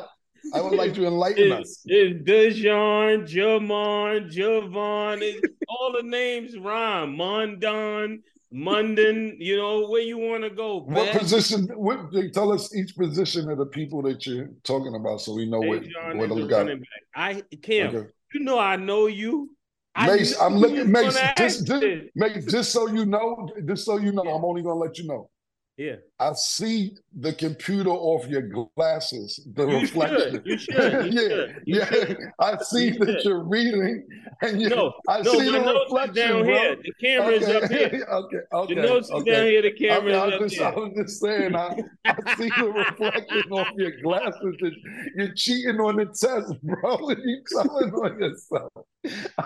I 0.53 0.61
would 0.61 0.73
like 0.73 0.93
to 0.95 1.05
enlighten 1.05 1.51
it's, 1.51 1.71
us. 1.71 1.83
It's 1.85 2.29
Dejon, 2.29 3.27
Jamon, 3.27 4.31
Javon. 4.31 5.19
It's, 5.21 5.41
all 5.67 5.93
the 5.93 6.03
names 6.03 6.57
rhyme. 6.57 7.15
Mondon, 7.15 8.19
Munden. 8.53 9.35
You 9.39 9.57
know 9.57 9.87
where 9.87 10.01
you 10.01 10.17
want 10.17 10.43
to 10.43 10.49
go. 10.49 10.81
What 10.81 11.17
position? 11.17 11.67
What 11.75 12.11
they 12.13 12.29
tell 12.29 12.51
us 12.51 12.73
each 12.75 12.95
position 12.95 13.49
of 13.49 13.57
the 13.57 13.65
people 13.65 14.01
that 14.03 14.25
you're 14.25 14.49
talking 14.63 14.95
about, 14.95 15.21
so 15.21 15.33
we 15.33 15.49
know 15.49 15.59
what 15.59 15.83
what 16.13 16.29
those 16.29 16.49
guys. 16.49 16.77
I 17.15 17.43
Cam, 17.61 17.95
okay. 17.95 18.09
you 18.33 18.39
know 18.41 18.59
I 18.59 18.75
know 18.75 19.07
you. 19.07 19.49
Mace, 19.97 20.39
I'm 20.39 20.57
looking. 20.57 20.91
Mace, 20.91 21.17
just, 21.37 21.65
just, 21.65 21.85
Mace, 22.15 22.45
just 22.45 22.71
so 22.71 22.87
you 22.87 23.05
know, 23.05 23.49
just 23.65 23.85
so 23.85 23.97
you 23.97 24.11
know, 24.11 24.23
I'm 24.23 24.43
only 24.43 24.61
gonna 24.61 24.79
let 24.79 24.97
you 24.97 25.07
know. 25.07 25.29
Yeah. 25.77 25.95
I 26.17 26.31
see 26.33 26.95
the 27.13 27.33
computer 27.33 27.89
off 27.89 28.25
your 28.27 28.43
glasses, 28.77 29.45
the 29.53 29.67
you 29.67 29.79
reflection. 29.79 30.31
Should. 30.31 30.45
You 30.45 30.57
should. 30.57 31.13
You 31.13 31.21
yeah, 31.21 31.27
should. 31.27 31.63
You 31.65 31.79
yeah. 31.79 31.85
Should. 31.85 32.17
I 32.39 32.57
see 32.63 32.85
you 32.85 32.99
that 32.99 33.07
should. 33.07 33.25
you're 33.25 33.43
reading, 33.43 34.07
and 34.41 34.61
you. 34.61 34.69
No, 34.69 34.93
I 35.09 35.21
no, 35.21 35.31
see 35.33 35.51
the 35.51 35.59
reflection 35.59 36.15
down 36.15 36.45
bro. 36.45 36.53
here. 36.53 36.75
The 36.77 36.93
camera's 37.01 37.43
okay. 37.43 37.55
up 37.57 37.71
here. 37.71 38.07
okay, 38.11 38.37
okay. 38.53 38.75
The 38.75 38.81
notes 38.81 39.11
okay. 39.11 39.31
down 39.31 39.45
here. 39.45 39.61
The 39.61 39.71
camera's 39.71 40.15
okay, 40.15 40.35
up 40.35 40.41
just, 40.41 40.55
here. 40.55 40.65
I 40.65 40.69
was 40.71 40.91
just 40.95 41.19
saying, 41.19 41.55
I, 41.55 41.83
I 42.05 42.35
see 42.37 42.49
the 42.57 42.71
reflection 42.71 43.51
off 43.51 43.67
your 43.75 44.01
glasses. 44.01 44.55
And 44.61 44.75
you're 45.17 45.33
cheating 45.35 45.81
on 45.81 45.97
the 45.97 46.05
test, 46.05 46.53
bro. 46.63 47.09
You're 47.09 47.41
telling 47.51 47.93
on 47.93 48.19
yourself. 48.19 48.71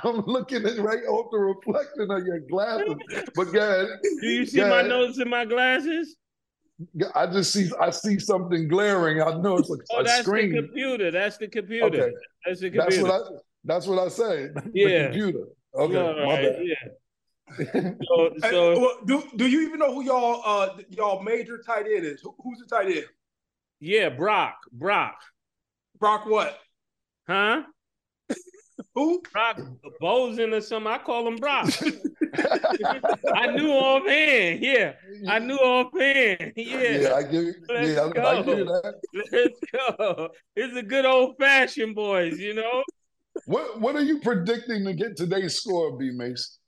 I'm 0.03 0.23
looking 0.27 0.65
at 0.67 0.77
right 0.77 1.03
off 1.05 1.32
the 1.32 1.39
reflection 1.39 2.12
of 2.12 2.25
your 2.27 2.41
glasses. 2.41 2.95
But 3.34 3.55
ahead. 3.55 3.88
Do 4.03 4.27
you 4.27 4.45
see 4.45 4.62
my 4.62 4.84
notes 4.84 5.19
in 5.19 5.29
my 5.29 5.45
glasses? 5.45 6.15
I 7.13 7.27
just 7.27 7.51
see 7.51 7.69
I 7.79 7.89
see 7.89 8.19
something 8.19 8.67
glaring. 8.67 9.21
I 9.21 9.33
know 9.35 9.57
it's 9.57 9.69
a, 9.69 9.75
oh, 9.91 9.99
a 9.99 10.03
that's 10.03 10.21
screen. 10.21 10.51
the 10.51 10.61
computer. 10.61 11.11
That's 11.11 11.37
the 11.37 11.47
computer. 11.47 11.85
Okay. 11.85 12.11
That's 12.45 12.61
the 12.61 12.69
computer. 12.71 12.89
That's 12.89 13.01
what 13.01 13.11
I. 13.11 13.39
That's 13.65 13.87
what 13.87 13.99
I 13.99 14.07
say. 14.07 14.49
Yeah. 14.73 14.87
the 14.87 15.03
computer. 15.05 15.45
Okay. 15.75 15.97
All 15.97 16.23
right. 16.23 16.55
Yeah. 16.61 17.91
so, 18.07 18.33
so 18.41 18.73
hey, 18.73 18.79
well, 18.79 18.97
do 19.05 19.23
do 19.35 19.47
you 19.47 19.61
even 19.61 19.79
know 19.79 19.93
who 19.93 20.03
y'all 20.03 20.41
uh 20.45 20.77
y'all 20.89 21.21
major 21.21 21.57
tight 21.57 21.85
end 21.85 22.05
is? 22.05 22.23
Who's 22.23 22.59
the 22.59 22.65
tight 22.65 22.87
end? 22.87 23.05
Yeah, 23.79 24.09
Brock. 24.09 24.57
Brock. 24.71 25.19
Brock 25.99 26.25
what? 26.25 26.57
Huh? 27.27 27.63
Who? 28.99 29.21
Brock 29.31 29.62
Bozen 30.01 30.53
or 30.53 30.59
something. 30.59 30.91
I 30.91 30.97
call 30.97 31.25
him 31.25 31.38
Brock. 31.38 31.67
I 33.33 33.47
knew 33.47 33.71
offhand. 33.71 34.62
Yeah, 34.62 34.91
I 35.25 35.39
knew 35.39 35.55
offhand. 35.55 36.51
Yeah, 36.57 36.97
yeah, 36.97 37.13
I 37.13 37.23
give. 37.23 37.45
Let's 37.69 37.88
yeah, 37.88 38.09
go. 38.13 38.25
I 38.25 38.41
give 38.41 38.57
you 38.57 38.65
that. 38.65 38.95
Let's 39.31 39.59
go. 39.71 40.29
It's 40.57 40.75
a 40.75 40.83
good 40.83 41.05
old 41.05 41.38
fashioned 41.39 41.95
boys, 41.95 42.39
you 42.39 42.53
know. 42.53 42.83
What 43.45 43.79
What 43.79 43.95
are 43.95 44.01
you 44.01 44.19
predicting 44.19 44.83
to 44.83 44.93
get 44.93 45.15
today's 45.15 45.55
score, 45.55 45.97
B 45.97 46.12
Mace? 46.12 46.59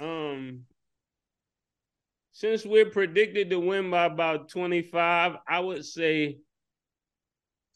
Um, 0.00 0.60
since 2.32 2.64
we're 2.64 2.88
predicted 2.88 3.50
to 3.50 3.60
win 3.60 3.90
by 3.90 4.06
about 4.06 4.48
twenty 4.48 4.80
five, 4.80 5.36
I 5.46 5.60
would 5.60 5.84
say 5.84 6.38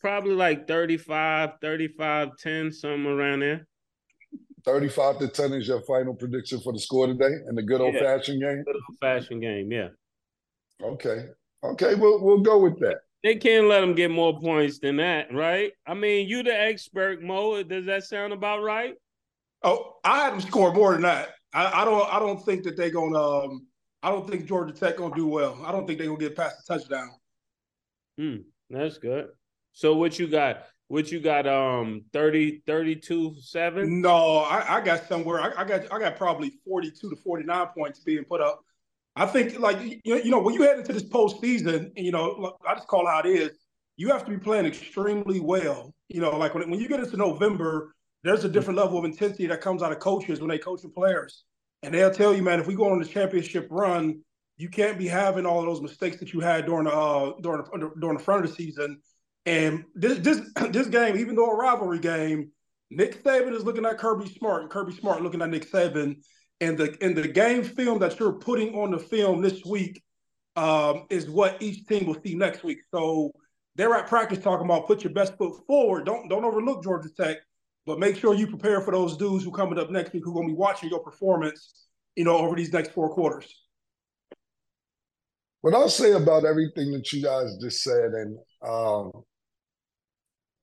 probably 0.00 0.34
like 0.34 0.68
35, 0.68 1.52
35, 1.62 2.28
10, 2.38 2.72
something 2.72 3.06
around 3.06 3.40
there. 3.40 3.66
35 4.64 5.18
to 5.18 5.28
10 5.28 5.52
is 5.52 5.68
your 5.68 5.82
final 5.82 6.14
prediction 6.14 6.60
for 6.60 6.72
the 6.72 6.78
score 6.78 7.06
today 7.06 7.30
in 7.48 7.54
the 7.54 7.62
good 7.62 7.80
old 7.80 7.94
yeah. 7.94 8.16
fashioned 8.16 8.40
game? 8.40 8.62
Good 8.64 8.76
old 8.76 8.98
fashioned 9.00 9.42
game, 9.42 9.70
yeah. 9.70 9.88
Okay. 10.82 11.26
Okay, 11.62 11.94
we'll 11.94 12.22
we'll 12.22 12.40
go 12.40 12.58
with 12.58 12.78
that. 12.80 12.98
They 13.22 13.36
can't 13.36 13.68
let 13.68 13.80
them 13.80 13.94
get 13.94 14.10
more 14.10 14.38
points 14.38 14.78
than 14.78 14.96
that, 14.96 15.32
right? 15.32 15.72
I 15.86 15.94
mean, 15.94 16.28
you 16.28 16.42
the 16.42 16.54
expert, 16.54 17.22
Mo. 17.22 17.62
Does 17.62 17.86
that 17.86 18.04
sound 18.04 18.34
about 18.34 18.62
right? 18.62 18.94
Oh, 19.62 19.96
I 20.04 20.18
had 20.18 20.34
them 20.34 20.42
score 20.42 20.74
more 20.74 20.92
than 20.92 21.02
that. 21.02 21.30
I, 21.54 21.82
I 21.82 21.84
don't 21.86 22.12
I 22.12 22.18
don't 22.18 22.44
think 22.44 22.64
that 22.64 22.76
they're 22.76 22.90
gonna 22.90 23.18
um 23.18 23.66
I 24.02 24.10
don't 24.10 24.28
think 24.28 24.46
Georgia 24.46 24.74
Tech 24.74 24.98
gonna 24.98 25.14
do 25.14 25.26
well. 25.26 25.58
I 25.64 25.72
don't 25.72 25.86
think 25.86 25.98
they're 25.98 26.08
gonna 26.08 26.18
get 26.18 26.36
past 26.36 26.56
the 26.66 26.74
touchdown. 26.74 27.10
Hmm, 28.18 28.36
that's 28.68 28.98
good. 28.98 29.28
So 29.72 29.94
what 29.94 30.18
you 30.18 30.26
got? 30.26 30.66
What 30.88 31.10
you 31.10 31.20
got? 31.20 31.46
Um, 31.46 32.04
30, 32.12 32.62
32, 32.66 33.36
7? 33.40 34.00
No, 34.00 34.38
I, 34.38 34.76
I 34.76 34.80
got 34.80 35.08
somewhere. 35.08 35.40
I, 35.40 35.62
I, 35.62 35.64
got 35.64 35.92
I 35.92 35.98
got 35.98 36.16
probably 36.16 36.52
42 36.66 37.10
to 37.10 37.16
49 37.16 37.66
points 37.76 38.00
being 38.00 38.24
put 38.24 38.40
up. 38.40 38.60
I 39.16 39.26
think 39.26 39.58
like 39.58 39.78
you, 39.80 40.16
you 40.16 40.30
know, 40.30 40.40
when 40.40 40.54
you 40.54 40.62
head 40.62 40.78
into 40.78 40.92
this 40.92 41.04
postseason, 41.04 41.92
you 41.96 42.10
know, 42.10 42.56
I 42.68 42.74
just 42.74 42.88
call 42.88 43.06
how 43.06 43.20
it 43.20 43.26
is, 43.26 43.52
you 43.96 44.08
have 44.08 44.24
to 44.24 44.30
be 44.30 44.38
playing 44.38 44.66
extremely 44.66 45.40
well. 45.40 45.94
You 46.08 46.20
know, 46.20 46.36
like 46.36 46.54
when, 46.54 46.68
when 46.68 46.80
you 46.80 46.88
get 46.88 47.00
into 47.00 47.16
November, 47.16 47.94
there's 48.24 48.44
a 48.44 48.48
different 48.48 48.78
level 48.78 48.98
of 48.98 49.04
intensity 49.04 49.46
that 49.46 49.60
comes 49.60 49.82
out 49.82 49.92
of 49.92 50.00
coaches 50.00 50.40
when 50.40 50.48
they 50.48 50.58
coach 50.58 50.82
the 50.82 50.88
players. 50.88 51.44
And 51.82 51.94
they'll 51.94 52.10
tell 52.10 52.34
you, 52.34 52.42
man, 52.42 52.58
if 52.58 52.66
we 52.66 52.74
go 52.74 52.90
on 52.90 52.98
the 52.98 53.04
championship 53.04 53.68
run, 53.70 54.20
you 54.56 54.68
can't 54.68 54.98
be 54.98 55.06
having 55.06 55.46
all 55.46 55.60
of 55.60 55.66
those 55.66 55.82
mistakes 55.82 56.16
that 56.18 56.32
you 56.32 56.40
had 56.40 56.66
during 56.66 56.84
the 56.84 56.92
uh, 56.92 57.32
during 57.40 57.62
the, 57.62 57.90
during 58.00 58.16
the 58.16 58.22
front 58.22 58.44
of 58.44 58.50
the 58.50 58.56
season. 58.56 59.00
And 59.46 59.84
this 59.94 60.18
this 60.18 60.40
this 60.70 60.86
game, 60.88 61.16
even 61.16 61.34
though 61.34 61.50
a 61.50 61.56
rivalry 61.56 61.98
game, 61.98 62.50
Nick 62.90 63.22
Saban 63.22 63.54
is 63.54 63.64
looking 63.64 63.84
at 63.84 63.98
Kirby 63.98 64.28
Smart, 64.28 64.62
and 64.62 64.70
Kirby 64.70 64.92
Smart 64.92 65.22
looking 65.22 65.42
at 65.42 65.50
Nick 65.50 65.70
Saban. 65.70 66.16
And 66.60 66.78
the 66.78 66.96
in 67.04 67.14
the 67.14 67.28
game 67.28 67.64
film 67.64 67.98
that 67.98 68.18
you're 68.18 68.32
putting 68.32 68.74
on 68.74 68.90
the 68.90 68.98
film 68.98 69.42
this 69.42 69.64
week 69.64 70.02
um, 70.56 71.06
is 71.10 71.28
what 71.28 71.60
each 71.60 71.86
team 71.86 72.06
will 72.06 72.20
see 72.22 72.34
next 72.34 72.62
week. 72.62 72.78
So 72.94 73.32
they're 73.76 73.94
at 73.94 74.06
practice 74.06 74.38
talking 74.38 74.64
about 74.64 74.86
put 74.86 75.02
your 75.02 75.12
best 75.12 75.36
foot 75.36 75.66
forward. 75.66 76.06
Don't 76.06 76.28
don't 76.28 76.44
overlook 76.44 76.82
Georgia 76.82 77.08
Tech, 77.16 77.38
but 77.86 77.98
make 77.98 78.16
sure 78.16 78.34
you 78.34 78.46
prepare 78.46 78.80
for 78.80 78.92
those 78.92 79.16
dudes 79.16 79.44
who 79.44 79.50
coming 79.50 79.78
up 79.78 79.90
next 79.90 80.12
week 80.12 80.22
who 80.24 80.38
are 80.38 80.42
to 80.42 80.48
be 80.48 80.54
watching 80.54 80.88
your 80.88 81.00
performance, 81.00 81.86
you 82.14 82.24
know, 82.24 82.36
over 82.36 82.54
these 82.54 82.72
next 82.72 82.92
four 82.92 83.12
quarters. 83.12 83.52
What 85.60 85.74
I'll 85.74 85.88
say 85.88 86.12
about 86.12 86.44
everything 86.44 86.92
that 86.92 87.10
you 87.12 87.22
guys 87.22 87.56
just 87.60 87.82
said, 87.82 88.12
and 88.12 88.38
um, 88.62 89.10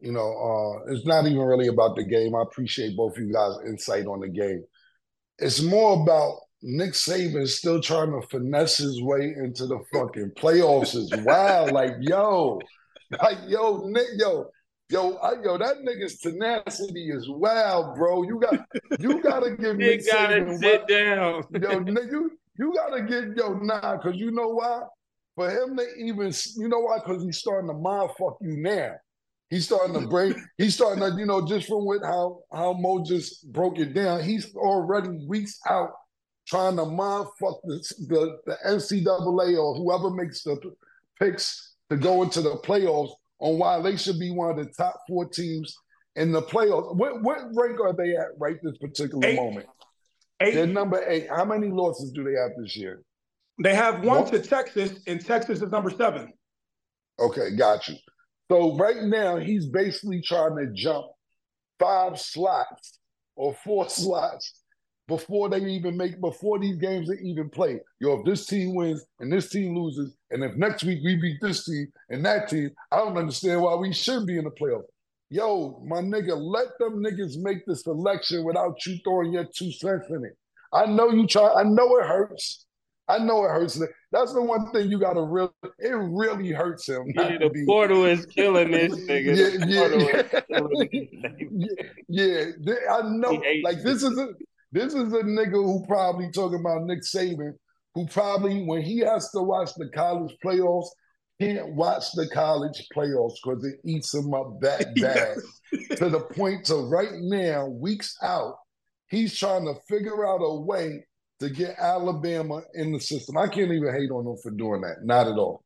you 0.01 0.11
know, 0.11 0.83
uh, 0.87 0.91
it's 0.91 1.05
not 1.05 1.25
even 1.27 1.39
really 1.39 1.67
about 1.67 1.95
the 1.95 2.03
game. 2.03 2.35
I 2.35 2.41
appreciate 2.41 2.97
both 2.97 3.15
of 3.15 3.23
you 3.23 3.31
guys' 3.31 3.57
insight 3.67 4.07
on 4.07 4.19
the 4.19 4.29
game. 4.29 4.63
It's 5.37 5.61
more 5.61 6.01
about 6.01 6.39
Nick 6.63 6.93
Saban 6.93 7.47
still 7.47 7.81
trying 7.81 8.11
to 8.19 8.27
finesse 8.27 8.77
his 8.77 9.01
way 9.01 9.35
into 9.37 9.67
the 9.67 9.79
fucking 9.93 10.31
playoffs 10.37 10.95
as 10.95 11.23
well. 11.23 11.71
like, 11.73 11.93
yo, 11.99 12.59
like, 13.21 13.37
yo, 13.47 13.85
Nick, 13.85 14.07
yo, 14.15 14.49
yo, 14.89 15.15
I, 15.17 15.33
yo, 15.43 15.59
that 15.59 15.77
nigga's 15.77 16.17
tenacity 16.17 17.11
is 17.11 17.29
wow, 17.29 17.93
bro. 17.95 18.23
You 18.23 18.39
got, 18.39 18.59
you 18.99 19.21
gotta 19.21 19.55
give 19.55 19.77
Nick 19.77 20.05
gotta 20.11 20.41
Saban 20.41 20.59
sit 20.59 20.87
down. 20.87 21.43
yo, 21.61 21.79
Nick, 21.79 22.11
you 22.11 22.31
you 22.57 22.73
gotta 22.73 23.01
get 23.03 23.37
yo 23.37 23.53
nah, 23.53 23.97
cause 23.97 24.15
you 24.15 24.31
know 24.31 24.49
why? 24.49 24.81
For 25.35 25.49
him 25.49 25.77
to 25.77 25.87
even, 25.97 26.33
you 26.57 26.67
know 26.67 26.79
why? 26.79 26.97
Because 26.99 27.23
he's 27.23 27.37
starting 27.37 27.69
to 27.69 27.73
mind 27.73 28.09
fuck 28.19 28.37
you 28.41 28.57
now. 28.57 28.95
He's 29.51 29.65
starting 29.65 29.93
to 29.99 30.07
break. 30.07 30.35
He's 30.57 30.73
starting 30.73 31.03
to, 31.03 31.13
you 31.19 31.25
know, 31.25 31.45
just 31.45 31.67
from 31.67 31.85
with 31.85 32.01
how 32.03 32.39
how 32.53 32.71
Mo 32.71 33.03
just 33.03 33.51
broke 33.51 33.77
it 33.79 33.93
down. 33.93 34.23
He's 34.23 34.55
already 34.55 35.09
weeks 35.27 35.59
out 35.69 35.91
trying 36.47 36.77
to 36.77 36.85
mind 36.85 37.27
fuck 37.39 37.61
the, 37.63 37.93
the 38.07 38.37
the 38.45 38.57
NCAA 38.65 39.59
or 39.61 39.75
whoever 39.75 40.09
makes 40.09 40.43
the 40.43 40.57
picks 41.19 41.75
to 41.89 41.97
go 41.97 42.23
into 42.23 42.41
the 42.41 42.55
playoffs 42.57 43.11
on 43.39 43.59
why 43.59 43.81
they 43.81 43.97
should 43.97 44.19
be 44.19 44.31
one 44.31 44.51
of 44.51 44.55
the 44.55 44.71
top 44.71 45.01
four 45.05 45.27
teams 45.27 45.75
in 46.15 46.31
the 46.31 46.41
playoffs. 46.41 46.95
What 46.95 47.21
what 47.21 47.39
rank 47.53 47.81
are 47.81 47.93
they 47.93 48.15
at 48.15 48.27
right 48.39 48.55
this 48.63 48.77
particular 48.77 49.27
eight. 49.27 49.35
moment? 49.35 49.67
Eight. 50.41 50.55
They're 50.55 50.65
number 50.65 51.03
eight. 51.07 51.27
How 51.29 51.43
many 51.43 51.67
losses 51.67 52.11
do 52.13 52.23
they 52.23 52.39
have 52.39 52.51
this 52.57 52.77
year? 52.77 53.01
They 53.61 53.75
have 53.75 54.03
one, 54.05 54.21
one? 54.21 54.31
to 54.31 54.39
Texas, 54.39 55.01
and 55.07 55.23
Texas 55.23 55.61
is 55.61 55.71
number 55.71 55.89
seven. 55.89 56.31
Okay, 57.19 57.53
got 57.57 57.87
you. 57.89 57.95
So 58.51 58.75
right 58.75 59.01
now 59.03 59.37
he's 59.37 59.65
basically 59.65 60.21
trying 60.21 60.57
to 60.57 60.67
jump 60.73 61.05
five 61.79 62.19
slots 62.19 62.99
or 63.37 63.55
four 63.63 63.87
slots 63.89 64.63
before 65.07 65.47
they 65.47 65.59
even 65.59 65.95
make 65.95 66.19
before 66.19 66.59
these 66.59 66.75
games 66.75 67.09
are 67.09 67.19
even 67.19 67.49
played. 67.49 67.79
Yo, 68.01 68.19
if 68.19 68.25
this 68.25 68.47
team 68.47 68.75
wins 68.75 69.05
and 69.21 69.31
this 69.31 69.49
team 69.49 69.73
loses, 69.73 70.17
and 70.31 70.43
if 70.43 70.53
next 70.57 70.83
week 70.83 70.99
we 71.01 71.15
beat 71.15 71.37
this 71.41 71.63
team 71.63 71.87
and 72.09 72.25
that 72.25 72.49
team, 72.49 72.71
I 72.91 72.97
don't 72.97 73.17
understand 73.17 73.61
why 73.61 73.75
we 73.75 73.93
shouldn't 73.93 74.27
be 74.27 74.37
in 74.37 74.43
the 74.43 74.51
playoffs. 74.51 74.83
Yo, 75.29 75.81
my 75.87 76.01
nigga, 76.01 76.35
let 76.37 76.77
them 76.77 77.01
niggas 77.01 77.41
make 77.41 77.65
the 77.65 77.75
selection 77.77 78.43
without 78.43 78.85
you 78.85 78.97
throwing 79.05 79.31
your 79.31 79.45
two 79.45 79.71
cents 79.71 80.07
in 80.09 80.25
it. 80.25 80.37
I 80.73 80.87
know 80.87 81.09
you 81.09 81.25
try. 81.25 81.53
I 81.53 81.63
know 81.63 81.95
it 81.99 82.05
hurts. 82.05 82.65
I 83.11 83.17
know 83.17 83.43
it 83.43 83.49
hurts. 83.49 83.81
That's 84.11 84.33
the 84.33 84.41
one 84.41 84.71
thing 84.71 84.89
you 84.89 84.99
got 84.99 85.13
to 85.13 85.23
really. 85.23 85.49
It 85.79 85.89
really 85.89 86.51
hurts 86.51 86.87
him. 86.87 87.11
Yeah, 87.13 87.37
the 87.39 87.49
be, 87.49 87.65
portal 87.65 88.05
is 88.05 88.25
killing 88.25 88.71
this 88.71 88.93
nigga. 89.05 89.67
Yeah, 89.67 90.65
yeah, 91.49 91.71
yeah. 92.07 92.45
yeah. 92.59 92.93
I 92.93 93.01
know. 93.09 93.41
Like 93.63 93.83
this 93.83 94.03
is 94.03 94.17
a 94.17 94.29
this 94.71 94.93
is 94.93 95.11
a 95.13 95.23
nigga 95.23 95.53
who 95.53 95.85
probably 95.87 96.31
talking 96.31 96.61
about 96.61 96.83
Nick 96.83 97.01
Saban, 97.01 97.53
who 97.95 98.07
probably 98.07 98.63
when 98.63 98.81
he 98.81 98.99
has 98.99 99.29
to 99.31 99.41
watch 99.41 99.71
the 99.75 99.89
college 99.89 100.33
playoffs, 100.43 100.87
can't 101.41 101.75
watch 101.75 102.11
the 102.13 102.29
college 102.29 102.87
playoffs 102.95 103.35
because 103.43 103.65
it 103.65 103.75
eats 103.83 104.13
him 104.13 104.33
up 104.33 104.59
that 104.61 104.95
bad. 105.01 105.97
to 105.97 106.09
the 106.09 106.21
point 106.21 106.65
to 106.65 106.75
right 106.87 107.13
now, 107.13 107.67
weeks 107.67 108.15
out, 108.23 108.55
he's 109.09 109.37
trying 109.37 109.65
to 109.65 109.73
figure 109.89 110.25
out 110.25 110.39
a 110.41 110.61
way 110.61 111.03
to 111.41 111.49
get 111.49 111.75
Alabama 111.79 112.61
in 112.75 112.91
the 112.91 112.99
system. 112.99 113.37
I 113.37 113.47
can't 113.47 113.71
even 113.71 113.93
hate 113.93 114.11
on 114.11 114.25
them 114.25 114.37
for 114.37 114.51
doing 114.51 114.81
that. 114.81 115.03
Not 115.03 115.27
at 115.27 115.33
all. 115.33 115.63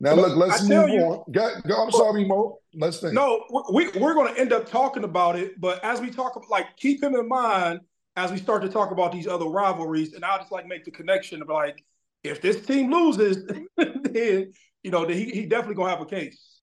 Now 0.00 0.14
look, 0.14 0.36
let's 0.36 0.62
move 0.62 0.88
you, 0.88 1.00
on. 1.00 1.24
Go, 1.30 1.50
go, 1.66 1.82
I'm 1.82 1.90
sorry, 1.90 2.24
Mo. 2.24 2.58
Let's 2.74 3.00
think. 3.00 3.12
No, 3.12 3.44
we 3.72 3.88
we're 3.98 4.14
going 4.14 4.34
to 4.34 4.40
end 4.40 4.52
up 4.52 4.68
talking 4.68 5.04
about 5.04 5.36
it, 5.36 5.60
but 5.60 5.84
as 5.84 6.00
we 6.00 6.10
talk, 6.10 6.42
like 6.48 6.76
keep 6.76 7.02
him 7.02 7.14
in 7.14 7.28
mind 7.28 7.80
as 8.16 8.32
we 8.32 8.38
start 8.38 8.62
to 8.62 8.68
talk 8.68 8.90
about 8.90 9.12
these 9.12 9.26
other 9.26 9.46
rivalries, 9.46 10.14
and 10.14 10.24
I'll 10.24 10.38
just 10.38 10.52
like 10.52 10.66
make 10.66 10.84
the 10.84 10.90
connection 10.90 11.42
of 11.42 11.48
like 11.48 11.84
if 12.24 12.40
this 12.40 12.64
team 12.64 12.90
loses, 12.90 13.44
then 13.76 14.52
you 14.82 14.90
know 14.90 15.06
he 15.06 15.26
he 15.26 15.46
definitely 15.46 15.76
gonna 15.76 15.90
have 15.90 16.00
a 16.00 16.06
case. 16.06 16.60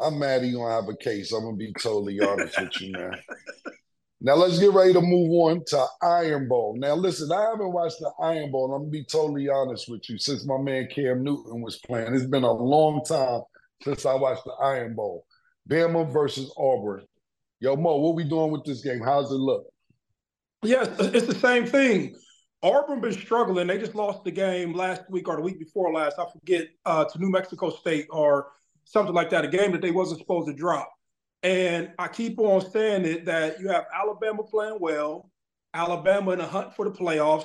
I'm 0.00 0.18
mad 0.18 0.42
he 0.42 0.52
gonna 0.52 0.74
have 0.74 0.88
a 0.88 0.96
case. 0.96 1.32
I'm 1.32 1.44
gonna 1.44 1.56
be 1.56 1.72
totally 1.74 2.20
honest 2.20 2.60
with 2.60 2.80
you, 2.80 2.92
man. 2.92 3.12
Now 4.24 4.36
let's 4.36 4.58
get 4.58 4.72
ready 4.72 4.94
to 4.94 5.02
move 5.02 5.30
on 5.32 5.62
to 5.66 5.84
Iron 6.00 6.48
Bowl. 6.48 6.74
Now 6.78 6.94
listen, 6.94 7.30
I 7.30 7.42
haven't 7.42 7.74
watched 7.74 7.98
the 8.00 8.10
Iron 8.22 8.50
Bowl. 8.50 8.72
I'm 8.72 8.84
gonna 8.84 8.90
be 8.90 9.04
totally 9.04 9.50
honest 9.50 9.86
with 9.86 10.08
you. 10.08 10.16
Since 10.16 10.46
my 10.46 10.56
man 10.56 10.88
Cam 10.90 11.22
Newton 11.22 11.60
was 11.60 11.78
playing, 11.80 12.14
it's 12.14 12.24
been 12.24 12.42
a 12.42 12.50
long 12.50 13.04
time 13.04 13.42
since 13.82 14.06
I 14.06 14.14
watched 14.14 14.46
the 14.46 14.52
Iron 14.52 14.94
Bowl. 14.94 15.26
Bama 15.68 16.10
versus 16.10 16.50
Auburn. 16.56 17.04
Yo, 17.60 17.76
Mo, 17.76 17.98
what 17.98 18.14
we 18.14 18.24
doing 18.24 18.50
with 18.50 18.64
this 18.64 18.80
game? 18.80 19.02
How's 19.02 19.30
it 19.30 19.34
look? 19.34 19.66
Yes, 20.62 20.88
it's 21.00 21.26
the 21.26 21.34
same 21.34 21.66
thing. 21.66 22.16
Auburn 22.62 23.02
been 23.02 23.12
struggling. 23.12 23.66
They 23.66 23.76
just 23.76 23.94
lost 23.94 24.24
the 24.24 24.30
game 24.30 24.72
last 24.72 25.02
week 25.10 25.28
or 25.28 25.36
the 25.36 25.42
week 25.42 25.58
before 25.58 25.92
last. 25.92 26.18
I 26.18 26.24
forget 26.32 26.68
uh, 26.86 27.04
to 27.04 27.18
New 27.18 27.30
Mexico 27.30 27.68
State 27.68 28.06
or 28.08 28.52
something 28.84 29.14
like 29.14 29.28
that. 29.30 29.44
A 29.44 29.48
game 29.48 29.72
that 29.72 29.82
they 29.82 29.90
wasn't 29.90 30.20
supposed 30.20 30.48
to 30.48 30.54
drop. 30.54 30.90
And 31.44 31.92
I 31.98 32.08
keep 32.08 32.38
on 32.38 32.68
saying 32.70 33.04
it 33.04 33.26
that 33.26 33.60
you 33.60 33.68
have 33.68 33.84
Alabama 33.94 34.42
playing 34.42 34.78
well, 34.80 35.30
Alabama 35.74 36.32
in 36.32 36.40
a 36.40 36.46
hunt 36.46 36.74
for 36.74 36.86
the 36.86 36.90
playoffs. 36.90 37.44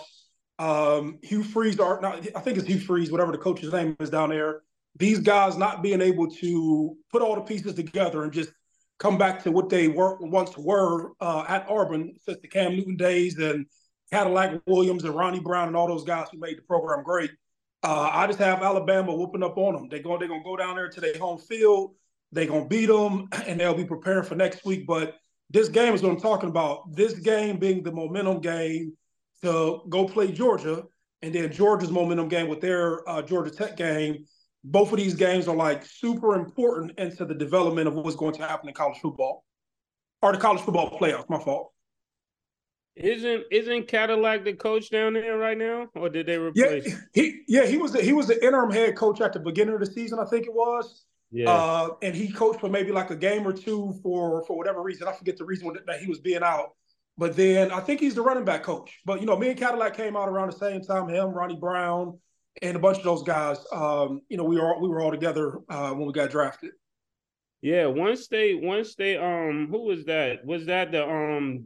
Um, 0.57 1.19
Hugh 1.21 1.43
Freeze, 1.43 1.79
or 1.79 1.99
not, 2.01 2.25
I 2.35 2.39
think 2.39 2.57
it's 2.57 2.67
Hugh 2.67 2.79
Freeze, 2.79 3.11
whatever 3.11 3.33
the 3.33 3.37
coach's 3.37 3.73
name 3.73 3.97
is 3.99 4.09
down 4.09 4.29
there. 4.29 4.61
These 4.95 5.19
guys 5.19 5.57
not 5.57 5.83
being 5.83 6.01
able 6.01 6.31
to 6.31 6.97
put 7.11 7.21
all 7.21 7.35
the 7.35 7.41
pieces 7.41 7.73
together 7.73 8.23
and 8.23 8.31
just 8.31 8.51
come 8.99 9.17
back 9.17 9.43
to 9.43 9.51
what 9.51 9.69
they 9.69 9.89
were 9.89 10.17
once 10.19 10.57
were 10.57 11.11
uh, 11.19 11.43
at 11.47 11.69
Auburn 11.69 12.13
since 12.23 12.39
the 12.41 12.47
Cam 12.47 12.75
Newton 12.75 12.95
days 12.95 13.37
and 13.37 13.65
Cadillac 14.11 14.61
Williams 14.65 15.03
and 15.03 15.13
Ronnie 15.13 15.39
Brown 15.39 15.67
and 15.67 15.75
all 15.75 15.87
those 15.87 16.03
guys 16.05 16.27
who 16.31 16.39
made 16.39 16.57
the 16.57 16.61
program 16.63 17.03
great. 17.03 17.31
Uh, 17.83 18.09
I 18.11 18.27
just 18.27 18.39
have 18.39 18.61
Alabama 18.61 19.13
whooping 19.13 19.43
up 19.43 19.57
on 19.57 19.73
them. 19.73 19.89
They're 19.89 20.01
going, 20.01 20.19
they're 20.19 20.27
going 20.27 20.41
to 20.41 20.49
go 20.49 20.57
down 20.57 20.75
there 20.75 20.89
to 20.89 21.01
their 21.01 21.17
home 21.17 21.37
field. 21.37 21.95
They're 22.31 22.45
gonna 22.45 22.67
beat 22.67 22.87
them, 22.87 23.27
and 23.47 23.59
they'll 23.59 23.73
be 23.73 23.85
preparing 23.85 24.23
for 24.23 24.35
next 24.35 24.65
week. 24.65 24.85
But 24.85 25.15
this 25.49 25.69
game 25.69 25.93
is 25.93 26.01
what 26.01 26.11
I'm 26.11 26.19
talking 26.19 26.49
about. 26.49 26.95
This 26.95 27.13
game 27.13 27.57
being 27.57 27.83
the 27.83 27.91
momentum 27.91 28.39
game 28.39 28.93
to 29.41 29.81
go 29.89 30.05
play 30.05 30.31
Georgia, 30.31 30.83
and 31.21 31.33
then 31.33 31.51
Georgia's 31.51 31.91
momentum 31.91 32.27
game 32.27 32.47
with 32.47 32.61
their 32.61 33.07
uh, 33.09 33.21
Georgia 33.21 33.51
Tech 33.51 33.77
game. 33.77 34.25
Both 34.63 34.91
of 34.91 34.97
these 34.97 35.13
games 35.13 35.47
are 35.47 35.55
like 35.55 35.85
super 35.85 36.35
important 36.35 36.99
into 36.99 37.25
the 37.25 37.33
development 37.33 37.87
of 37.87 37.95
what's 37.95 38.17
going 38.17 38.33
to 38.33 38.41
happen 38.41 38.67
in 38.67 38.75
college 38.75 38.99
football 38.99 39.45
or 40.21 40.33
the 40.33 40.37
college 40.37 40.61
football 40.61 40.97
playoffs. 40.99 41.29
My 41.29 41.39
fault. 41.39 41.71
Isn't 42.95 43.45
isn't 43.49 43.87
Cadillac 43.87 44.43
the 44.43 44.53
coach 44.53 44.89
down 44.89 45.13
there 45.13 45.37
right 45.37 45.57
now, 45.57 45.87
or 45.95 46.09
did 46.09 46.25
they 46.25 46.37
replace? 46.37 46.85
Yeah, 46.85 46.95
he 47.13 47.41
yeah 47.47 47.65
he 47.65 47.77
was 47.77 47.93
the, 47.93 48.01
he 48.01 48.11
was 48.11 48.27
the 48.27 48.43
interim 48.45 48.71
head 48.71 48.97
coach 48.97 49.21
at 49.21 49.31
the 49.31 49.39
beginning 49.39 49.73
of 49.73 49.79
the 49.79 49.85
season, 49.85 50.19
I 50.19 50.25
think 50.25 50.45
it 50.45 50.53
was. 50.53 51.05
Yeah. 51.31 51.51
Uh, 51.51 51.89
and 52.01 52.15
he 52.15 52.31
coached 52.31 52.59
for 52.59 52.69
maybe 52.69 52.91
like 52.91 53.11
a 53.11 53.15
game 53.15 53.47
or 53.47 53.53
two 53.53 53.93
for 54.01 54.43
for 54.45 54.57
whatever 54.57 54.81
reason. 54.81 55.07
I 55.07 55.13
forget 55.13 55.37
the 55.37 55.45
reason 55.45 55.71
that 55.85 55.99
he 55.99 56.07
was 56.07 56.19
being 56.19 56.43
out. 56.43 56.71
But 57.17 57.35
then 57.35 57.71
I 57.71 57.81
think 57.81 57.99
he's 57.99 58.15
the 58.15 58.21
running 58.21 58.45
back 58.45 58.63
coach. 58.63 58.99
But 59.05 59.19
you 59.19 59.27
know, 59.27 59.37
me 59.37 59.49
and 59.49 59.59
Cadillac 59.59 59.95
came 59.95 60.15
out 60.15 60.29
around 60.29 60.51
the 60.51 60.57
same 60.57 60.81
time. 60.81 61.09
Him, 61.09 61.29
Ronnie 61.29 61.57
Brown, 61.57 62.17
and 62.61 62.75
a 62.75 62.79
bunch 62.79 62.97
of 62.97 63.03
those 63.03 63.23
guys. 63.23 63.57
Um, 63.71 64.21
you 64.29 64.37
know, 64.37 64.45
we 64.45 64.59
were 64.59 64.79
we 64.79 64.87
were 64.87 65.01
all 65.01 65.11
together 65.11 65.59
uh, 65.69 65.91
when 65.91 66.07
we 66.07 66.13
got 66.13 66.31
drafted. 66.31 66.71
Yeah, 67.61 67.87
once 67.87 68.27
they 68.27 68.55
once 68.55 68.95
they 68.95 69.17
um 69.17 69.67
who 69.69 69.83
was 69.83 70.05
that? 70.05 70.45
Was 70.45 70.65
that 70.67 70.91
the 70.91 71.07
um 71.07 71.65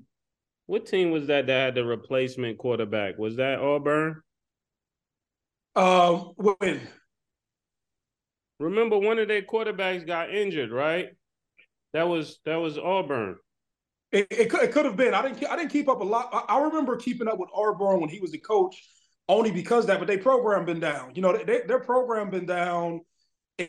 what 0.65 0.85
team 0.85 1.11
was 1.11 1.27
that 1.27 1.47
that 1.47 1.65
had 1.65 1.75
the 1.75 1.85
replacement 1.85 2.57
quarterback? 2.57 3.17
Was 3.17 3.35
that 3.35 3.59
Auburn? 3.59 4.21
Um, 5.75 6.33
when? 6.35 6.81
Remember, 8.59 8.97
one 8.97 9.19
of 9.19 9.27
their 9.27 9.41
quarterbacks 9.41 10.05
got 10.05 10.33
injured, 10.33 10.71
right? 10.71 11.09
That 11.93 12.07
was 12.07 12.39
that 12.45 12.57
was 12.57 12.77
Auburn. 12.77 13.37
It, 14.11 14.27
it, 14.29 14.49
could, 14.49 14.61
it 14.61 14.71
could 14.71 14.85
have 14.85 14.95
been. 14.95 15.13
I 15.13 15.21
didn't 15.23 15.45
I 15.49 15.55
didn't 15.55 15.71
keep 15.71 15.89
up 15.89 16.01
a 16.01 16.03
lot. 16.03 16.29
I, 16.31 16.55
I 16.55 16.63
remember 16.63 16.95
keeping 16.95 17.27
up 17.27 17.39
with 17.39 17.49
Auburn 17.53 17.99
when 17.99 18.09
he 18.09 18.19
was 18.19 18.31
the 18.31 18.37
coach, 18.37 18.75
only 19.27 19.51
because 19.51 19.87
that. 19.87 19.99
But 19.99 20.07
their 20.07 20.19
program 20.19 20.65
been 20.65 20.79
down. 20.79 21.13
You 21.15 21.21
know, 21.21 21.35
they, 21.35 21.61
their 21.67 21.79
program 21.79 22.29
been 22.29 22.45
down, 22.45 23.01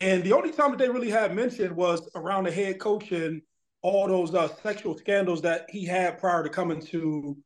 and 0.01 0.23
the 0.23 0.33
only 0.33 0.53
time 0.53 0.71
that 0.71 0.79
they 0.79 0.89
really 0.89 1.11
had 1.11 1.35
mentioned 1.35 1.75
was 1.75 2.09
around 2.15 2.45
the 2.45 2.51
head 2.51 2.79
coach 2.79 3.13
and 3.13 3.43
all 3.83 4.09
those 4.09 4.35
uh, 4.35 4.49
sexual 4.63 4.97
scandals 4.97 5.43
that 5.43 5.67
he 5.69 5.85
had 5.85 6.19
prior 6.19 6.43
to 6.43 6.49
coming 6.49 6.81
to 6.81 7.37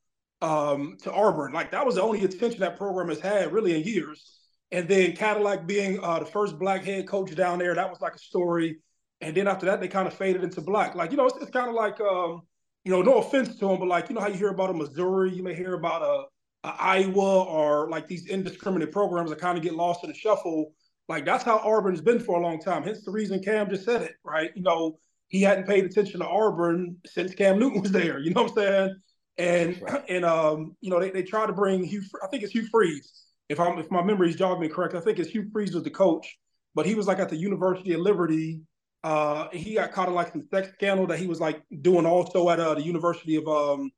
um, 0.40 0.96
to 1.02 1.12
Auburn. 1.12 1.52
Like 1.52 1.72
that 1.72 1.84
was 1.84 1.96
the 1.96 2.02
only 2.02 2.24
attention 2.24 2.60
that 2.60 2.76
program 2.76 3.08
has 3.08 3.20
had 3.20 3.52
really 3.52 3.74
in 3.74 3.82
years. 3.82 4.37
And 4.70 4.86
then 4.86 5.12
Cadillac 5.16 5.66
being 5.66 6.02
uh, 6.02 6.18
the 6.18 6.26
first 6.26 6.58
black 6.58 6.84
head 6.84 7.08
coach 7.08 7.34
down 7.34 7.58
there, 7.58 7.74
that 7.74 7.88
was 7.88 8.00
like 8.00 8.14
a 8.14 8.18
story. 8.18 8.78
And 9.20 9.34
then 9.34 9.48
after 9.48 9.66
that, 9.66 9.80
they 9.80 9.88
kind 9.88 10.06
of 10.06 10.14
faded 10.14 10.44
into 10.44 10.60
black. 10.60 10.94
Like, 10.94 11.10
you 11.10 11.16
know, 11.16 11.26
it's, 11.26 11.36
it's 11.38 11.50
kind 11.50 11.68
of 11.68 11.74
like, 11.74 12.00
um, 12.00 12.42
you 12.84 12.92
know, 12.92 13.02
no 13.02 13.18
offense 13.18 13.56
to 13.56 13.66
them, 13.66 13.78
but 13.78 13.88
like, 13.88 14.08
you 14.08 14.14
know 14.14 14.20
how 14.20 14.28
you 14.28 14.36
hear 14.36 14.50
about 14.50 14.70
a 14.70 14.74
Missouri, 14.74 15.34
you 15.34 15.42
may 15.42 15.54
hear 15.54 15.74
about 15.74 16.02
a, 16.02 16.68
a 16.68 16.74
Iowa 16.78 17.44
or 17.44 17.88
like 17.90 18.06
these 18.08 18.26
indiscriminate 18.26 18.92
programs 18.92 19.30
that 19.30 19.40
kind 19.40 19.56
of 19.56 19.64
get 19.64 19.74
lost 19.74 20.04
in 20.04 20.10
the 20.10 20.16
shuffle. 20.16 20.72
Like 21.08 21.24
that's 21.24 21.44
how 21.44 21.58
Auburn's 21.58 22.02
been 22.02 22.20
for 22.20 22.38
a 22.38 22.40
long 22.40 22.60
time. 22.60 22.82
Hence 22.82 23.04
the 23.04 23.10
reason 23.10 23.42
Cam 23.42 23.70
just 23.70 23.84
said 23.84 24.02
it, 24.02 24.14
right? 24.22 24.50
You 24.54 24.62
know, 24.62 24.98
he 25.28 25.42
hadn't 25.42 25.66
paid 25.66 25.84
attention 25.84 26.20
to 26.20 26.26
Auburn 26.26 26.96
since 27.06 27.34
Cam 27.34 27.58
Newton 27.58 27.82
was 27.82 27.92
there. 27.92 28.18
You 28.18 28.34
know 28.34 28.42
what 28.42 28.52
I'm 28.52 28.56
saying? 28.56 28.96
And 29.38 29.82
right. 29.82 30.04
and 30.08 30.24
um, 30.24 30.76
you 30.80 30.90
know, 30.90 31.00
they, 31.00 31.10
they 31.10 31.22
tried 31.22 31.46
to 31.46 31.52
bring 31.52 31.82
Hugh. 31.84 32.02
I 32.22 32.26
think 32.26 32.42
it's 32.42 32.52
Hugh 32.52 32.66
Freeze 32.70 33.27
if 33.48 33.58
I'm 33.58 33.78
if 33.78 33.90
my 33.90 34.02
memory 34.02 34.28
is 34.28 34.36
jogging 34.36 34.60
me 34.60 34.68
correct, 34.68 34.94
I 34.94 35.00
think 35.00 35.18
it's 35.18 35.30
Hugh 35.30 35.48
Freeze 35.52 35.74
was 35.74 35.84
the 35.84 35.90
coach, 35.90 36.38
but 36.74 36.86
he 36.86 36.94
was 36.94 37.06
like 37.06 37.18
at 37.18 37.28
the 37.28 37.36
University 37.36 37.92
of 37.92 38.00
Liberty. 38.00 38.60
Uh, 39.04 39.48
he 39.52 39.74
got 39.74 39.92
caught 39.92 40.08
in 40.08 40.14
like 40.14 40.32
some 40.32 40.46
sex 40.50 40.70
scandal 40.74 41.06
that 41.06 41.18
he 41.18 41.26
was 41.26 41.40
like 41.40 41.62
doing 41.80 42.04
also 42.04 42.50
at 42.50 42.60
uh, 42.60 42.74
the 42.74 42.82
University 42.82 43.36
of 43.36 43.46
um 43.48 43.90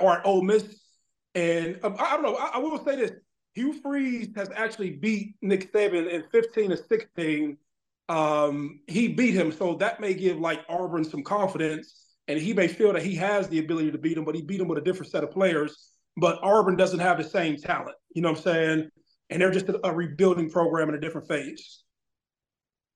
or 0.00 0.18
at 0.18 0.26
Ole 0.26 0.42
Miss. 0.42 0.80
And 1.34 1.78
um, 1.82 1.96
I, 1.98 2.04
I, 2.04 2.12
don't 2.14 2.22
know. 2.22 2.36
I, 2.36 2.52
I, 2.54 2.58
will 2.58 2.84
say 2.84 2.96
this: 2.96 3.12
Hugh 3.54 3.72
Freeze 3.80 4.28
has 4.36 4.50
actually 4.54 4.90
beat 4.90 5.34
Nick 5.40 5.72
Saban 5.72 6.08
in 6.10 6.24
15 6.30 6.70
to 6.70 6.76
16. 6.76 7.56
Um, 8.08 8.80
he 8.86 9.08
beat 9.08 9.32
him, 9.34 9.50
so 9.50 9.74
that 9.76 10.00
may 10.00 10.12
give 10.12 10.38
like 10.38 10.60
Auburn 10.68 11.04
some 11.04 11.22
confidence, 11.22 12.14
and 12.28 12.38
he 12.38 12.52
may 12.52 12.68
feel 12.68 12.92
that 12.92 13.02
he 13.02 13.14
has 13.14 13.48
the 13.48 13.58
ability 13.58 13.90
to 13.90 13.98
beat 13.98 14.18
him, 14.18 14.24
but 14.24 14.34
he 14.34 14.42
beat 14.42 14.60
him 14.60 14.68
with 14.68 14.78
a 14.78 14.82
different 14.82 15.10
set 15.10 15.24
of 15.24 15.30
players 15.30 15.91
but 16.16 16.38
Auburn 16.42 16.76
doesn't 16.76 17.00
have 17.00 17.18
the 17.18 17.24
same 17.24 17.56
talent. 17.56 17.96
You 18.14 18.22
know 18.22 18.30
what 18.30 18.38
I'm 18.38 18.44
saying? 18.44 18.90
And 19.30 19.40
they're 19.40 19.50
just 19.50 19.68
a, 19.68 19.86
a 19.86 19.92
rebuilding 19.92 20.50
program 20.50 20.88
in 20.88 20.94
a 20.94 21.00
different 21.00 21.28
phase. 21.28 21.82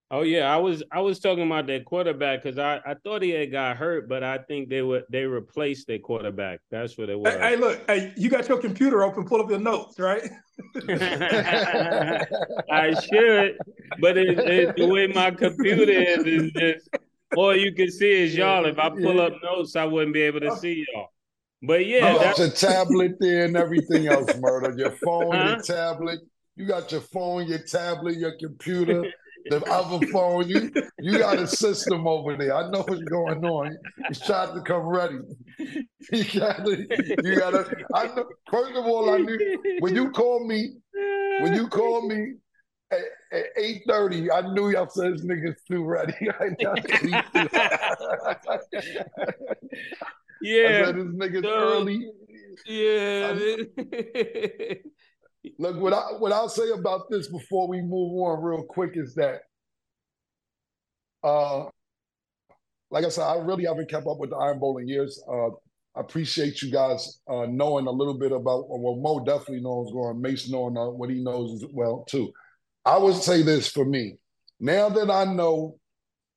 Oh 0.08 0.22
yeah, 0.22 0.54
I 0.54 0.56
was 0.58 0.84
I 0.92 1.00
was 1.00 1.18
talking 1.18 1.44
about 1.44 1.66
that 1.66 1.84
quarterback 1.84 2.44
because 2.44 2.60
I, 2.60 2.76
I 2.86 2.94
thought 3.02 3.22
he 3.22 3.30
had 3.30 3.50
got 3.50 3.76
hurt, 3.76 4.08
but 4.08 4.22
I 4.22 4.38
think 4.38 4.68
they 4.68 4.80
would 4.80 5.02
they 5.10 5.24
replaced 5.24 5.88
their 5.88 5.98
quarterback. 5.98 6.60
That's 6.70 6.96
what 6.96 7.08
it 7.08 7.18
was. 7.18 7.34
Hey, 7.34 7.40
hey, 7.40 7.56
look, 7.56 7.82
hey, 7.88 8.12
you 8.16 8.30
got 8.30 8.48
your 8.48 8.58
computer 8.58 9.02
open, 9.02 9.24
pull 9.24 9.40
up 9.40 9.50
your 9.50 9.58
notes, 9.58 9.98
right? 9.98 10.22
I 12.70 12.94
should, 12.94 13.58
but 14.00 14.16
it, 14.16 14.38
it, 14.38 14.76
the 14.76 14.86
way 14.86 15.08
my 15.08 15.32
computer 15.32 15.90
is 15.90 16.24
is 16.24 16.52
just 16.52 16.88
all 17.36 17.56
you 17.56 17.74
can 17.74 17.90
see 17.90 18.12
is 18.12 18.36
y'all. 18.36 18.64
If 18.64 18.78
I 18.78 18.90
pull 18.90 19.20
up 19.20 19.32
notes, 19.42 19.74
I 19.74 19.86
wouldn't 19.86 20.14
be 20.14 20.22
able 20.22 20.38
to 20.40 20.52
oh. 20.52 20.56
see 20.56 20.84
y'all. 20.94 21.08
But 21.62 21.86
yeah, 21.86 22.12
you 22.12 22.18
got 22.18 22.38
your 22.38 22.50
tablet 22.50 23.12
there 23.20 23.46
and 23.46 23.56
everything 23.56 24.06
else, 24.06 24.36
murder. 24.38 24.76
Your 24.76 24.92
phone, 24.92 25.32
huh? 25.32 25.38
your 25.38 25.52
uh-huh. 25.54 25.62
tablet. 25.62 26.20
You 26.56 26.66
got 26.66 26.90
your 26.92 27.00
phone, 27.02 27.46
your 27.46 27.58
tablet, 27.58 28.16
your 28.16 28.32
computer, 28.38 29.04
the 29.50 29.62
other 29.64 30.06
phone. 30.08 30.48
You 30.48 30.72
you 31.00 31.18
got 31.18 31.38
a 31.38 31.46
system 31.46 32.06
over 32.06 32.36
there. 32.36 32.54
I 32.54 32.70
know 32.70 32.82
what's 32.82 33.02
going 33.04 33.44
on. 33.44 33.76
He's 34.08 34.20
trying 34.20 34.54
to 34.54 34.62
come 34.62 34.86
ready. 34.86 35.18
You 36.12 36.22
gotta, 36.38 36.86
you 37.24 37.36
gotta. 37.36 37.66
I 37.92 38.06
know. 38.06 38.28
First 38.48 38.76
of 38.76 38.84
all, 38.84 39.10
I 39.10 39.18
knew 39.18 39.58
when 39.80 39.96
you 39.96 40.12
called 40.12 40.46
me. 40.46 40.76
When 41.40 41.52
you 41.52 41.66
called 41.66 42.06
me 42.06 42.34
at, 42.92 43.00
at 43.32 43.44
eight 43.56 43.82
thirty, 43.88 44.30
I 44.30 44.42
knew 44.52 44.70
y'all 44.70 44.88
said 44.88 45.14
this 45.14 45.24
nigga's 45.24 45.60
too 45.68 45.84
ready. 45.84 46.14
I 46.38 46.50
said, 50.46 50.96
this 50.96 51.04
nigga's 51.04 51.44
early. 51.46 52.10
Yeah. 52.66 53.34
Look, 55.58 55.80
what 55.80 55.92
I 55.92 56.00
what 56.18 56.32
I'll 56.32 56.48
say 56.48 56.70
about 56.70 57.10
this 57.10 57.28
before 57.28 57.68
we 57.68 57.80
move 57.80 58.20
on 58.22 58.42
real 58.42 58.64
quick 58.64 58.92
is 58.94 59.14
that 59.14 59.42
uh 61.22 61.64
like 62.90 63.04
I 63.04 63.08
said, 63.08 63.24
I 63.24 63.36
really 63.38 63.64
haven't 63.64 63.90
kept 63.90 64.06
up 64.06 64.18
with 64.18 64.30
the 64.30 64.36
Iron 64.36 64.58
Bowl 64.58 64.78
in 64.78 64.88
years. 64.88 65.22
Uh 65.30 65.50
I 65.96 66.00
appreciate 66.00 66.62
you 66.62 66.70
guys 66.70 67.20
uh 67.28 67.46
knowing 67.48 67.86
a 67.86 67.90
little 67.90 68.18
bit 68.18 68.32
about 68.32 68.66
well 68.68 68.96
Mo 68.96 69.24
definitely 69.24 69.62
knows 69.62 69.92
going, 69.92 70.20
Mace 70.20 70.48
knowing 70.48 70.76
uh, 70.76 70.90
what 70.90 71.10
he 71.10 71.22
knows 71.22 71.62
as 71.62 71.68
well 71.72 72.04
too. 72.08 72.32
I 72.84 72.98
would 72.98 73.16
say 73.16 73.42
this 73.42 73.68
for 73.68 73.84
me. 73.84 74.16
Now 74.60 74.88
that 74.88 75.10
I 75.10 75.24
know 75.24 75.78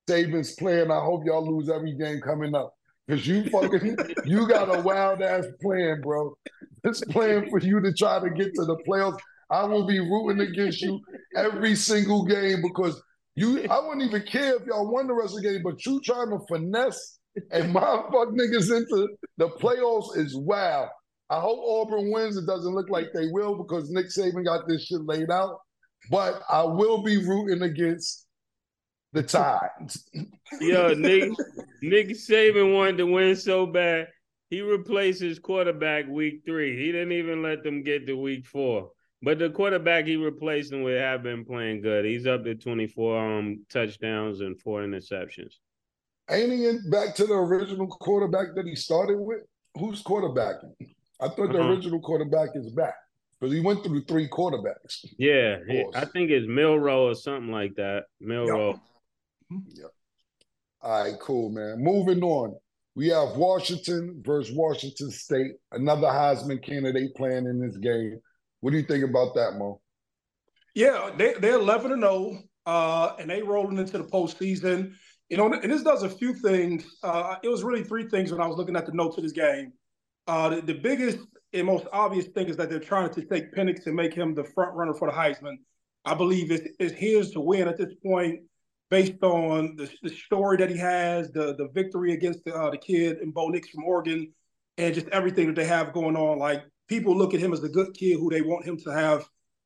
Saban's 0.10 0.54
playing, 0.54 0.92
I 0.92 1.00
hope 1.00 1.24
y'all 1.26 1.46
lose 1.48 1.70
every 1.70 1.94
game 1.94 2.20
coming 2.22 2.56
up. 2.56 2.74
Cause 3.10 3.26
you 3.26 3.44
fucking 3.50 3.98
you 4.26 4.48
got 4.48 4.74
a 4.74 4.82
wild 4.82 5.22
ass 5.22 5.46
plan, 5.62 6.02
bro. 6.02 6.36
This 6.84 7.02
plan 7.06 7.50
for 7.50 7.60
you 7.60 7.82
to 7.82 7.92
try 7.92 8.20
to 8.20 8.30
get 8.30 8.54
to 8.54 8.66
the 8.66 8.78
playoffs. 8.88 9.18
I 9.50 9.64
will 9.64 9.88
be 9.88 10.00
rooting 10.00 10.48
against 10.48 10.82
you 10.82 11.02
every 11.36 11.76
single 11.76 12.24
game 12.26 12.62
because 12.62 13.02
you 13.36 13.66
I 13.70 13.80
wouldn't 13.80 14.04
even 14.04 14.22
care 14.22 14.58
if 14.58 14.66
y'all 14.68 14.92
won 14.92 15.08
the 15.08 15.14
rest 15.14 15.36
of 15.36 15.42
the 15.42 15.50
game, 15.50 15.62
but 15.64 15.84
you 15.86 16.00
trying 16.02 16.30
to 16.30 16.40
finesse 16.48 17.20
and 17.52 17.74
my 17.74 17.82
fuck 17.82 18.30
niggas 18.30 18.76
into 18.76 19.08
the 19.38 19.50
playoffs 19.50 20.16
is 20.18 20.36
wild. 20.38 20.90
I 21.30 21.40
hope 21.40 21.60
Auburn 21.64 22.12
wins. 22.12 22.38
It 22.38 22.46
doesn't 22.46 22.74
look 22.74 22.90
like 22.90 23.08
they 23.14 23.28
will 23.32 23.56
because 23.56 23.90
Nick 23.90 24.08
Saban 24.08 24.46
got 24.46 24.68
this 24.68 24.86
shit 24.86 25.06
laid 25.06 25.30
out. 25.30 25.58
But 26.10 26.42
I 26.50 26.64
will 26.64 27.04
be 27.04 27.18
rooting 27.18 27.62
against 27.62 28.26
the 29.14 29.24
Tides. 29.24 30.10
Yo, 30.60 30.94
Nick 30.94 31.32
Nick 31.82 32.10
Saban 32.10 32.74
wanted 32.74 32.98
to 32.98 33.06
win 33.06 33.36
so 33.36 33.66
bad, 33.66 34.08
he 34.50 34.62
replaced 34.62 35.22
his 35.22 35.40
quarterback 35.40 36.08
week 36.08 36.42
three. 36.46 36.78
He 36.78 36.92
didn't 36.92 37.12
even 37.12 37.42
let 37.42 37.64
them 37.64 37.84
get 37.84 38.08
to 38.08 38.16
week 38.16 38.46
four. 38.46 38.92
But 39.22 39.40
the 39.40 39.50
quarterback 39.50 40.06
he 40.06 40.16
replaced 40.16 40.72
him 40.72 40.84
with 40.84 41.00
have 41.00 41.24
been 41.24 41.44
playing 41.44 41.82
good. 41.82 42.06
He's 42.06 42.26
up 42.26 42.44
to 42.46 42.56
24 42.56 43.38
um, 43.38 43.66
touchdowns 43.70 44.40
and 44.40 44.60
four 44.60 44.82
interceptions. 44.82 45.56
Ain't 46.30 46.52
he 46.52 46.68
in, 46.68 46.90
back 46.90 47.16
to 47.16 47.26
the 47.26 47.34
original 47.34 47.88
quarterback 47.88 48.56
that 48.56 48.66
he 48.66 48.76
started 48.76 49.18
with? 49.18 49.42
Who's 49.78 50.04
quarterbacking? 50.04 50.74
I 51.20 51.28
thought 51.28 51.52
the 51.52 51.60
uh-huh. 51.60 51.70
original 51.70 52.00
quarterback 52.00 52.50
is 52.56 52.70
back 52.70 52.94
because 53.40 53.54
he 53.54 53.60
went 53.60 53.84
through 53.84 54.04
three 54.06 54.28
quarterbacks. 54.30 55.06
Yeah, 55.18 55.58
I 55.96 56.06
think 56.06 56.30
it's 56.30 56.48
Milroe 56.48 57.08
or 57.10 57.16
something 57.16 57.52
like 57.52 57.76
that. 57.76 58.06
Milroe. 58.22 58.70
Yep. 58.70 58.80
Yep. 59.50 59.92
All 60.82 61.04
right, 61.04 61.20
cool, 61.20 61.50
man. 61.50 61.84
Moving 61.84 62.24
on. 62.24 62.56
We 62.96 63.08
have 63.10 63.36
Washington 63.36 64.22
versus 64.26 64.56
Washington 64.56 65.12
State, 65.12 65.54
another 65.72 66.08
Heisman 66.08 66.62
candidate 66.62 67.16
playing 67.16 67.46
in 67.46 67.60
this 67.60 67.78
game. 67.78 68.20
What 68.62 68.72
do 68.72 68.78
you 68.78 68.84
think 68.84 69.04
about 69.04 69.36
that, 69.36 69.54
Mo? 69.58 69.82
Yeah, 70.76 71.12
they, 71.18 71.34
they're 71.40 71.56
11 71.56 71.92
and 71.92 72.02
0, 72.02 72.40
uh, 72.66 73.14
and 73.20 73.30
they 73.30 73.42
rolling 73.42 73.78
into 73.78 73.98
the 73.98 74.04
postseason. 74.04 74.94
You 75.30 75.38
know, 75.38 75.52
and 75.52 75.72
this 75.72 75.84
does 75.84 76.04
a 76.04 76.10
few 76.10 76.34
things. 76.34 76.86
Uh, 77.04 77.36
it 77.44 77.50
was 77.50 77.64
really 77.64 77.84
three 77.84 78.08
things 78.08 78.32
when 78.32 78.42
I 78.42 78.48
was 78.48 78.58
looking 78.58 78.76
at 78.76 78.86
the 78.86 78.94
notes 78.94 79.18
of 79.18 79.24
this 79.24 79.32
game. 79.32 79.74
Uh, 80.28 80.50
the, 80.50 80.62
the, 80.62 80.74
biggest 80.74 81.20
and 81.54 81.68
most 81.68 81.88
obvious 81.92 82.26
thing 82.28 82.48
is 82.48 82.58
that 82.58 82.70
they're 82.70 82.80
trying 82.80 83.12
to 83.14 83.22
take 83.24 83.54
Penix 83.54 83.86
and 83.86 83.96
make 83.96 84.14
him 84.14 84.34
the 84.34 84.44
front 84.44 84.76
runner 84.76 84.94
for 84.94 85.08
the 85.08 85.16
Heisman. 85.16 85.56
I 86.06 86.16
believe 86.16 86.52
it's, 86.52 86.68
it's 86.80 86.94
his 86.94 87.32
to 87.32 87.40
win 87.40 87.68
at 87.68 87.78
this 87.78 87.94
point 88.06 88.42
based 88.90 89.22
on 89.22 89.76
the, 89.76 89.90
the 90.02 90.10
story 90.10 90.58
that 90.58 90.70
he 90.70 90.78
has, 90.78 91.32
the 91.32 91.56
the 91.56 91.70
victory 91.74 92.14
against 92.14 92.44
the, 92.46 92.54
uh, 92.56 92.70
the 92.70 92.78
kid 92.78 93.18
and 93.18 93.34
Bo 93.34 93.50
Nix 93.50 93.70
from 93.70 93.84
Oregon, 93.84 94.32
and 94.78 94.94
just 94.94 95.08
everything 95.10 95.48
that 95.48 95.56
they 95.56 95.66
have 95.66 95.94
going 95.94 96.16
on. 96.16 96.40
Like 96.40 96.64
people 96.88 97.16
look 97.16 97.34
at 97.34 97.40
him 97.40 97.54
as 97.54 97.64
a 97.64 97.70
good 97.70 97.94
kid 97.94 98.20
who 98.20 98.30
they 98.30 98.42
want 98.42 98.66
him 98.66 98.78
to 98.78 98.90
have 98.92 99.26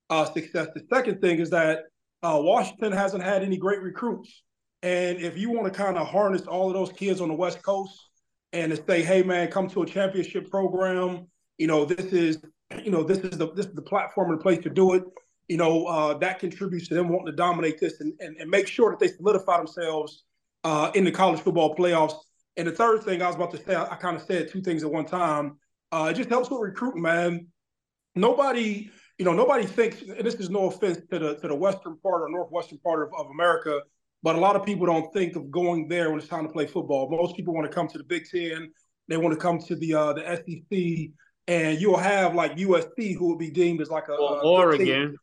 uh, 0.10 0.26
success. 0.26 0.68
The 0.74 0.86
second 0.92 1.22
thing 1.22 1.40
is 1.40 1.50
that 1.52 1.86
uh, 2.22 2.40
Washington 2.42 2.92
hasn't 2.92 3.24
had 3.24 3.44
any 3.44 3.58
great 3.58 3.82
recruits, 3.82 4.44
and 4.82 5.20
if 5.20 5.38
you 5.38 5.52
want 5.52 5.72
to 5.72 5.78
kind 5.78 5.98
of 5.98 6.08
harness 6.08 6.44
all 6.44 6.68
of 6.68 6.74
those 6.74 6.92
kids 6.92 7.22
on 7.22 7.30
the 7.30 7.36
West 7.36 7.62
Coast 7.64 8.10
and 8.54 8.72
to 8.72 8.84
say, 8.88 9.02
hey 9.02 9.24
man, 9.24 9.50
come 9.50 9.68
to 9.70 9.82
a 9.82 9.86
championship 9.86 10.50
program. 10.50 11.28
You 11.58 11.68
know, 11.68 11.86
this 11.86 12.06
is 12.14 12.40
you 12.84 12.92
know 12.92 13.04
this 13.04 13.20
is 13.20 13.38
the 13.38 13.52
this 13.54 13.66
is 13.66 13.74
the 13.74 13.82
platform 13.82 14.32
and 14.32 14.40
the 14.40 14.44
place 14.44 14.60
to 14.60 14.70
do 14.70 14.94
it. 14.94 15.04
You 15.48 15.58
know, 15.58 15.86
uh, 15.86 16.18
that 16.20 16.40
contributes 16.40 16.88
to 16.88 16.94
them 16.94 17.10
wanting 17.10 17.28
to 17.28 17.32
dominate 17.34 17.80
this 17.80 18.00
and, 18.00 18.14
and, 18.20 18.38
and 18.38 18.50
make 18.50 18.68
sure 18.68 18.90
that 18.92 19.00
they 19.00 19.10
solidify 19.10 19.58
themselves 19.58 20.24
uh, 20.64 20.92
in 20.96 21.04
the 21.04 21.12
college 21.12 21.42
football 21.42 21.76
playoffs. 21.76 22.16
And 22.56 22.68
the 22.68 22.72
third 22.72 23.04
thing 23.04 23.22
I 23.22 23.28
was 23.28 23.36
about 23.36 23.52
to 23.52 23.64
say, 23.64 23.76
I, 23.76 23.84
I 23.84 23.96
kind 23.96 24.16
of 24.16 24.24
said 24.24 24.50
two 24.50 24.62
things 24.62 24.84
at 24.84 24.92
one 24.92 25.06
time. 25.06 25.58
Uh, 25.92 26.10
it 26.12 26.16
just 26.16 26.30
helps 26.30 26.50
with 26.50 26.60
recruiting, 26.60 27.02
man. 27.02 27.48
Nobody, 28.16 28.90
you 29.18 29.26
know, 29.26 29.34
nobody 29.34 29.66
thinks, 29.66 30.02
and 30.02 30.26
this 30.26 30.36
is 30.36 30.50
no 30.50 30.68
offense 30.68 30.98
to 31.12 31.20
the 31.20 31.36
to 31.36 31.48
the 31.48 31.56
western 31.56 31.98
part 31.98 32.22
or 32.22 32.30
northwestern 32.30 32.78
part 32.80 33.04
of, 33.04 33.14
of 33.18 33.30
America, 33.32 33.82
but 34.22 34.36
a 34.36 34.40
lot 34.40 34.56
of 34.56 34.66
people 34.66 34.86
don't 34.86 35.12
think 35.14 35.36
of 35.36 35.52
going 35.52 35.88
there 35.88 36.10
when 36.10 36.20
it's 36.20 36.28
time 36.28 36.48
to 36.48 36.52
play 36.52 36.66
football. 36.66 37.10
Most 37.10 37.36
people 37.36 37.54
want 37.54 37.70
to 37.70 37.74
come 37.74 37.88
to 37.90 37.98
the 37.98 38.04
Big 38.04 38.24
Ten. 38.30 38.72
They 39.08 39.18
want 39.18 39.34
to 39.34 39.40
come 39.40 39.60
to 39.60 39.76
the 39.76 39.94
uh, 39.94 40.14
the 40.14 40.22
SEC, 40.38 41.12
and 41.48 41.80
you'll 41.82 41.98
have 41.98 42.34
like 42.34 42.56
USC, 42.56 43.16
who 43.18 43.28
will 43.28 43.38
be 43.38 43.52
deemed 43.52 43.82
as 43.82 43.90
like 43.90 44.08
a, 44.08 44.14
Or 44.14 44.38
a 44.38 44.42
Oregon. 44.42 45.18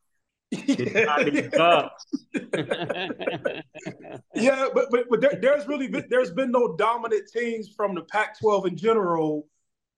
Yeah, 4.35 4.69
but 4.75 4.87
but, 4.91 5.07
but 5.09 5.21
there, 5.21 5.39
there's 5.41 5.69
really 5.69 5.89
been, 5.89 6.05
there's 6.11 6.33
been 6.33 6.51
no 6.51 6.77
dominant 6.77 7.29
teams 7.33 7.69
from 7.77 7.95
the 7.95 8.03
Pac-12 8.03 8.67
in 8.67 8.77
general, 8.77 9.47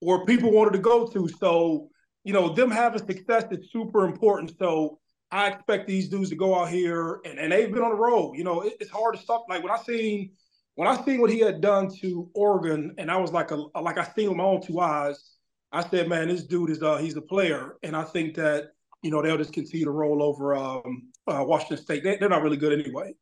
or 0.00 0.26
people 0.26 0.52
wanted 0.52 0.72
to 0.72 0.78
go 0.78 1.06
to. 1.06 1.28
So 1.28 1.88
you 2.24 2.32
know, 2.32 2.50
them 2.50 2.70
having 2.70 3.04
success 3.04 3.44
is 3.50 3.70
super 3.72 4.04
important. 4.04 4.52
So 4.58 4.98
I 5.30 5.48
expect 5.48 5.88
these 5.88 6.08
dudes 6.08 6.30
to 6.30 6.36
go 6.36 6.58
out 6.58 6.68
here 6.68 7.20
and, 7.24 7.38
and 7.38 7.50
they've 7.50 7.72
been 7.72 7.82
on 7.82 7.90
the 7.90 7.96
road. 7.96 8.34
You 8.36 8.44
know, 8.44 8.60
it, 8.60 8.74
it's 8.80 8.90
hard 8.90 9.16
to 9.16 9.22
stop. 9.22 9.46
Like 9.48 9.62
when 9.62 9.72
I 9.72 9.78
seen 9.78 10.32
when 10.74 10.88
I 10.88 11.02
seen 11.04 11.20
what 11.20 11.30
he 11.30 11.40
had 11.40 11.60
done 11.60 11.90
to 12.00 12.30
Oregon, 12.34 12.94
and 12.96 13.10
I 13.10 13.16
was 13.16 13.32
like 13.32 13.50
a 13.50 13.56
like 13.80 13.98
I 13.98 14.04
seen 14.04 14.28
with 14.28 14.38
my 14.38 14.44
own 14.44 14.62
two 14.62 14.80
eyes. 14.80 15.30
I 15.70 15.82
said, 15.88 16.08
man, 16.08 16.28
this 16.28 16.44
dude 16.44 16.70
is 16.70 16.82
uh 16.82 16.98
he's 16.98 17.16
a 17.16 17.22
player, 17.22 17.76
and 17.82 17.96
I 17.96 18.04
think 18.04 18.34
that 18.36 18.72
you 19.02 19.10
know 19.10 19.20
they'll 19.22 19.36
just 19.38 19.52
continue 19.52 19.84
to 19.84 19.90
roll 19.90 20.22
over 20.22 20.54
um, 20.54 21.08
uh, 21.26 21.44
Washington 21.46 21.78
State. 21.78 22.02
They, 22.04 22.16
they're 22.16 22.28
not 22.28 22.42
really 22.42 22.56
good 22.56 22.78
anyway. 22.78 23.14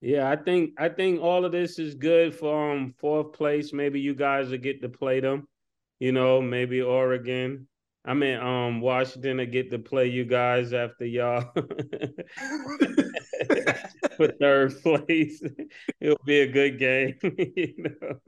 Yeah, 0.00 0.28
I 0.30 0.36
think 0.36 0.72
I 0.78 0.88
think 0.90 1.20
all 1.22 1.44
of 1.44 1.52
this 1.52 1.78
is 1.78 1.94
good 1.94 2.34
for 2.34 2.72
um 2.72 2.94
fourth 2.98 3.32
place. 3.32 3.72
Maybe 3.72 4.00
you 4.00 4.14
guys 4.14 4.50
will 4.50 4.58
get 4.58 4.82
to 4.82 4.88
play 4.88 5.20
them. 5.20 5.48
You 5.98 6.12
know, 6.12 6.40
maybe 6.42 6.82
Oregon. 6.82 7.68
I 8.06 8.12
mean, 8.12 8.38
um, 8.38 8.82
Washington 8.82 9.38
will 9.38 9.46
get 9.46 9.70
to 9.70 9.78
play 9.78 10.08
you 10.08 10.26
guys 10.26 10.74
after 10.74 11.06
y'all 11.06 11.50
for 14.16 14.28
third 14.40 14.82
place. 14.82 15.42
It'll 16.00 16.20
be 16.26 16.40
a 16.40 16.46
good 16.52 16.78
game, 16.78 17.14
you 17.22 17.74
know. 17.78 18.18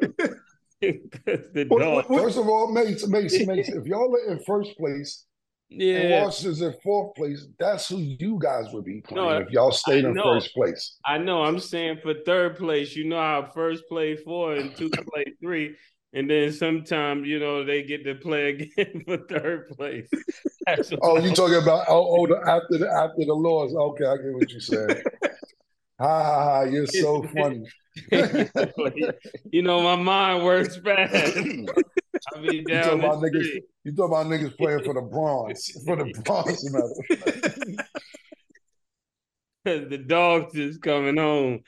'Cause 0.81 1.49
the 1.53 1.67
What- 1.69 1.81
dog, 1.81 2.07
First 2.07 2.39
of 2.39 2.49
all, 2.49 2.73
Mace, 2.73 3.07
Mace, 3.07 3.47
Mace, 3.47 3.69
if 3.69 3.87
y'all 3.87 4.15
are 4.15 4.33
in 4.33 4.39
first 4.45 4.77
place 4.79 5.25
and 5.27 5.36
yeah, 5.69 6.23
Washington's 6.23 6.63
in 6.63 6.75
fourth 6.83 7.15
place, 7.17 7.47
that's 7.59 7.89
who 7.89 7.99
you 7.99 8.39
guys 8.41 8.67
would 8.73 8.85
be 8.85 9.01
playing 9.01 9.27
No, 9.29 9.37
if 9.39 9.51
y'all 9.51 9.73
stayed 9.73 10.05
I 10.05 10.09
in 10.09 10.15
know. 10.15 10.23
first 10.23 10.55
place. 10.55 10.97
I 11.05 11.19
know. 11.19 11.43
I'm 11.43 11.59
saying 11.59 11.99
for 12.03 12.15
third 12.25 12.57
place, 12.57 12.95
you 12.95 13.05
know 13.05 13.19
how 13.19 13.51
first 13.53 13.85
play 13.89 14.17
four 14.17 14.55
and 14.55 14.77
two 14.77 14.91
play 15.13 15.25
three, 15.43 15.75
and 16.13 16.31
then 16.31 16.53
sometimes 16.53 17.27
you 17.27 17.41
know 17.41 17.65
they 17.65 17.83
get 17.83 18.05
to 18.05 18.15
play 18.15 18.51
again 18.77 19.03
for 19.05 19.17
third 19.17 19.69
place. 19.77 20.09
Oh, 21.03 21.19
you 21.19 21.35
talking 21.35 21.63
about 21.63 21.87
oh, 21.89 22.21
oh 22.21 22.27
the, 22.29 22.37
after 22.49 22.79
the 22.79 22.89
after 22.89 23.25
the 23.25 23.35
laws? 23.35 23.75
Okay, 23.75 24.05
I 24.05 24.17
get 24.17 24.35
what 24.35 24.51
you're 24.51 24.61
saying. 24.61 25.03
ha 26.01 26.23
ha 26.23 26.45
ha! 26.45 26.61
You're 26.63 26.87
so 26.87 27.25
funny. 27.25 27.65
you 29.51 29.63
know, 29.63 29.83
my 29.83 29.97
mind 29.97 30.45
works 30.45 30.77
fast. 30.77 31.37
I 32.35 32.41
be 32.41 32.57
You 32.57 32.67
talking 32.67 32.99
about 33.01 33.19
niggas? 33.23 33.61
You 33.85 33.93
talking 33.95 34.05
about 34.05 34.27
niggas 34.27 34.57
playing 34.57 34.83
for 34.83 34.95
the 34.95 35.01
bronze 35.03 35.71
for 35.85 35.97
the 35.97 36.05
bronze 36.25 36.71
medal? 36.71 37.05
the 39.65 39.99
dogs 39.99 40.55
is 40.57 40.79
coming 40.79 41.17
home. 41.17 41.61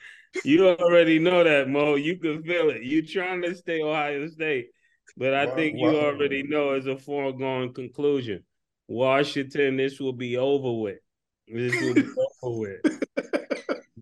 You 0.45 0.69
already 0.69 1.19
know 1.19 1.43
that, 1.43 1.67
Mo. 1.67 1.95
You 1.95 2.17
can 2.17 2.43
feel 2.43 2.69
it. 2.69 2.83
You 2.83 3.05
trying 3.05 3.41
to 3.41 3.55
stay 3.55 3.81
Ohio 3.81 4.27
State, 4.27 4.69
but 5.17 5.33
I 5.33 5.45
Wow, 5.47 5.55
think 5.55 5.77
you 5.79 5.97
already 5.97 6.43
know 6.43 6.71
as 6.71 6.87
a 6.87 6.97
foregone 6.97 7.73
conclusion. 7.73 8.43
Washington, 8.87 9.77
this 9.77 9.99
will 9.99 10.13
be 10.13 10.37
over 10.37 10.81
with. 10.81 10.99
This 11.47 11.79
will 11.81 11.93
be 11.93 12.03
over 12.43 12.59
with. 12.59 12.79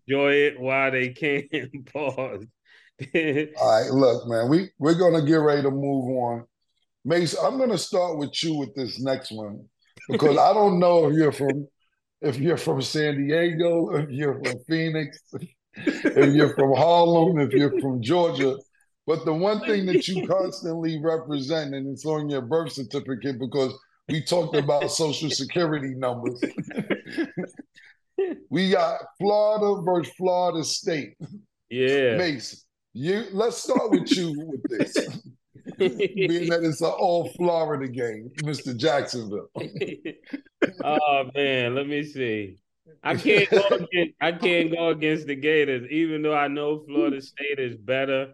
Enjoy 0.07 0.31
it 0.31 0.59
while 0.59 0.91
they 0.91 1.09
can. 1.09 1.47
Pause. 1.93 2.45
All 3.59 3.81
right, 3.81 3.91
look, 3.91 4.27
man, 4.27 4.49
we 4.49 4.69
we're 4.79 4.95
gonna 4.95 5.25
get 5.25 5.35
ready 5.35 5.61
to 5.61 5.71
move 5.71 6.09
on. 6.17 6.45
Mace, 7.05 7.35
I'm 7.35 7.57
gonna 7.57 7.77
start 7.77 8.17
with 8.17 8.43
you 8.43 8.55
with 8.55 8.73
this 8.75 8.99
next 8.99 9.31
one 9.31 9.65
because 10.09 10.37
I 10.37 10.53
don't 10.53 10.79
know 10.79 11.07
if 11.07 11.15
you're 11.15 11.31
from 11.31 11.67
if 12.21 12.39
you're 12.39 12.57
from 12.57 12.81
San 12.81 13.17
Diego, 13.17 13.95
if 13.95 14.09
you're 14.09 14.43
from 14.43 14.59
Phoenix, 14.67 15.21
if 15.75 16.33
you're 16.33 16.55
from 16.55 16.75
Harlem, 16.75 17.39
if 17.39 17.53
you're 17.53 17.79
from 17.79 18.01
Georgia. 18.01 18.57
But 19.05 19.23
the 19.23 19.33
one 19.33 19.61
thing 19.61 19.85
that 19.85 20.07
you 20.07 20.27
constantly 20.27 20.99
represent, 21.01 21.73
and 21.73 21.87
it's 21.87 22.05
on 22.05 22.29
your 22.29 22.41
birth 22.41 22.73
certificate 22.73 23.39
because 23.39 23.73
we 24.09 24.21
talked 24.21 24.55
about 24.55 24.91
social 24.91 25.29
security 25.29 25.93
numbers. 25.95 26.41
we 28.49 28.71
got 28.71 28.99
Florida 29.17 29.81
versus 29.83 30.13
Florida 30.17 30.63
State. 30.63 31.15
yeah. 31.69 32.17
Mace, 32.17 32.65
you 32.97 33.25
let's 33.31 33.57
start 33.63 33.91
with 33.91 34.15
you 34.17 34.33
with 34.39 34.63
this. 34.63 34.93
Being 35.77 36.49
that 36.49 36.63
it's 36.63 36.81
an 36.81 36.87
all 36.87 37.29
Florida 37.35 37.87
game, 37.87 38.31
Mr. 38.41 38.75
Jacksonville. 38.75 39.49
oh 40.83 41.29
man, 41.35 41.75
let 41.75 41.87
me 41.87 42.03
see. 42.03 42.57
I 43.03 43.15
can't 43.15 43.49
go 43.49 43.67
against, 43.67 44.13
I 44.19 44.31
can't 44.31 44.71
go 44.71 44.89
against 44.89 45.27
the 45.27 45.35
Gators, 45.35 45.87
even 45.91 46.23
though 46.23 46.35
I 46.35 46.47
know 46.47 46.83
Florida 46.87 47.21
State 47.21 47.59
is 47.59 47.77
better. 47.77 48.33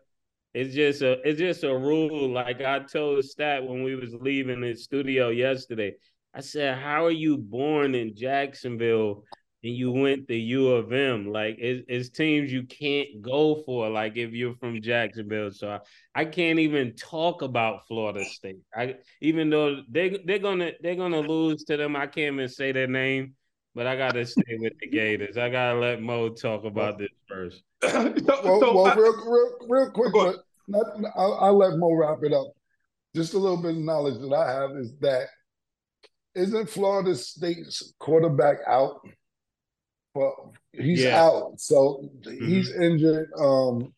It's 0.54 0.74
just 0.74 1.02
a 1.02 1.20
it's 1.28 1.40
just 1.40 1.64
a 1.64 1.76
rule. 1.76 2.30
Like 2.30 2.62
I 2.62 2.80
told 2.80 3.26
Stat 3.26 3.68
when 3.68 3.84
we 3.84 3.96
was 3.96 4.14
leaving 4.14 4.62
the 4.62 4.76
studio 4.76 5.30
yesterday. 5.30 5.96
I 6.34 6.42
said, 6.42 6.78
How 6.78 7.06
are 7.06 7.12
you 7.12 7.38
born 7.38 7.96
in 7.96 8.16
Jacksonville 8.16 9.24
and 9.64 9.74
you 9.74 9.92
went 9.92 10.28
to 10.28 10.36
U 10.36 10.70
of 10.72 10.92
M? 10.92 11.32
Like 11.32 11.58
it's, 11.60 11.86
it's 11.88 12.10
teams 12.10 12.52
you 12.52 12.64
can't 12.64 13.22
go 13.22 13.64
for, 13.66 13.90
like 13.90 14.18
if 14.18 14.32
you're 14.32 14.56
from 14.56 14.82
Jacksonville. 14.82 15.52
So 15.52 15.70
I, 15.70 15.80
I 16.22 16.26
can't 16.26 16.60
even 16.60 16.96
talk 16.96 17.42
about 17.42 17.88
Florida 17.88 18.26
State. 18.26 18.60
I 18.76 18.96
even 19.22 19.50
though 19.50 19.82
they 19.90 20.20
they're 20.26 20.40
gonna 20.40 20.72
they're 20.82 20.96
gonna 20.96 21.22
lose 21.22 21.64
to 21.66 21.78
them. 21.78 21.96
I 21.96 22.08
can't 22.08 22.36
even 22.36 22.50
say 22.50 22.72
their 22.72 22.88
name, 22.88 23.36
but 23.74 23.88
I 23.88 23.96
gotta 23.96 24.26
stay 24.26 24.58
with 24.60 24.74
the 24.80 24.88
Gators. 24.88 25.38
I 25.38 25.50
gotta 25.50 25.80
let 25.80 26.02
Mo 26.02 26.30
talk 26.30 26.66
about 26.66 26.98
this 26.98 27.10
first. 27.28 27.64
so, 27.84 28.14
Well, 28.44 28.60
so 28.60 28.76
well 28.76 28.86
I- 28.88 28.96
real, 28.96 29.14
real, 29.26 29.58
real 29.70 29.92
quick, 29.92 30.14
but 30.14 30.36
not, 30.68 30.86
I'll, 31.16 31.34
I'll 31.36 31.58
let 31.58 31.78
Mo 31.78 31.94
wrap 31.94 32.20
it 32.24 32.34
up. 32.34 32.48
Just 33.16 33.34
a 33.34 33.38
little 33.38 33.62
bit 33.62 33.72
of 33.72 33.78
knowledge 33.78 34.20
that 34.20 34.34
I 34.34 34.52
have 34.52 34.72
is 34.78 34.94
that 35.02 35.28
isn't 36.36 36.70
Florida 36.70 37.16
State's 37.16 37.94
quarterback 38.00 38.58
out? 38.68 39.02
Well, 40.16 40.54
he's 40.74 41.04
Yeah. 41.04 41.24
out, 41.24 41.60
so 41.60 42.10
he's 42.24 42.72
injured. 42.72 43.32
Um, 43.38 43.94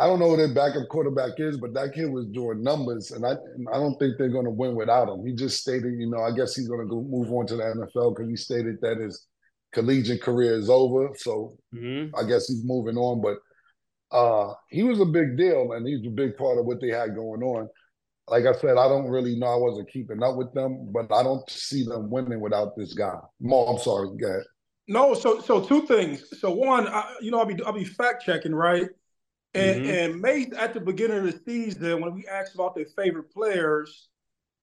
I 0.00 0.06
don't 0.06 0.20
know 0.20 0.30
who 0.30 0.36
their 0.36 0.54
backup 0.54 0.88
quarterback 0.88 1.40
is, 1.40 1.58
but 1.58 1.74
that 1.74 1.92
kid 1.92 2.06
was 2.12 2.26
doing 2.26 2.62
numbers, 2.62 3.10
and 3.10 3.26
I 3.26 3.32
I 3.32 3.78
don't 3.78 3.98
think 3.98 4.16
they're 4.16 4.28
going 4.28 4.44
to 4.44 4.50
win 4.50 4.76
without 4.76 5.08
him. 5.08 5.26
He 5.26 5.34
just 5.34 5.60
stated, 5.60 5.98
you 5.98 6.08
know, 6.08 6.20
I 6.20 6.30
guess 6.30 6.54
he's 6.54 6.68
going 6.68 6.80
to 6.82 6.86
go 6.86 7.02
move 7.02 7.32
on 7.32 7.46
to 7.48 7.56
the 7.56 7.64
NFL 7.64 8.10
because 8.14 8.30
he 8.30 8.36
stated 8.36 8.80
that 8.80 8.98
his 8.98 9.26
collegiate 9.72 10.22
career 10.22 10.54
is 10.54 10.70
over. 10.70 11.10
So 11.16 11.58
Mhm. 11.74 12.12
I 12.16 12.22
guess 12.28 12.46
he's 12.46 12.64
moving 12.64 12.96
on, 12.96 13.20
but 13.20 13.38
uh, 14.16 14.54
he 14.70 14.84
was 14.84 15.00
a 15.00 15.04
big 15.04 15.36
deal, 15.36 15.72
and 15.72 15.86
he's 15.86 16.06
a 16.06 16.10
big 16.10 16.36
part 16.36 16.58
of 16.58 16.64
what 16.64 16.80
they 16.80 16.90
had 16.90 17.16
going 17.16 17.42
on. 17.42 17.68
Like 18.28 18.46
I 18.46 18.52
said, 18.52 18.76
I 18.78 18.88
don't 18.88 19.08
really 19.08 19.36
know. 19.36 19.46
I 19.48 19.56
wasn't 19.56 19.90
keeping 19.90 20.22
up 20.22 20.36
with 20.36 20.52
them, 20.54 20.92
but 20.92 21.12
I 21.12 21.22
don't 21.24 21.48
see 21.50 21.84
them 21.84 22.08
winning 22.08 22.40
without 22.40 22.76
this 22.76 22.94
guy. 22.94 23.18
Mo, 23.40 23.64
I'm 23.66 23.78
sorry, 23.78 24.16
go 24.16 24.28
ahead. 24.28 24.44
No, 24.88 25.14
so 25.14 25.40
so 25.40 25.62
two 25.62 25.82
things. 25.86 26.24
So 26.40 26.50
one, 26.50 26.88
I, 26.88 27.16
you 27.20 27.30
know, 27.30 27.38
I'll 27.40 27.46
be 27.46 27.62
I'll 27.64 27.72
be 27.72 27.84
fact 27.84 28.24
checking, 28.24 28.54
right? 28.54 28.88
And 29.54 29.82
Mhm. 29.82 29.90
and 29.90 30.20
Mace 30.20 30.52
at 30.56 30.74
the 30.74 30.80
beginning 30.80 31.18
of 31.18 31.24
the 31.24 31.40
season, 31.46 32.00
when 32.00 32.14
we 32.14 32.26
asked 32.26 32.54
about 32.54 32.74
their 32.74 32.86
favorite 32.96 33.30
players, 33.32 34.08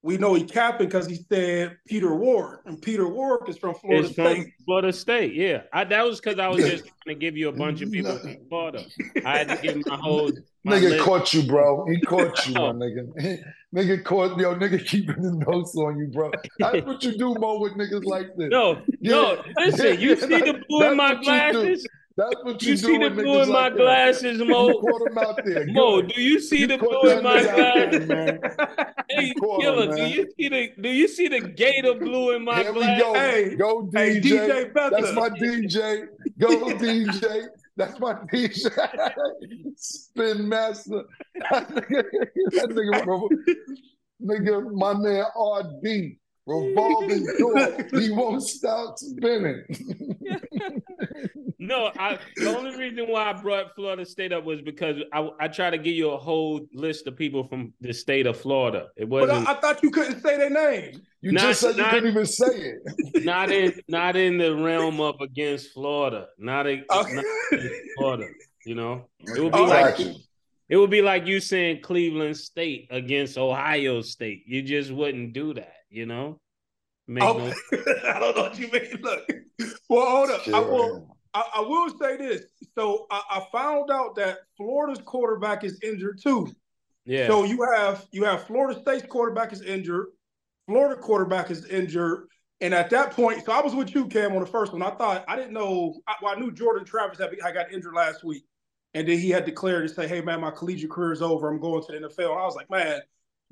we 0.04 0.18
know 0.18 0.34
he 0.34 0.44
capped 0.44 0.80
because 0.80 1.08
he 1.08 1.16
said 1.32 1.78
Peter 1.88 2.16
Warrick, 2.16 2.62
and 2.66 2.82
Peter 2.82 3.08
Warrick 3.08 3.50
is 3.50 3.58
from 3.58 3.76
Florida 3.76 4.10
It's 4.10 4.16
from 4.16 4.42
State. 4.42 4.54
Florida 4.66 4.94
State, 4.94 5.34
yeah. 5.34 5.64
I, 5.74 5.84
that 5.86 6.06
was 6.06 6.20
because 6.20 6.40
I 6.40 6.48
was 6.50 6.64
just 6.66 6.86
trying 7.04 7.16
to 7.16 7.20
give 7.20 7.38
you 7.38 7.50
a 7.50 7.54
bunch 7.54 7.82
of 7.82 7.92
people 7.92 8.18
from 8.20 8.38
Florida. 8.50 8.86
I 9.24 9.38
had 9.38 9.48
to 9.50 9.56
give 9.56 9.76
my 9.76 9.98
whole 9.98 10.32
my 10.66 10.78
Nigga 10.78 10.90
list. 10.90 11.06
caught 11.06 11.34
you, 11.34 11.44
bro. 11.44 11.86
He 11.88 12.02
caught 12.06 12.46
you, 12.46 12.54
my 12.56 12.72
nigga. 12.72 13.38
nigga 13.76 14.04
caught 14.04 14.38
yo, 14.40 14.56
nigga 14.56 14.86
keeping 14.86 15.22
the 15.22 15.32
notes 15.48 15.76
on 15.78 15.98
you, 15.98 16.08
bro. 16.08 16.32
That's 16.60 16.82
what 16.86 17.04
you 17.04 17.18
do, 17.18 17.36
Mo, 17.36 17.60
with 17.60 17.74
niggas 17.74 18.04
like 18.06 18.28
this. 18.38 18.50
No, 18.52 18.82
no, 19.02 19.32
Yeah. 19.32 19.42
listen, 19.58 20.00
you 20.00 20.10
Yeah, 20.10 20.16
see 20.28 20.42
the 20.42 20.62
blue 20.68 20.92
in 20.92 20.98
my 20.98 21.14
what 21.14 21.18
you 21.18 21.24
do. 21.24 21.24
glasses? 21.26 21.88
That's 22.18 22.36
what 22.44 22.62
you 22.64 22.70
you, 22.72 22.78
see 22.78 22.98
the 22.98 23.10
blue 23.10 23.42
in 23.44 23.50
my 23.52 23.64
like 23.66 23.74
that. 23.74 23.78
glasses, 23.78 24.40
Mo. 24.42 24.68
You 24.70 24.80
caught 24.80 25.02
him 25.12 25.18
out 25.18 25.44
there. 25.46 25.66
Mo, 25.68 26.02
do 26.02 26.22
you 26.22 26.40
see 26.40 26.60
You 26.62 26.68
the 26.68 26.78
blue 26.78 27.10
in 27.10 27.22
my 27.24 27.42
nigga 27.42 27.56
there, 27.56 27.56
glasses? 27.56 28.08
man. 28.08 28.40
Hey, 29.10 29.34
caught 29.36 29.60
him, 29.68 29.74
killer, 29.76 29.96
do 29.96 30.02
you 30.04 30.26
see 30.40 30.50
the 30.50 30.72
do 30.82 30.90
you 30.90 31.08
see 31.08 31.28
the 31.28 31.42
gate 31.42 31.86
of 31.86 32.00
blue 32.00 32.36
in 32.36 32.44
my 32.44 32.64
Here 32.64 32.74
we 32.74 32.80
glasses? 32.80 33.04
go. 33.04 33.14
Hey, 33.14 33.56
go 33.56 33.90
DJ. 33.94 33.98
hey, 33.98 34.20
DJ 34.22 34.74
That's 34.74 35.14
my 35.14 35.30
DJ. 35.30 36.08
Go 36.40 36.72
DJ. 36.78 37.48
That's 37.78 38.00
my 38.00 38.16
t-shirt. 38.32 39.14
Spin 39.76 40.48
master. 40.48 41.04
that 41.52 41.70
nigga, 41.70 42.04
that 42.52 42.70
nigga, 42.70 43.30
nigga, 44.22 44.74
my 44.74 44.94
man 44.94 45.26
RD. 45.36 46.18
Revolving 46.48 47.26
door. 47.40 47.78
He 48.00 48.12
won't 48.12 48.44
stop 48.44 48.98
spinning. 49.00 49.64
No, 51.58 51.92
I 51.98 52.20
the 52.36 52.56
only 52.56 52.78
reason 52.78 53.06
why 53.08 53.32
I 53.32 53.34
brought 53.34 53.74
Florida 53.76 54.06
State 54.06 54.32
up 54.32 54.44
was 54.44 54.62
because 54.62 54.98
I 55.12 55.30
I 55.40 55.48
try 55.48 55.70
to 55.72 55.78
give 55.80 55.96
you 55.96 56.12
a 56.12 56.18
whole 56.18 56.68
list 56.74 57.08
of 57.08 57.16
people 57.16 57.48
from 57.48 57.74
the 57.82 57.92
state 57.94 58.28
of 58.28 58.38
Florida. 58.38 58.90
It 58.98 59.10
wasn't 59.10 59.48
I, 59.48 59.54
I 59.54 59.56
thought 59.60 59.82
you 59.82 59.90
couldn't 59.90 60.22
say 60.22 60.38
their 60.38 60.50
name. 60.52 61.02
You 61.22 61.32
Not- 61.32 61.42
just 61.42 61.62
said 61.62 61.78
you 61.78 61.84
couldn't 61.86 62.10
even 62.12 62.26
say 62.28 62.46
it. 62.46 62.82
not 63.26 63.50
in 63.52 63.74
not 63.88 64.16
in 64.16 64.38
the 64.38 64.56
realm 64.56 65.00
of 65.02 65.20
against 65.22 65.72
Florida. 65.74 66.28
Not, 66.38 66.68
a, 66.68 66.84
Okay. 66.94 67.14
not 67.16 67.26
against 67.52 67.74
Florida. 67.98 68.28
You 68.66 68.76
know, 68.76 69.10
it 69.22 69.42
would 69.42 69.54
be 69.54 69.58
Oh, 69.60 69.64
like 69.64 69.98
Gotcha. 69.98 70.16
it 70.70 70.78
would 70.78 70.92
be 70.92 71.02
like 71.02 71.26
you 71.26 71.40
saying 71.40 71.82
Cleveland 71.82 72.38
State 72.38 72.88
against 72.92 73.38
Ohio 73.40 74.02
State. 74.02 74.44
You 74.46 74.62
just 74.62 74.92
wouldn't 74.92 75.34
do 75.34 75.54
that. 75.56 75.75
You 75.96 76.06
know, 76.06 76.40
Make 77.08 77.24
Oh, 77.24 77.38
no- 77.38 77.54
I 78.14 78.20
don't 78.20 78.36
know 78.36 78.44
what 78.44 78.60
you 78.60 78.70
mean. 78.70 79.00
Look, 79.02 79.24
well, 79.90 80.10
hold 80.10 80.30
up. 80.30 80.46
I 80.48 80.60
will. 80.60 81.08
I, 81.34 81.44
I 81.56 81.60
will 81.62 81.90
say 82.00 82.18
this. 82.18 82.42
So 82.78 83.06
I, 83.10 83.22
I 83.30 83.46
found 83.52 83.90
out 83.92 84.16
that 84.16 84.40
Florida's 84.58 85.02
quarterback 85.06 85.64
is 85.64 85.80
injured 85.82 86.20
too. 86.22 86.52
yeah. 87.06 87.28
So 87.28 87.46
you 87.46 87.62
have 87.76 88.06
you 88.12 88.26
have 88.26 88.44
Florida 88.46 88.78
State's 88.80 89.06
quarterback 89.08 89.54
is 89.54 89.62
injured, 89.62 90.08
Florida 90.68 91.00
quarterback 91.00 91.50
is 91.50 91.66
injured, 91.68 92.28
and 92.60 92.74
at 92.74 92.90
that 92.90 93.12
point, 93.12 93.46
so 93.46 93.54
I 93.54 93.62
was 93.62 93.74
with 93.74 93.96
you, 93.96 94.08
Cam, 94.08 94.34
on 94.34 94.42
the 94.42 94.46
first 94.48 94.74
one. 94.74 94.82
I 94.82 94.92
thought 94.92 95.24
I 95.30 95.38
didn't 95.38 95.54
know. 95.54 96.02
I, 96.08 96.16
well, 96.22 96.36
I 96.36 96.40
knew 96.40 96.52
Jordan 96.52 96.84
Travis 96.86 97.20
had 97.20 97.30
I 97.44 97.52
got 97.54 97.72
injured 97.72 97.94
last 97.94 98.24
week, 98.26 98.44
and 98.94 99.08
then 99.08 99.18
he 99.20 99.30
had 99.30 99.46
declared 99.46 99.88
to 99.88 99.94
say, 99.94 100.08
"Hey, 100.10 100.20
man, 100.20 100.42
my 100.42 100.52
collegiate 100.52 100.92
career 100.92 101.14
is 101.14 101.22
over. 101.22 101.48
I'm 101.50 101.60
going 101.62 101.82
to 101.86 101.92
the 101.94 102.00
NFL." 102.08 102.32
And 102.32 102.40
I 102.42 102.46
was 102.46 102.56
like, 102.56 102.70
"Man, 102.70 103.00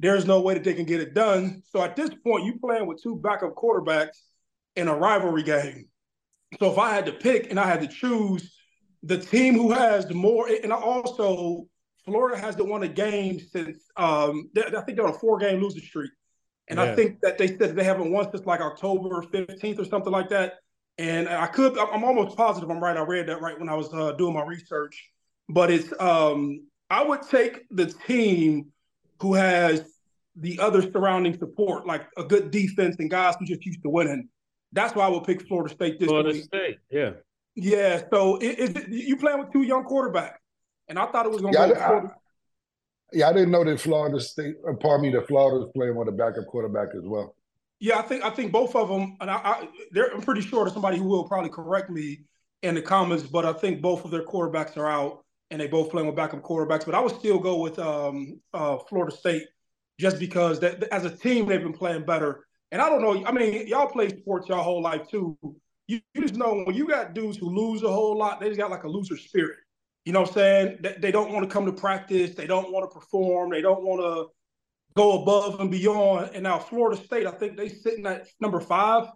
there's 0.04 0.26
no 0.28 0.42
way 0.42 0.54
that 0.54 0.64
they 0.64 0.74
can 0.76 0.86
get 0.86 1.02
it 1.02 1.14
done." 1.16 1.64
So 1.72 1.82
at 1.82 1.96
this 1.96 2.12
point, 2.24 2.46
you 2.46 2.60
playing 2.60 2.86
with 2.86 3.02
two 3.02 3.16
backup 3.16 3.56
quarterbacks 3.56 4.18
in 4.76 4.88
a 4.88 4.96
rivalry 4.96 5.44
game. 5.44 5.90
So 6.60 6.72
if 6.72 6.78
I 6.78 6.94
had 6.94 7.06
to 7.08 7.14
pick 7.14 7.50
and 7.50 7.60
I 7.60 7.66
had 7.66 7.82
to 7.82 7.88
choose 7.88 8.56
the 9.02 9.18
team 9.18 9.56
who 9.56 9.72
has 9.72 10.06
the 10.06 10.14
more, 10.14 10.48
and 10.48 10.72
I 10.72 10.76
also 10.76 11.66
Florida 12.06 12.38
hasn't 12.40 12.68
won 12.68 12.84
a 12.84 12.88
game 12.88 13.40
since 13.40 13.80
um, 13.98 14.50
they- 14.54 14.64
I 14.66 14.82
think 14.82 14.98
they're 14.98 15.08
on 15.08 15.14
a 15.16 15.20
four-game 15.20 15.62
losing 15.62 15.82
streak, 15.82 16.12
and 16.68 16.80
I 16.80 16.96
think 16.96 17.22
that 17.22 17.38
they 17.38 17.48
said 17.48 17.76
they 17.76 17.84
haven't 17.84 18.12
won 18.12 18.30
since 18.32 18.46
like 18.46 18.60
October 18.62 19.22
fifteenth 19.24 19.80
or 19.80 19.86
something 19.86 20.12
like 20.12 20.30
that. 20.30 20.56
And 21.00 21.28
I 21.28 21.48
could, 21.48 21.78
I'm 21.78 21.88
I'm 21.94 22.04
almost 22.04 22.38
positive 22.38 22.70
I'm 22.70 22.80
right. 22.84 22.96
I 22.98 23.02
read 23.02 23.28
that 23.28 23.42
right 23.42 23.58
when 23.58 23.70
I 23.70 23.76
was 23.76 23.92
uh, 23.94 24.12
doing 24.14 24.34
my 24.36 24.46
research, 24.46 25.10
but 25.50 25.72
it's 25.72 25.92
um, 26.00 26.68
I 26.90 27.04
would 27.04 27.22
take 27.24 27.62
the 27.72 27.88
team 27.88 28.68
who 29.22 29.34
has 29.34 29.93
the 30.36 30.60
other 30.60 30.82
surrounding 30.92 31.38
support, 31.38 31.86
like 31.86 32.04
a 32.18 32.24
good 32.24 32.52
defense 32.52 32.96
and 33.00 33.10
guys 33.10 33.36
who 33.40 33.46
just 33.46 33.66
used 33.66 33.82
to 33.84 33.90
winning. 33.90 34.30
That's 34.72 34.96
why 34.96 35.06
I 35.06 35.10
would 35.10 35.24
pick 35.24 35.48
Florida 35.48 35.74
State 35.74 36.00
this 36.00 36.08
Florida 36.08 36.30
week. 36.30 36.44
State. 36.46 36.78
Yeah. 36.90 37.12
Yeah, 37.56 38.02
so 38.12 38.38
it, 38.38 38.78
it, 38.78 38.88
you 38.90 39.16
playing 39.16 39.38
with 39.38 39.52
two 39.54 39.62
young 39.62 39.86
quarterbacks, 39.86 40.38
and 40.88 40.98
I 40.98 41.06
thought 41.06 41.28
it 41.28 41.32
was 41.32 41.42
going 41.42 41.54
to 41.54 41.60
Yeah, 41.60 41.68
go. 41.68 41.74
I- 41.74 41.88
Florida. 41.88 42.16
Yeah, 43.16 43.30
I 43.30 43.34
didn't 43.34 43.52
know 43.52 43.64
that 43.64 43.80
Florida 43.80 44.20
State, 44.20 44.56
uh, 44.68 44.74
pardon 44.74 45.04
me, 45.04 45.12
that 45.12 45.28
Florida 45.28 45.60
was 45.60 45.70
playing 45.76 45.96
with 45.96 46.08
a 46.08 46.12
backup 46.12 46.48
quarterback 46.48 46.96
as 46.96 47.04
well. 47.04 47.36
Yeah, 47.80 48.00
I 48.00 48.02
think 48.02 48.24
I 48.26 48.32
think 48.32 48.52
both 48.52 48.76
of 48.76 48.90
them, 48.90 49.18
and 49.22 49.30
I, 49.30 49.36
I 49.36 49.68
they're, 49.92 50.12
I'm 50.12 50.22
pretty 50.22 50.42
sure 50.42 50.64
there's 50.64 50.74
somebody 50.74 50.98
who 50.98 51.04
will 51.04 51.28
probably 51.28 51.52
correct 51.52 51.92
me 51.92 52.24
in 52.64 52.74
the 52.74 52.82
comments, 52.82 53.24
but 53.24 53.46
I 53.46 53.54
think 53.54 53.82
both 53.84 54.04
of 54.04 54.10
their 54.10 54.24
quarterbacks 54.26 54.78
are 54.78 54.90
out, 54.90 55.24
and 55.52 55.62
they 55.62 55.68
both 55.68 55.92
playing 55.92 56.08
with 56.08 56.16
backup 56.16 56.42
quarterbacks. 56.42 56.86
But 56.88 56.96
I 56.96 57.02
would 57.02 57.14
still 57.14 57.38
go 57.38 57.60
with 57.60 57.78
um, 57.78 58.40
uh, 58.52 58.80
Florida 58.90 59.16
State 59.16 59.44
just 60.04 60.20
because 60.20 60.60
that 60.60 60.84
as 60.92 61.06
a 61.06 61.10
team 61.10 61.48
they've 61.48 61.64
been 61.64 61.72
playing 61.72 62.04
better. 62.04 62.46
And 62.74 62.82
I 62.82 62.90
don't 62.90 63.02
know, 63.02 63.26
I 63.26 63.32
mean, 63.32 63.66
y'all 63.68 63.88
play 63.88 64.10
sports 64.10 64.50
y'all 64.50 64.62
whole 64.62 64.82
life 64.82 65.08
too. 65.10 65.38
You, 65.88 66.02
you 66.14 66.22
just 66.22 66.36
know 66.36 66.62
when 66.66 66.76
you 66.76 66.86
got 66.86 67.14
dudes 67.14 67.38
who 67.38 67.50
lose 67.50 67.84
a 67.84 67.88
whole 67.88 68.18
lot, 68.18 68.42
they 68.42 68.50
just 68.50 68.60
got 68.60 68.70
like 68.70 68.84
a 68.84 68.90
loser 68.90 69.16
spirit. 69.16 69.60
You 70.04 70.12
know 70.12 70.20
what 70.22 70.30
I'm 70.30 70.34
saying? 70.34 70.78
They, 70.82 70.96
they 71.00 71.12
don't 71.12 71.32
want 71.32 71.48
to 71.48 71.54
come 71.54 71.66
to 71.68 71.72
practice. 71.72 72.36
They 72.36 72.48
don't 72.48 72.74
want 72.74 72.84
to 72.90 72.94
perform. 72.94 73.52
They 73.52 73.62
don't 73.62 73.82
want 73.84 74.02
to 74.02 74.34
go 74.94 75.22
above 75.22 75.62
and 75.62 75.72
beyond. 75.72 76.32
And 76.34 76.44
now 76.44 76.60
Florida 76.60 77.02
State, 77.02 77.26
I 77.26 77.32
think 77.32 77.56
they 77.56 77.70
sitting 77.70 78.06
at 78.06 78.28
number 78.42 78.60
five. 78.60 79.08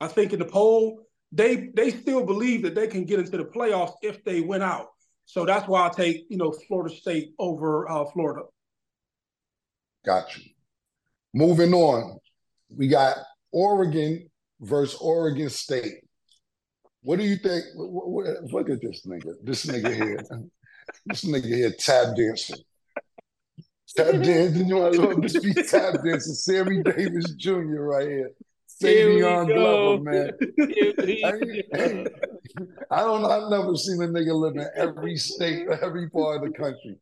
I 0.00 0.06
think 0.06 0.32
in 0.32 0.38
the 0.38 0.44
poll, 0.44 1.00
they 1.32 1.70
they 1.74 1.90
still 1.90 2.24
believe 2.24 2.62
that 2.62 2.76
they 2.76 2.86
can 2.86 3.04
get 3.04 3.18
into 3.18 3.36
the 3.36 3.46
playoffs 3.46 3.94
if 4.00 4.22
they 4.22 4.42
win 4.42 4.62
out. 4.62 4.90
So 5.24 5.44
that's 5.44 5.66
why 5.66 5.86
I 5.86 5.88
take 5.88 6.26
you 6.28 6.36
know 6.36 6.52
Florida 6.52 6.94
State 6.94 7.32
over 7.40 7.90
uh, 7.90 8.04
Florida. 8.04 8.42
Got 10.06 10.36
you. 10.36 10.44
Moving 11.34 11.74
on, 11.74 12.18
we 12.74 12.86
got 12.88 13.16
Oregon 13.52 14.30
versus 14.60 14.96
Oregon 15.00 15.50
State. 15.50 15.94
What 17.02 17.18
do 17.18 17.24
you 17.24 17.36
think? 17.36 17.64
wh- 17.76 17.90
wh- 17.90 18.52
Look 18.52 18.70
at 18.70 18.80
this 18.80 19.04
nigga. 19.06 19.34
This 19.42 19.66
nigga 19.66 19.94
here. 19.94 20.24
This 21.06 21.24
nigga 21.24 21.46
here 21.46 21.74
tap 21.76 22.14
dancing. 22.16 22.58
Tap 23.96 24.12
dancing. 24.22 24.68
You 24.68 24.76
want 24.76 24.94
to 24.94 25.20
just 25.28 25.42
be 25.42 25.52
tap 25.52 25.94
dancing. 26.04 26.34
Sammy 26.34 26.80
Davis 26.84 27.32
Jr. 27.34 27.82
right 27.82 28.06
here. 28.08 28.30
Savion. 28.80 29.46
Glover, 29.48 30.02
man. 30.04 30.30
I, 31.24 31.30
go. 31.32 32.04
I 32.92 33.00
don't 33.00 33.22
know. 33.22 33.30
I've 33.30 33.50
never 33.50 33.74
seen 33.74 34.00
a 34.00 34.06
nigga 34.06 34.32
live 34.32 34.54
in 34.54 34.68
every 34.76 35.16
state, 35.16 35.66
every 35.82 36.08
part 36.08 36.36
of 36.44 36.52
the 36.52 36.56
country. 36.56 36.98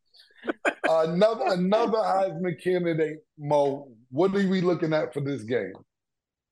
Another 0.89 1.45
another 1.47 1.97
Heisman 1.97 2.61
candidate, 2.61 3.17
Mo. 3.37 3.87
What 4.11 4.31
are 4.31 4.47
we 4.47 4.61
looking 4.61 4.93
at 4.93 5.13
for 5.13 5.21
this 5.21 5.43
game? 5.43 5.73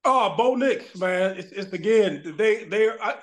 Oh, 0.06 0.36
Bo 0.38 0.56
Nix, 0.56 0.96
man. 0.98 1.38
It's, 1.38 1.52
it's 1.52 1.74
again, 1.74 2.36
they 2.38 2.66
they 2.66 2.90
I, 2.90 3.16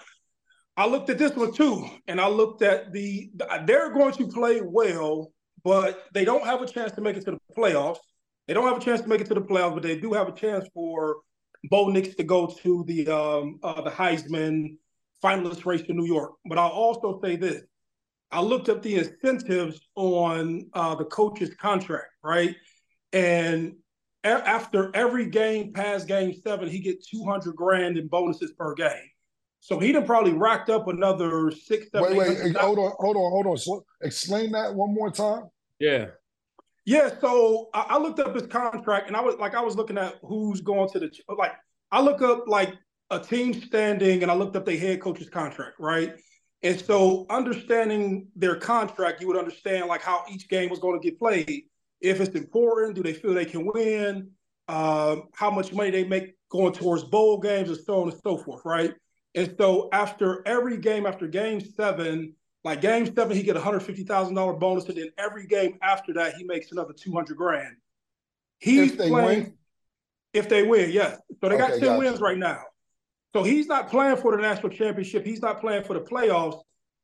I 0.76 0.86
looked 0.86 1.10
at 1.10 1.18
this 1.18 1.32
one 1.36 1.52
too, 1.52 1.88
and 2.06 2.20
I 2.20 2.28
looked 2.28 2.62
at 2.62 2.92
the 2.92 3.30
they're 3.66 3.92
going 3.92 4.12
to 4.14 4.26
play 4.28 4.60
well, 4.62 5.32
but 5.62 6.06
they 6.14 6.24
don't 6.24 6.44
have 6.44 6.62
a 6.62 6.66
chance 6.66 6.92
to 6.92 7.00
make 7.00 7.16
it 7.16 7.24
to 7.26 7.32
the 7.32 7.38
playoffs. 7.56 7.98
They 8.48 8.54
don't 8.54 8.66
have 8.66 8.78
a 8.78 8.84
chance 8.84 9.00
to 9.02 9.08
make 9.08 9.20
it 9.20 9.28
to 9.28 9.34
the 9.34 9.42
playoffs, 9.42 9.74
but 9.74 9.82
they 9.82 9.98
do 9.98 10.12
have 10.12 10.28
a 10.28 10.32
chance 10.32 10.66
for 10.72 11.18
Bo 11.64 11.88
Nix 11.90 12.14
to 12.14 12.22
go 12.22 12.46
to 12.62 12.84
the 12.86 13.08
um 13.08 13.58
uh, 13.62 13.82
the 13.82 13.90
Heisman 13.90 14.76
finalist 15.22 15.66
race 15.66 15.82
in 15.82 15.96
New 15.96 16.06
York. 16.06 16.32
But 16.46 16.58
I'll 16.58 16.68
also 16.68 17.20
say 17.22 17.36
this. 17.36 17.62
I 18.32 18.40
looked 18.40 18.68
up 18.68 18.82
the 18.82 18.96
incentives 18.96 19.80
on 19.96 20.70
uh, 20.72 20.94
the 20.94 21.04
coach's 21.04 21.54
contract, 21.54 22.12
right? 22.22 22.54
And 23.12 23.74
a- 24.24 24.48
after 24.48 24.90
every 24.94 25.26
game 25.26 25.72
past 25.72 26.06
game 26.06 26.34
seven, 26.34 26.68
he 26.68 26.78
get 26.78 27.04
200 27.04 27.56
grand 27.56 27.96
in 27.98 28.08
bonuses 28.08 28.52
per 28.52 28.74
game. 28.74 29.10
So 29.60 29.78
he 29.78 29.92
done 29.92 30.06
probably 30.06 30.32
racked 30.32 30.70
up 30.70 30.88
another 30.88 31.50
six, 31.50 31.90
seven, 31.90 32.16
Wait, 32.16 32.18
wait, 32.18 32.38
eight 32.38 32.56
hundred 32.56 32.60
hold 32.60 32.78
on, 32.78 32.92
hold 32.98 33.16
on, 33.16 33.30
hold 33.30 33.46
on. 33.46 33.56
So, 33.58 33.84
explain 34.00 34.52
that 34.52 34.74
one 34.74 34.94
more 34.94 35.10
time. 35.10 35.44
Yeah. 35.78 36.06
Yeah, 36.86 37.10
so 37.20 37.68
I, 37.74 37.86
I 37.90 37.98
looked 37.98 38.20
up 38.20 38.34
his 38.34 38.46
contract, 38.46 39.08
and 39.08 39.16
I 39.16 39.20
was 39.20 39.36
like, 39.36 39.54
I 39.54 39.60
was 39.60 39.76
looking 39.76 39.98
at 39.98 40.14
who's 40.22 40.60
going 40.60 40.88
to 40.90 40.98
the 40.98 41.10
like. 41.36 41.52
I 41.92 42.00
look 42.00 42.22
up 42.22 42.44
like 42.46 42.72
a 43.10 43.20
team 43.20 43.52
standing, 43.52 44.22
and 44.22 44.30
I 44.30 44.34
looked 44.34 44.56
up 44.56 44.64
their 44.64 44.78
head 44.78 45.00
coach's 45.02 45.28
contract, 45.28 45.76
right? 45.78 46.14
And 46.62 46.78
so, 46.78 47.26
understanding 47.30 48.28
their 48.36 48.56
contract, 48.56 49.20
you 49.20 49.26
would 49.28 49.38
understand 49.38 49.86
like 49.86 50.02
how 50.02 50.24
each 50.30 50.48
game 50.48 50.68
was 50.68 50.78
going 50.78 51.00
to 51.00 51.04
get 51.04 51.18
played. 51.18 51.64
If 52.00 52.20
it's 52.20 52.34
important, 52.34 52.94
do 52.94 53.02
they 53.02 53.14
feel 53.14 53.32
they 53.34 53.44
can 53.46 53.66
win? 53.72 54.30
Um, 54.68 55.24
how 55.34 55.50
much 55.50 55.72
money 55.72 55.90
they 55.90 56.04
make 56.04 56.34
going 56.50 56.72
towards 56.72 57.02
bowl 57.04 57.38
games, 57.38 57.70
and 57.70 57.78
so 57.78 58.02
on 58.02 58.10
and 58.10 58.20
so 58.22 58.36
forth, 58.36 58.62
right? 58.64 58.94
And 59.34 59.54
so, 59.58 59.88
after 59.92 60.46
every 60.46 60.76
game, 60.76 61.06
after 61.06 61.26
game 61.26 61.60
seven, 61.60 62.34
like 62.62 62.82
game 62.82 63.06
seven, 63.14 63.36
he 63.36 63.42
get 63.42 63.56
a 63.56 63.60
hundred 63.60 63.80
fifty 63.80 64.04
thousand 64.04 64.34
dollar 64.34 64.52
bonus, 64.52 64.84
and 64.86 64.98
then 64.98 65.10
every 65.16 65.46
game 65.46 65.78
after 65.82 66.12
that, 66.14 66.34
he 66.34 66.44
makes 66.44 66.72
another 66.72 66.92
two 66.92 67.12
hundred 67.12 67.38
grand. 67.38 67.76
He's 68.58 68.92
If 68.92 68.98
they 68.98 69.08
playing 69.08 69.42
win? 69.44 69.54
if 70.34 70.48
they 70.48 70.62
win, 70.62 70.90
yes. 70.90 71.18
So 71.40 71.48
they 71.48 71.56
got 71.56 71.70
ten 71.70 71.80
gotcha. 71.80 71.98
wins 71.98 72.20
right 72.20 72.36
now. 72.36 72.64
So 73.32 73.42
he's 73.42 73.66
not 73.66 73.88
playing 73.88 74.16
for 74.16 74.36
the 74.36 74.42
national 74.42 74.70
championship. 74.70 75.24
He's 75.24 75.42
not 75.42 75.60
playing 75.60 75.84
for 75.84 75.94
the 75.94 76.00
playoffs. 76.00 76.60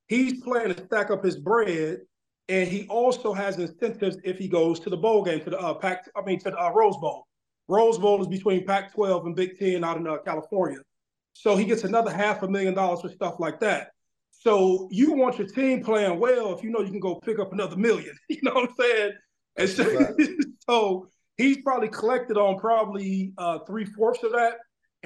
He's 0.09 0.43
playing 0.43 0.75
to 0.75 0.85
stack 0.87 1.11
up 1.11 1.25
his 1.25 1.37
bread, 1.37 1.99
and 2.49 2.69
he 2.69 2.87
also 2.89 3.33
has 3.33 3.59
incentives 3.59 4.19
if 4.25 4.39
he 4.39 4.49
goes 4.49 4.81
to 4.81 4.91
the 4.91 4.97
bowl 4.97 5.25
game, 5.25 5.41
to 5.41 5.51
the 5.51 5.59
uh, 5.59 5.75
Pac. 5.75 6.09
I 6.17 6.23
mean, 6.23 6.39
to 6.41 6.51
the 6.51 6.59
uh, 6.59 6.71
Rose 6.71 6.97
Bowl. 6.97 7.27
Rose 7.69 7.99
Bowl 7.99 8.21
is 8.23 8.29
between 8.29 8.65
Pac-12 8.65 9.27
and 9.27 9.37
Big 9.37 9.59
Ten 9.59 9.83
out 9.83 9.97
in 9.97 10.07
uh, 10.07 10.19
California. 10.19 10.79
So 11.33 11.57
he 11.57 11.65
gets 11.65 11.85
another 11.85 12.11
half 12.11 12.43
a 12.43 12.49
million 12.49 12.75
dollars 12.75 13.03
for 13.03 13.09
stuff 13.09 13.39
like 13.39 13.61
that. 13.61 13.91
So 14.31 14.89
you 14.91 15.13
want 15.13 15.39
your 15.39 15.49
team 15.49 15.83
playing 15.83 16.21
well 16.21 16.57
if 16.57 16.63
you 16.63 16.71
know 16.71 16.81
you 16.81 16.91
can 16.91 17.01
go 17.01 17.17
pick 17.17 17.39
up 17.39 17.53
another 17.53 17.77
million. 17.77 18.15
You 18.29 18.39
know 18.43 18.53
what 18.55 18.71
I'm 18.71 18.77
saying? 18.79 19.13
And 19.57 19.69
so, 19.69 20.17
so 20.69 21.09
he's 21.37 21.59
probably 21.63 21.89
collected 21.89 22.37
on 22.37 22.59
probably 22.59 23.33
uh, 23.39 23.61
three 23.67 23.85
fourths 23.85 24.23
of 24.23 24.33
that. 24.33 24.55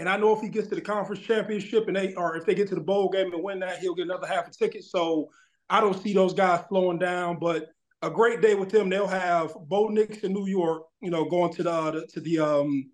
And 0.00 0.08
I 0.08 0.16
know 0.16 0.34
if 0.34 0.40
he 0.40 0.48
gets 0.48 0.66
to 0.68 0.74
the 0.74 0.80
conference 0.80 1.20
championship 1.20 1.86
and 1.86 1.94
they 1.94 2.14
or 2.14 2.34
if 2.34 2.46
they 2.46 2.54
get 2.54 2.68
to 2.68 2.74
the 2.74 2.80
bowl 2.80 3.10
game 3.10 3.34
and 3.34 3.42
win 3.42 3.60
that, 3.60 3.80
he'll 3.80 3.94
get 3.94 4.06
another 4.06 4.26
half 4.26 4.48
a 4.48 4.50
ticket. 4.50 4.82
So 4.82 5.28
I 5.68 5.78
don't 5.82 6.02
see 6.02 6.14
those 6.14 6.32
guys 6.32 6.64
slowing 6.70 6.98
down. 6.98 7.38
But 7.38 7.68
a 8.00 8.08
great 8.08 8.40
day 8.40 8.54
with 8.54 8.70
them. 8.70 8.88
They'll 8.88 9.06
have 9.06 9.54
Bo 9.68 9.88
Nix 9.88 10.20
in 10.20 10.32
New 10.32 10.46
York, 10.46 10.84
you 11.02 11.10
know, 11.10 11.26
going 11.26 11.52
to 11.52 11.62
the 11.62 12.08
to 12.14 12.20
the 12.20 12.38
um, 12.38 12.90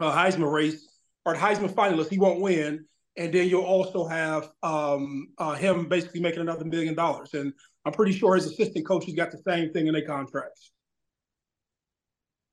uh, 0.00 0.10
Heisman 0.10 0.50
race 0.50 0.88
or 1.26 1.34
the 1.34 1.38
Heisman 1.38 1.68
finalist. 1.68 2.08
He 2.08 2.18
won't 2.18 2.40
win, 2.40 2.86
and 3.18 3.34
then 3.34 3.50
you'll 3.50 3.60
also 3.60 4.06
have 4.06 4.48
um, 4.62 5.28
uh, 5.36 5.56
him 5.56 5.90
basically 5.90 6.20
making 6.20 6.40
another 6.40 6.64
million 6.64 6.94
dollars. 6.94 7.34
And 7.34 7.52
I'm 7.84 7.92
pretty 7.92 8.12
sure 8.12 8.34
his 8.34 8.46
assistant 8.46 8.86
coaches 8.86 9.14
got 9.14 9.30
the 9.30 9.42
same 9.46 9.74
thing 9.74 9.88
in 9.88 9.92
their 9.92 10.06
contracts. 10.06 10.72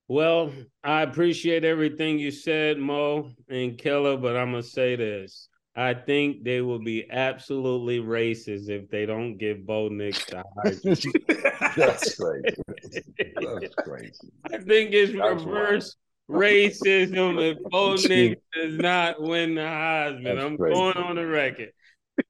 Well, 0.08 0.52
I 0.84 1.02
appreciate 1.02 1.64
everything 1.64 2.20
you 2.20 2.32
said, 2.32 2.78
Mo 2.78 3.32
and 3.50 3.78
Keller, 3.78 4.18
but 4.18 4.36
I'm 4.36 4.52
gonna 4.52 4.64
say 4.64 4.96
this. 4.96 5.48
I 5.76 5.94
think 5.96 6.44
they 6.44 6.62
will 6.62 6.84
be 6.84 7.10
absolutely 7.10 8.00
racist 8.00 8.70
if 8.70 8.90
they 8.90 9.06
don't 9.08 9.38
give 9.38 9.66
Bo 9.66 9.88
Nix 9.88 10.24
the 10.26 10.44
Heisman. 10.58 11.76
That's 11.76 12.16
crazy. 12.16 12.56
That's 13.36 13.76
crazy. 13.76 14.32
I 14.46 14.58
think 14.60 14.94
it's 14.94 15.14
That's 15.14 15.44
reverse 15.44 15.96
racism 16.30 17.42
if 17.42 17.58
Bo 17.72 17.96
Nix 18.08 18.42
does 18.54 18.78
not 18.78 19.22
win 19.22 19.56
the 19.56 19.62
Heisman. 19.62 20.24
That's 20.24 20.46
I'm 20.46 20.58
crazy. 20.58 20.76
going 20.76 20.98
on 20.98 21.16
the 21.16 21.26
record. 21.26 21.72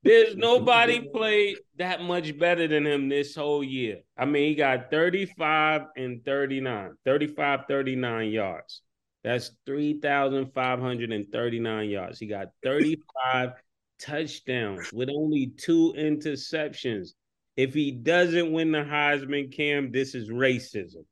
There's 0.03 0.35
nobody 0.37 1.01
played 1.01 1.57
that 1.77 2.01
much 2.01 2.37
better 2.37 2.67
than 2.67 2.85
him 2.85 3.09
this 3.09 3.35
whole 3.35 3.63
year. 3.63 4.01
I 4.17 4.25
mean, 4.25 4.49
he 4.49 4.55
got 4.55 4.91
35 4.91 5.83
and 5.97 6.23
39, 6.25 6.91
35, 7.05 7.61
39 7.67 8.29
yards. 8.29 8.81
That's 9.23 9.51
3,539 9.65 11.89
yards. 11.89 12.19
He 12.19 12.27
got 12.27 12.49
35 12.63 13.53
touchdowns 13.99 14.91
with 14.91 15.09
only 15.09 15.53
two 15.57 15.93
interceptions. 15.97 17.13
If 17.55 17.73
he 17.73 17.91
doesn't 17.91 18.51
win 18.51 18.71
the 18.71 18.79
Heisman, 18.79 19.55
Cam, 19.55 19.91
this 19.91 20.15
is 20.15 20.29
racism. 20.29 21.05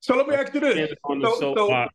So 0.00 0.16
let 0.16 0.28
me 0.28 0.34
ask 0.34 0.54
you 0.54 0.60
this: 0.60 0.94
on 1.04 1.18
the 1.18 1.36
so, 1.38 1.54
so, 1.54 1.88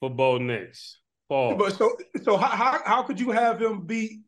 for 0.00 0.10
Bo 0.10 0.38
Nix. 0.38 1.00
Paul. 1.28 1.56
But 1.56 1.74
so 1.74 1.96
so 2.22 2.36
how 2.36 2.80
how 2.84 3.02
could 3.02 3.20
you 3.20 3.30
have 3.30 3.60
him 3.60 3.82
beat 3.82 4.20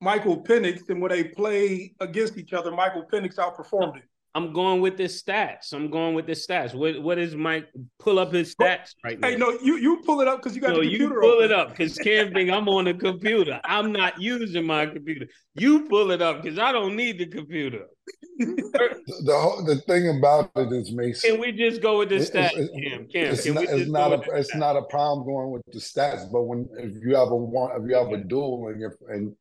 Michael 0.00 0.42
Penix 0.42 0.88
and 0.88 1.00
when 1.00 1.10
they 1.10 1.24
play 1.24 1.94
against 2.00 2.36
each 2.36 2.52
other, 2.52 2.70
Michael 2.70 3.04
Penix 3.10 3.36
outperformed 3.36 3.96
him? 3.96 4.02
I'm 4.34 4.52
going 4.52 4.80
with 4.80 4.96
the 4.96 5.04
stats. 5.04 5.72
I'm 5.72 5.90
going 5.90 6.14
with 6.14 6.26
the 6.26 6.32
stats. 6.32 6.74
What 6.74 7.02
what 7.02 7.18
is 7.18 7.34
Mike? 7.34 7.66
Pull 7.98 8.18
up 8.18 8.32
his 8.32 8.54
stats 8.54 8.94
right 9.02 9.18
now. 9.18 9.28
Hey, 9.28 9.36
no, 9.36 9.58
you 9.62 9.78
you 9.78 10.02
pull 10.04 10.20
it 10.20 10.28
up 10.28 10.40
because 10.40 10.54
you 10.54 10.60
got 10.60 10.70
no, 10.70 10.80
the 10.80 10.82
computer. 10.82 11.14
You 11.14 11.20
pull 11.20 11.40
it 11.40 11.50
up 11.50 11.70
because 11.70 11.96
Cam 11.98 12.32
think 12.32 12.50
I'm 12.50 12.68
on 12.68 12.84
the 12.84 12.94
computer. 12.94 13.58
I'm 13.64 13.90
not 13.90 14.20
using 14.20 14.64
my 14.64 14.86
computer. 14.86 15.26
You 15.54 15.88
pull 15.88 16.10
it 16.12 16.22
up 16.22 16.42
because 16.42 16.58
I 16.58 16.70
don't 16.72 16.94
need 16.94 17.18
the 17.18 17.26
computer. 17.26 17.86
the 18.38 19.02
whole, 19.28 19.64
the 19.64 19.76
thing 19.88 20.16
about 20.18 20.52
it 20.54 20.72
is, 20.72 20.92
Mason. 20.92 21.32
Can 21.32 21.40
we 21.40 21.50
just 21.50 21.82
go 21.82 21.98
with 21.98 22.10
the 22.10 22.16
stats, 22.16 22.50
it's, 22.54 22.70
Cam? 22.70 23.08
Cam, 23.08 23.32
it's 23.32 23.46
not, 23.46 23.64
it's 23.64 23.90
not 23.90 24.12
a 24.12 24.30
it's 24.36 24.54
not 24.54 24.76
a 24.76 24.82
problem 24.82 25.26
going 25.26 25.50
with 25.50 25.62
the 25.72 25.80
stats, 25.80 26.30
but 26.30 26.42
when 26.42 26.68
if 26.78 27.02
you 27.02 27.16
have 27.16 27.30
a 27.30 27.36
one 27.36 27.70
if 27.80 27.88
you 27.88 27.96
have 27.96 28.12
a 28.12 28.18
duel 28.18 28.68
and 28.68 28.78
you're 28.78 28.96
and 29.08 29.34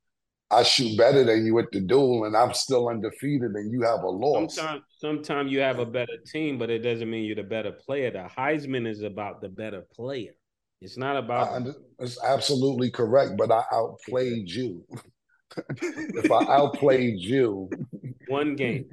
I 0.49 0.63
shoot 0.63 0.97
better 0.97 1.25
than 1.25 1.45
you 1.45 1.59
at 1.59 1.71
the 1.71 1.81
duel, 1.81 2.23
and 2.23 2.35
I'm 2.35 2.53
still 2.53 2.87
undefeated, 2.87 3.51
and 3.51 3.71
you 3.71 3.81
have 3.81 4.03
a 4.03 4.07
loss. 4.07 4.55
Sometimes, 4.55 4.81
sometimes 4.97 5.51
you 5.51 5.59
have 5.59 5.79
a 5.79 5.85
better 5.85 6.17
team, 6.25 6.57
but 6.57 6.69
it 6.69 6.79
doesn't 6.79 7.09
mean 7.09 7.25
you're 7.25 7.35
the 7.35 7.43
better 7.43 7.71
player. 7.71 8.11
The 8.11 8.29
Heisman 8.37 8.87
is 8.87 9.01
about 9.01 9.41
the 9.41 9.49
better 9.49 9.85
player. 9.93 10.31
It's 10.81 10.97
not 10.97 11.17
about. 11.17 11.67
I, 11.67 11.71
it's 11.99 12.23
absolutely 12.23 12.91
correct, 12.91 13.33
but 13.37 13.51
I 13.51 13.63
outplayed 13.73 14.49
you. 14.49 14.85
if 15.81 16.31
I 16.31 16.45
outplayed 16.49 17.19
you, 17.19 17.69
one 18.27 18.55
game. 18.55 18.85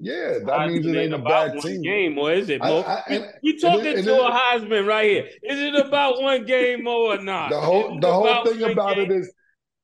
Yeah, 0.00 0.38
that 0.44 0.68
means 0.68 0.86
it 0.86 0.96
ain't 0.96 1.14
a 1.14 1.18
bad 1.18 1.60
team. 1.60 1.82
Game, 1.82 2.16
or 2.16 2.32
is 2.32 2.48
it? 2.48 2.60
Mo? 2.60 2.82
I, 2.82 3.02
I, 3.08 3.20
you 3.42 3.58
talking 3.58 3.86
it, 3.86 4.02
to 4.02 4.20
a 4.20 4.30
Heisman 4.30 4.86
right 4.86 5.10
here? 5.10 5.28
Is 5.42 5.58
it 5.58 5.74
about 5.74 6.22
one 6.22 6.44
game 6.44 6.86
or 6.86 7.20
not? 7.20 7.50
The 7.50 7.60
whole 7.60 7.98
the 7.98 8.12
whole 8.12 8.44
thing 8.44 8.70
about 8.70 8.96
game? 8.96 9.10
it 9.10 9.16
is 9.16 9.32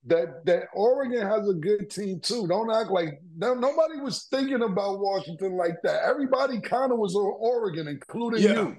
that 0.06 0.44
that 0.44 0.64
Oregon 0.74 1.26
has 1.26 1.48
a 1.48 1.54
good 1.54 1.90
team 1.90 2.20
too. 2.20 2.46
Don't 2.46 2.70
act 2.70 2.90
like 2.90 3.20
nobody 3.36 4.00
was 4.00 4.26
thinking 4.30 4.62
about 4.62 5.00
Washington 5.00 5.56
like 5.56 5.76
that. 5.82 6.02
Everybody 6.04 6.60
kind 6.60 6.92
of 6.92 6.98
was 6.98 7.14
on 7.14 7.36
Oregon, 7.38 7.88
including 7.88 8.42
yeah. 8.42 8.72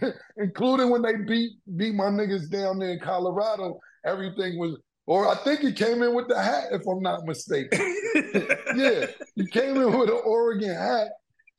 you, 0.00 0.12
including 0.38 0.90
when 0.90 1.02
they 1.02 1.16
beat 1.16 1.52
beat 1.76 1.94
my 1.94 2.04
niggas 2.06 2.50
down 2.50 2.78
there 2.78 2.92
in 2.92 3.00
Colorado. 3.00 3.78
Everything 4.04 4.58
was, 4.58 4.78
or 5.06 5.28
I 5.28 5.36
think 5.44 5.60
he 5.60 5.72
came 5.72 6.02
in 6.02 6.14
with 6.14 6.28
the 6.28 6.40
hat, 6.40 6.64
if 6.72 6.82
I'm 6.86 7.02
not 7.02 7.24
mistaken. 7.24 7.78
yeah, 8.74 9.06
he 9.36 9.46
came 9.46 9.76
in 9.76 9.98
with 9.98 10.08
an 10.08 10.20
Oregon 10.24 10.74
hat, 10.74 11.08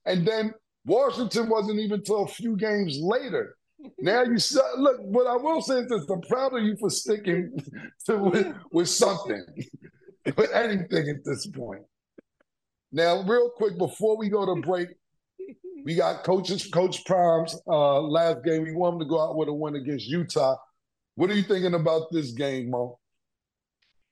and 0.05 0.27
then 0.27 0.53
Washington 0.85 1.49
wasn't 1.49 1.79
even 1.79 1.99
until 1.99 2.23
a 2.23 2.27
few 2.27 2.57
games 2.57 2.97
later 2.99 3.55
now 3.99 4.23
you 4.23 4.37
look. 4.77 4.97
What 5.01 5.27
I 5.27 5.35
will 5.35 5.61
say 5.61 5.79
is 5.79 5.89
this: 5.89 6.09
I'm 6.09 6.21
proud 6.21 6.53
of 6.53 6.63
you 6.63 6.75
for 6.77 6.89
sticking 6.89 7.51
to 8.05 8.17
with, 8.17 8.55
with 8.71 8.89
something, 8.89 9.43
with 10.37 10.51
anything 10.53 11.09
at 11.09 11.23
this 11.23 11.47
point. 11.47 11.83
Now, 12.91 13.23
real 13.23 13.49
quick 13.49 13.77
before 13.77 14.17
we 14.17 14.29
go 14.29 14.45
to 14.45 14.61
break, 14.61 14.89
we 15.83 15.95
got 15.95 16.23
coaches, 16.23 16.67
Coach 16.67 17.03
Prime's 17.05 17.59
uh, 17.67 18.01
last 18.01 18.43
game. 18.43 18.63
We 18.63 18.73
want 18.73 18.95
him 18.95 18.99
to 18.99 19.05
go 19.05 19.21
out 19.21 19.35
with 19.35 19.49
a 19.49 19.53
win 19.53 19.75
against 19.75 20.07
Utah. 20.07 20.57
What 21.15 21.29
are 21.29 21.33
you 21.33 21.43
thinking 21.43 21.73
about 21.73 22.11
this 22.11 22.31
game, 22.31 22.69
Mo? 22.69 22.99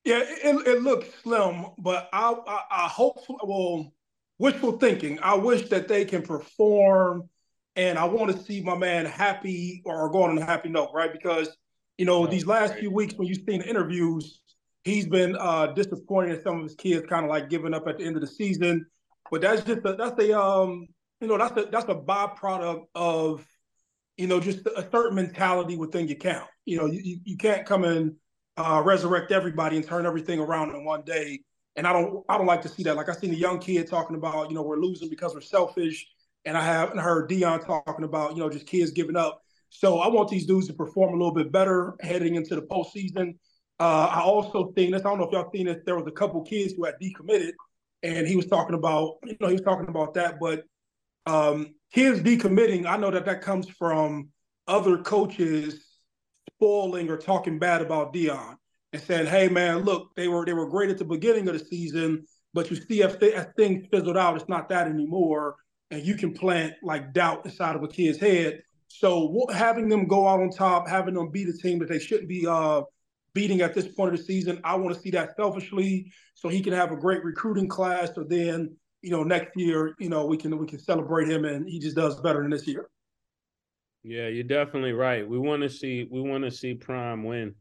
Yeah, 0.04 0.22
it, 0.24 0.68
it 0.68 0.82
looks 0.82 1.08
slim, 1.22 1.68
but 1.78 2.10
I, 2.12 2.34
I, 2.48 2.62
I 2.72 2.88
hope. 2.88 3.20
Well, 3.44 3.94
wishful 4.40 4.80
thinking. 4.80 5.20
I 5.22 5.36
wish 5.36 5.70
that 5.70 5.88
they 5.88 6.06
can 6.06 6.24
perform 6.24 7.30
and 7.82 7.98
I 7.98 8.06
want 8.06 8.32
to 8.32 8.44
see 8.44 8.62
my 8.62 8.78
man 8.78 9.06
happy 9.06 9.82
or 9.86 10.08
going 10.12 10.30
on 10.30 10.38
a 10.38 10.46
happy 10.46 10.70
note, 10.70 10.92
right? 10.94 11.12
Because 11.12 11.50
you 11.98 12.06
know 12.06 12.28
these 12.28 12.46
last 12.46 12.76
few 12.76 12.92
weeks 12.92 13.16
when 13.16 13.28
you've 13.28 13.44
seen 13.48 13.60
the 13.60 13.68
interviews, 13.68 14.40
he's 14.84 15.08
been 15.08 15.36
uh, 15.40 15.68
disappointed 15.68 16.38
in 16.38 16.44
some 16.44 16.58
of 16.58 16.64
his 16.64 16.76
kids, 16.76 17.06
kind 17.08 17.26
of 17.26 17.32
like 17.32 17.50
giving 17.50 17.74
up 17.74 17.88
at 17.88 17.98
the 17.98 18.06
end 18.06 18.16
of 18.16 18.22
the 18.22 18.28
season. 18.28 18.86
But 19.32 19.42
that's 19.42 19.64
just 19.64 19.80
a, 19.84 19.96
that's 19.96 20.22
a 20.22 20.40
um 20.40 20.88
you 21.20 21.28
know 21.28 21.40
that's 21.40 21.58
a 21.58 21.66
that's 21.72 21.90
a 21.90 21.96
byproduct 21.96 22.86
of 22.94 23.46
you 24.16 24.28
know 24.28 24.40
just 24.40 24.60
a 24.68 24.88
certain 24.92 25.16
mentality 25.16 25.76
within 25.76 26.08
your 26.08 26.18
camp. 26.18 26.48
You 26.66 26.78
know 26.78 26.86
you 26.86 27.20
you 27.24 27.38
can't 27.38 27.66
come 27.66 27.84
and 27.84 28.16
uh, 28.58 28.82
resurrect 28.86 29.32
everybody 29.32 29.78
and 29.78 29.88
turn 29.88 30.06
everything 30.06 30.40
around 30.40 30.76
in 30.76 30.86
one 30.86 31.02
day. 31.02 31.40
And 31.76 31.88
I 31.88 31.94
don't 31.94 32.24
I 32.30 32.38
don't 32.38 32.48
like 32.48 32.62
to 32.62 32.70
see 32.70 32.84
that. 32.84 32.96
Like 32.96 33.10
I 33.10 33.14
seen 33.14 33.32
a 33.32 33.38
young 33.38 33.58
kid 33.58 33.88
talking 33.88 34.16
about 34.16 34.50
you 34.50 34.56
know 34.56 34.62
we're 34.62 34.78
losing 34.78 35.10
because 35.10 35.34
we're 35.34 35.42
selfish 35.42 36.06
and 36.46 36.58
I 36.58 36.64
haven't 36.64 37.00
heard 37.00 37.30
Deion 37.30 37.66
talking 37.66 38.06
about, 38.06 38.36
you 38.36 38.40
know, 38.40 38.50
just 38.50 38.68
kids 38.68 38.92
giving 38.92 39.16
up. 39.16 39.42
So 39.70 40.00
I 40.00 40.08
want 40.08 40.30
these 40.30 40.46
dudes 40.46 40.68
to 40.68 40.74
perform 40.74 41.14
a 41.14 41.18
little 41.18 41.34
bit 41.34 41.52
better 41.52 41.96
heading 42.02 42.36
into 42.36 42.56
the 42.56 42.62
postseason. 42.64 43.36
Uh, 43.80 44.10
I 44.12 44.22
also 44.22 44.72
think 44.74 44.92
this. 44.92 45.02
I 45.02 45.10
don't 45.10 45.20
know 45.20 45.26
if 45.26 45.32
y'all 45.32 45.50
seen 45.52 45.66
this. 45.66 45.78
There 45.86 45.96
was 45.96 46.08
a 46.08 46.12
couple 46.12 46.42
kids 46.44 46.74
who 46.74 46.86
had 46.86 46.96
decommitted, 47.02 47.54
and 48.04 48.28
he 48.28 48.36
was 48.36 48.48
talking 48.48 48.76
about, 48.76 49.16
you 49.26 49.38
know, 49.40 49.48
he 49.48 49.54
was 49.54 49.62
talking 49.62 49.88
about 49.88 50.14
that. 50.16 50.40
But 50.40 50.64
um, 51.26 51.74
kids 51.94 52.20
decommitting, 52.20 52.86
I 52.86 52.98
know 52.98 53.12
that 53.12 53.26
that 53.26 53.42
comes 53.42 53.70
from 53.70 54.30
other 54.68 54.98
coaches 54.98 55.84
spoiling 56.56 57.10
or 57.10 57.18
talking 57.18 57.58
bad 57.58 57.82
about 57.82 58.14
Deion 58.14 58.56
and 58.94 59.02
saying, 59.02 59.28
"Hey, 59.28 59.48
man, 59.48 59.80
look, 59.80 60.14
they 60.16 60.28
were 60.28 60.46
they 60.46 60.54
were 60.54 60.70
great 60.70 60.90
at 60.90 60.98
the 60.98 61.06
beginning 61.06 61.48
of 61.48 61.58
the 61.58 61.66
season, 61.66 62.26
but 62.54 62.70
you 62.70 62.76
see, 62.76 63.02
if, 63.02 63.20
they, 63.20 63.34
as 63.34 63.48
things 63.58 63.88
fizzled 63.92 64.18
out, 64.18 64.36
it's 64.36 64.50
not 64.50 64.70
that 64.70 64.88
anymore." 64.88 65.56
And 65.92 66.04
you 66.06 66.16
can 66.16 66.34
plant 66.34 66.74
like 66.82 67.14
doubt 67.14 67.46
inside 67.46 67.76
of 67.76 67.84
a 67.84 67.88
kid's 67.88 68.18
head. 68.18 68.64
So 68.88 69.46
having 69.54 69.90
them 69.90 70.08
go 70.08 70.28
out 70.28 70.40
on 70.40 70.50
top, 70.50 70.88
having 70.88 71.14
them 71.14 71.30
beat 71.30 71.50
a 71.50 71.54
team 71.54 71.80
that 71.80 71.90
they 71.90 72.00
shouldn't 72.00 72.28
be 72.28 72.48
uh, 72.48 72.82
beating 73.34 73.62
at 73.62 73.74
this 73.74 73.88
point 73.88 74.14
of 74.14 74.20
the 74.20 74.26
season, 74.26 74.60
I 74.64 74.76
want 74.76 74.96
to 74.96 75.02
see 75.02 75.12
that 75.12 75.36
selfishly, 75.36 76.12
so 76.34 76.50
he 76.50 76.62
can 76.62 76.74
have 76.74 76.92
a 76.92 76.98
great 76.98 77.24
recruiting 77.24 77.68
class. 77.68 78.14
So 78.16 78.24
then, 78.24 78.76
you 79.02 79.12
know, 79.12 79.24
next 79.24 79.56
year, 79.56 79.96
you 80.00 80.10
know, 80.10 80.26
we 80.26 80.38
can 80.38 80.58
we 80.58 80.68
can 80.68 80.80
celebrate 80.80 81.30
him, 81.30 81.46
and 81.46 81.68
he 81.68 81.80
just 81.80 81.96
does 81.96 82.20
better 82.22 82.42
than 82.42 82.52
this 82.52 82.68
year. 82.68 82.90
Yeah, 84.04 84.28
you're 84.28 84.44
definitely 84.44 84.94
right. 84.94 85.28
We 85.28 85.38
want 85.38 85.62
to 85.62 85.70
see 85.70 86.08
we 86.10 86.22
want 86.22 86.44
to 86.44 86.52
see 86.52 86.74
Prime 86.74 87.24
win. 87.24 87.56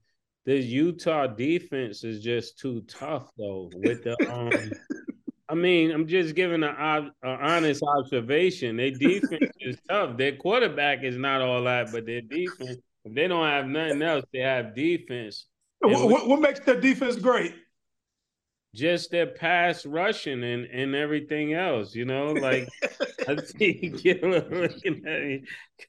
This 0.46 0.64
Utah 0.64 1.26
defense 1.26 2.02
is 2.02 2.22
just 2.22 2.58
too 2.58 2.82
tough 2.88 3.30
though. 3.36 3.70
With 3.74 4.02
the 4.04 4.16
um, 4.32 4.50
I 5.50 5.54
mean, 5.54 5.90
I'm 5.90 6.06
just 6.06 6.36
giving 6.36 6.62
an 6.62 7.10
honest 7.24 7.82
observation. 7.82 8.76
Their 8.76 8.92
defense 8.92 9.50
is 9.60 9.76
tough. 9.88 10.16
Their 10.16 10.36
quarterback 10.36 11.02
is 11.02 11.16
not 11.16 11.42
all 11.42 11.64
that, 11.64 11.90
but 11.90 12.06
their 12.06 12.20
defense, 12.20 12.76
if 13.04 13.14
they 13.14 13.26
don't 13.26 13.46
have 13.46 13.66
nothing 13.66 14.00
else, 14.02 14.24
they 14.32 14.40
have 14.40 14.76
defense. 14.76 15.46
What, 15.80 16.08
what, 16.08 16.28
what 16.28 16.40
makes 16.40 16.60
their 16.60 16.80
defense 16.80 17.16
great? 17.16 17.54
Just 18.74 19.10
their 19.10 19.26
pass 19.26 19.84
rushing 19.84 20.44
and, 20.44 20.64
and 20.66 20.94
everything 20.94 21.54
else, 21.54 21.94
you 21.94 22.04
know, 22.04 22.32
like 22.32 22.68
I 23.28 23.36
you 23.58 24.18
looking 24.22 25.02
at 25.06 25.22
me. 25.22 25.42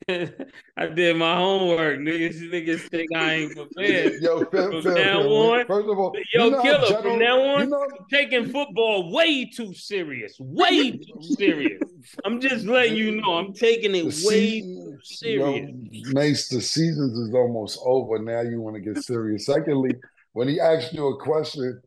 I 0.77 0.87
did 0.87 1.17
my 1.17 1.35
homework. 1.35 1.99
Niggas, 1.99 2.49
niggas 2.49 2.89
think 2.89 3.13
I 3.15 3.33
ain't 3.33 3.55
prepared. 3.55 4.13
Yo, 4.21 4.45
from 4.45 4.93
now 4.95 5.21
on, 5.21 5.65
first 5.67 5.89
of 5.89 5.99
all, 5.99 6.13
yo, 6.33 6.45
you 6.45 6.51
know 6.51 6.61
killer. 6.61 6.87
general, 6.87 7.01
from 7.01 7.19
now 7.19 7.41
on, 7.41 7.61
you 7.61 7.67
know, 7.67 7.87
taking 8.09 8.49
football 8.49 9.11
way 9.11 9.45
too 9.45 9.73
serious. 9.73 10.35
Way 10.39 10.91
too 10.91 11.21
serious. 11.37 11.81
I'm 12.25 12.39
just 12.39 12.65
letting 12.65 12.95
you 12.95 13.21
know. 13.21 13.33
I'm 13.33 13.53
taking 13.53 13.93
it 13.95 14.05
way 14.05 14.11
season- 14.11 14.97
too 14.97 14.97
serious. 15.03 15.69
Yo, 15.91 16.13
Mace, 16.13 16.47
the 16.47 16.61
seasons 16.61 17.17
is 17.17 17.33
almost 17.35 17.79
over. 17.85 18.17
Now 18.17 18.41
you 18.41 18.59
want 18.61 18.75
to 18.75 18.81
get 18.81 19.03
serious. 19.03 19.45
Secondly, 19.45 19.91
when 20.33 20.47
he 20.47 20.59
asked 20.59 20.93
you 20.93 21.07
a 21.07 21.21
question, 21.21 21.81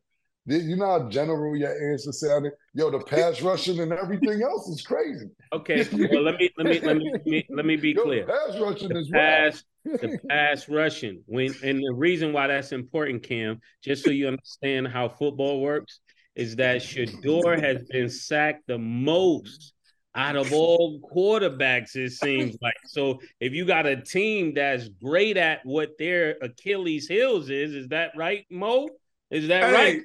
you 0.47 0.77
know 0.77 0.99
how 0.99 1.09
general 1.09 1.57
your 1.57 1.93
answer 1.93 2.13
sounded? 2.13 2.53
Yo, 2.75 2.91
the 2.91 3.01
pass 3.01 3.41
rushing 3.41 3.81
and 3.81 3.93
everything 3.93 4.43
else 4.43 4.69
is 4.69 4.83
crazy. 4.83 5.27
Okay, 5.53 5.87
well 6.11 6.23
let 6.23 6.39
me 6.39 6.51
let 6.59 6.67
me 6.67 6.81
let 6.83 6.97
me 6.97 7.11
let 7.13 7.27
me, 7.27 7.47
let 7.51 7.67
me 7.67 7.77
be 7.77 7.93
Yo, 7.93 8.03
clear. 8.03 8.27
pass 8.27 8.59
rushing 8.61 8.89
The 8.89 8.99
is 8.99 9.11
wild. 9.11 9.53
pass, 9.53 9.65
the 9.85 10.19
pass 10.29 10.69
rushing. 10.69 11.23
When 11.27 11.55
and 11.63 11.79
the 11.79 11.95
reason 11.95 12.33
why 12.33 12.49
that's 12.49 12.73
important, 12.73 13.23
Cam, 13.23 13.61
just 13.83 14.05
so 14.05 14.11
you 14.11 14.29
understand 14.29 14.89
how 14.89 15.09
football 15.09 15.61
works, 15.61 16.01
is 16.35 16.57
that 16.57 16.83
Shedeur 16.83 17.61
has 17.63 17.83
been 17.89 18.09
sacked 18.09 18.67
the 18.67 18.79
most 18.79 19.73
out 20.17 20.37
of 20.37 20.53
all 20.53 21.01
quarterbacks, 21.13 21.97
it 21.97 22.13
seems 22.13 22.57
like. 22.63 22.75
So 22.87 23.19
if 23.41 23.53
you 23.53 23.65
got 23.65 23.87
a 23.87 24.01
team 24.01 24.55
that's 24.55 24.89
great 24.89 25.37
at 25.37 25.61
what 25.65 25.91
their 25.99 26.37
Achilles 26.41 27.09
heels 27.09 27.51
is, 27.51 27.75
is 27.75 27.89
that 27.89 28.13
right, 28.17 28.45
Mo? 28.51 28.91
Is 29.31 29.49
that 29.49 29.65
Hey, 29.65 29.73
right? 29.73 30.03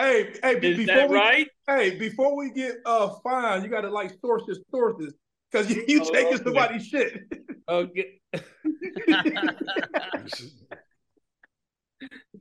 Hey, 0.00 0.32
hey, 0.42 0.54
Is 0.54 0.76
before 0.78 0.86
that 0.86 1.10
we 1.10 1.16
right? 1.16 1.46
hey, 1.66 1.98
before 1.98 2.34
we 2.34 2.50
get 2.52 2.76
uh 2.86 3.10
fined, 3.22 3.64
you 3.64 3.68
gotta 3.68 3.90
like 3.90 4.12
sources, 4.24 4.58
sources. 4.70 5.12
Cause 5.52 5.68
you, 5.68 5.84
you 5.86 6.00
Oh, 6.00 6.10
taking 6.12 6.34
okay. 6.34 6.44
somebody's 6.44 6.86
shit. 6.86 7.22
Okay. 7.68 8.20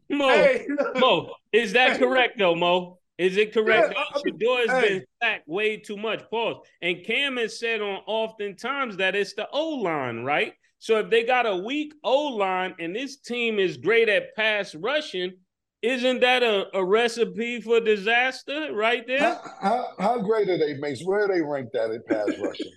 Mo, 0.10 0.28
hey, 0.30 0.68
Mo, 0.96 1.34
is 1.52 1.74
that 1.74 1.94
Hey. 1.94 1.98
correct 2.00 2.38
though, 2.40 2.56
Mo? 2.56 2.98
Is 3.18 3.36
it 3.36 3.52
correct 3.54 3.94
Yeah, 3.94 4.00
I- 4.00 4.06
that 4.14 4.22
I 4.26 4.30
Shedeur 4.30 4.62
has 4.62 4.72
hey. 4.72 4.90
been 4.94 5.06
sacked 5.22 5.48
way 5.48 5.76
too 5.78 5.98
much? 5.98 6.24
Pause. 6.30 6.66
And 6.82 7.04
Cam 7.04 7.36
has 7.38 7.60
said 7.60 7.82
on 7.82 8.00
oftentimes 8.08 8.96
that 8.98 9.16
it's 9.16 9.34
the 9.34 9.50
O 9.52 9.70
line, 9.76 10.24
right? 10.24 10.54
So 10.78 11.00
if 11.00 11.10
they 11.10 11.24
got 11.26 11.46
a 11.46 11.58
weak 11.58 11.94
O 12.06 12.28
line 12.28 12.74
and 12.80 12.96
this 12.96 13.18
team 13.18 13.60
is 13.60 13.76
great 13.76 14.08
at 14.08 14.34
pass 14.36 14.74
rushing, 14.76 15.34
isn't 15.82 16.20
that 16.22 16.44
a, 16.44 16.66
a 16.78 16.84
recipe 16.84 17.62
for 17.62 17.80
disaster 17.80 18.74
right 18.74 19.06
there? 19.08 19.20
How, 19.20 19.42
how, 19.62 19.88
how 20.00 20.22
great 20.22 20.50
are 20.50 20.58
they, 20.58 20.76
Mace? 20.76 21.02
Where 21.04 21.26
are 21.26 21.28
they 21.28 21.42
ranked 21.42 21.76
at 21.76 21.92
in 21.92 22.02
pass 22.08 22.28
rushing? 22.40 22.72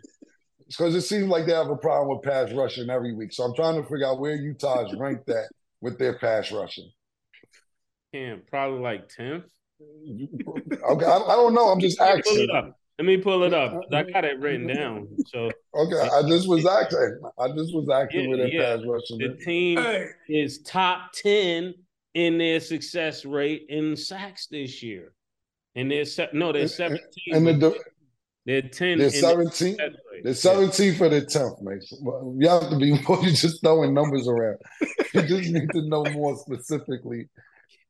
Because 0.69 0.95
it 0.95 1.03
seems 1.03 1.27
like 1.29 1.47
they 1.47 1.53
have 1.53 1.69
a 1.69 1.77
problem 1.77 2.17
with 2.17 2.25
pass 2.25 2.53
rushing 2.53 2.89
every 2.89 3.15
week. 3.15 3.33
So 3.33 3.45
I'm 3.45 3.55
trying 3.55 3.77
to 3.77 3.83
figure 3.89 4.07
out 4.07 4.21
where 4.21 4.35
Utah's 4.37 4.95
ranked 4.99 5.29
at 5.29 5.45
with 5.81 5.99
their 5.99 6.19
pass 6.19 6.51
rushing. 6.53 6.91
Cam, 8.15 8.43
probably 8.49 8.81
like 8.81 9.09
10th. 9.09 9.45
Okay, 9.81 11.07
I, 11.07 11.17
I 11.17 11.35
don't 11.35 11.55
know. 11.55 11.69
I'm 11.69 11.81
just 11.81 11.99
Let 12.01 12.17
me 12.17 12.23
pull 12.23 12.33
asking. 12.33 12.45
it 12.51 12.57
up. 12.57 12.79
Let 12.99 13.05
me 13.07 13.17
pull 13.17 13.43
it 13.43 13.53
up. 13.55 13.73
'cause 13.73 13.85
I 13.93 14.03
got 14.05 14.25
it 14.25 14.39
written 14.39 14.67
down. 14.67 15.09
So 15.27 15.51
Okay, 15.75 16.09
I 16.09 16.23
just 16.29 16.47
was 16.49 16.65
acting. 16.67 17.21
I 17.39 17.49
just 17.49 17.75
was 17.75 17.89
asking 17.93 18.23
Yeah, 18.23 18.29
where 18.29 18.37
their 18.39 18.49
yeah. 18.49 18.77
pass 18.77 18.87
rushing 18.87 19.19
the 19.19 19.37
team 19.43 19.79
hey, 19.79 20.07
is 20.29 20.59
top 20.63 21.13
10 21.15 21.75
in 22.15 22.39
their 22.39 22.61
success 22.61 23.25
rate 23.25 23.67
in 23.69 23.97
sacks 23.97 24.47
this 24.47 24.83
year. 24.83 25.13
And 25.75 25.91
they're 25.91 26.05
se- 26.05 26.29
no, 26.33 26.53
they're 26.53 26.63
And- 26.63 26.71
17. 26.71 27.01
And 27.33 27.47
the, 27.47 27.53
the 27.55 27.79
they're 28.45 28.63
10 28.63 28.99
they're 28.99 29.11
17. 29.11 29.77
their 29.77 29.87
success 29.91 30.01
rate. 30.13 30.25
They're 30.25 30.35
17 30.35 30.95
for 30.97 31.09
the 31.09 31.23
10th, 31.23 31.63
Mace. 31.63 31.95
Well, 32.03 32.35
You 32.39 32.49
have 32.49 32.71
to 32.71 32.77
be 32.77 32.91
more 33.09 33.17
than 33.23 33.35
just 33.35 33.61
throwing 33.63 33.95
numbers 33.95 34.27
around. 34.29 34.59
You 35.15 35.23
just 35.23 35.51
need 35.51 35.71
to 35.73 35.89
know 35.89 36.05
more 36.07 36.37
specifically 36.37 37.29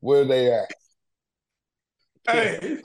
where 0.00 0.24
they 0.24 0.52
at. 0.52 0.70
hey, 2.28 2.78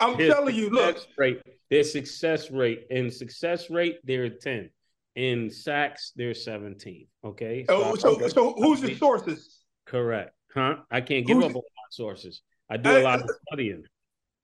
I'm 0.00 0.16
Their 0.18 0.32
telling 0.34 0.54
you, 0.54 0.70
look, 0.70 0.96
success 0.98 1.14
rate, 1.18 1.40
their 1.70 1.84
success 1.84 2.50
rate 2.50 2.86
in 2.90 3.10
success 3.10 3.70
rate, 3.70 3.98
they're 4.04 4.28
10. 4.30 4.70
In 5.16 5.48
sacks, 5.50 6.12
they're 6.16 6.34
17. 6.34 7.06
Okay. 7.24 7.64
So, 7.68 7.84
oh, 7.84 7.94
so 7.94 8.28
so 8.28 8.52
who's 8.54 8.80
your 8.82 8.96
sources? 8.96 9.60
correct. 9.86 10.32
Huh? 10.54 10.76
I 10.90 11.00
can't 11.00 11.26
give 11.26 11.36
Who's- 11.36 11.50
up 11.50 11.56
on 11.56 11.62
my 11.62 11.88
sources. 11.90 12.42
I 12.70 12.76
do 12.76 12.88
Hey, 12.88 13.00
a 13.00 13.04
lot 13.04 13.20
of 13.20 13.30
studying. 13.48 13.84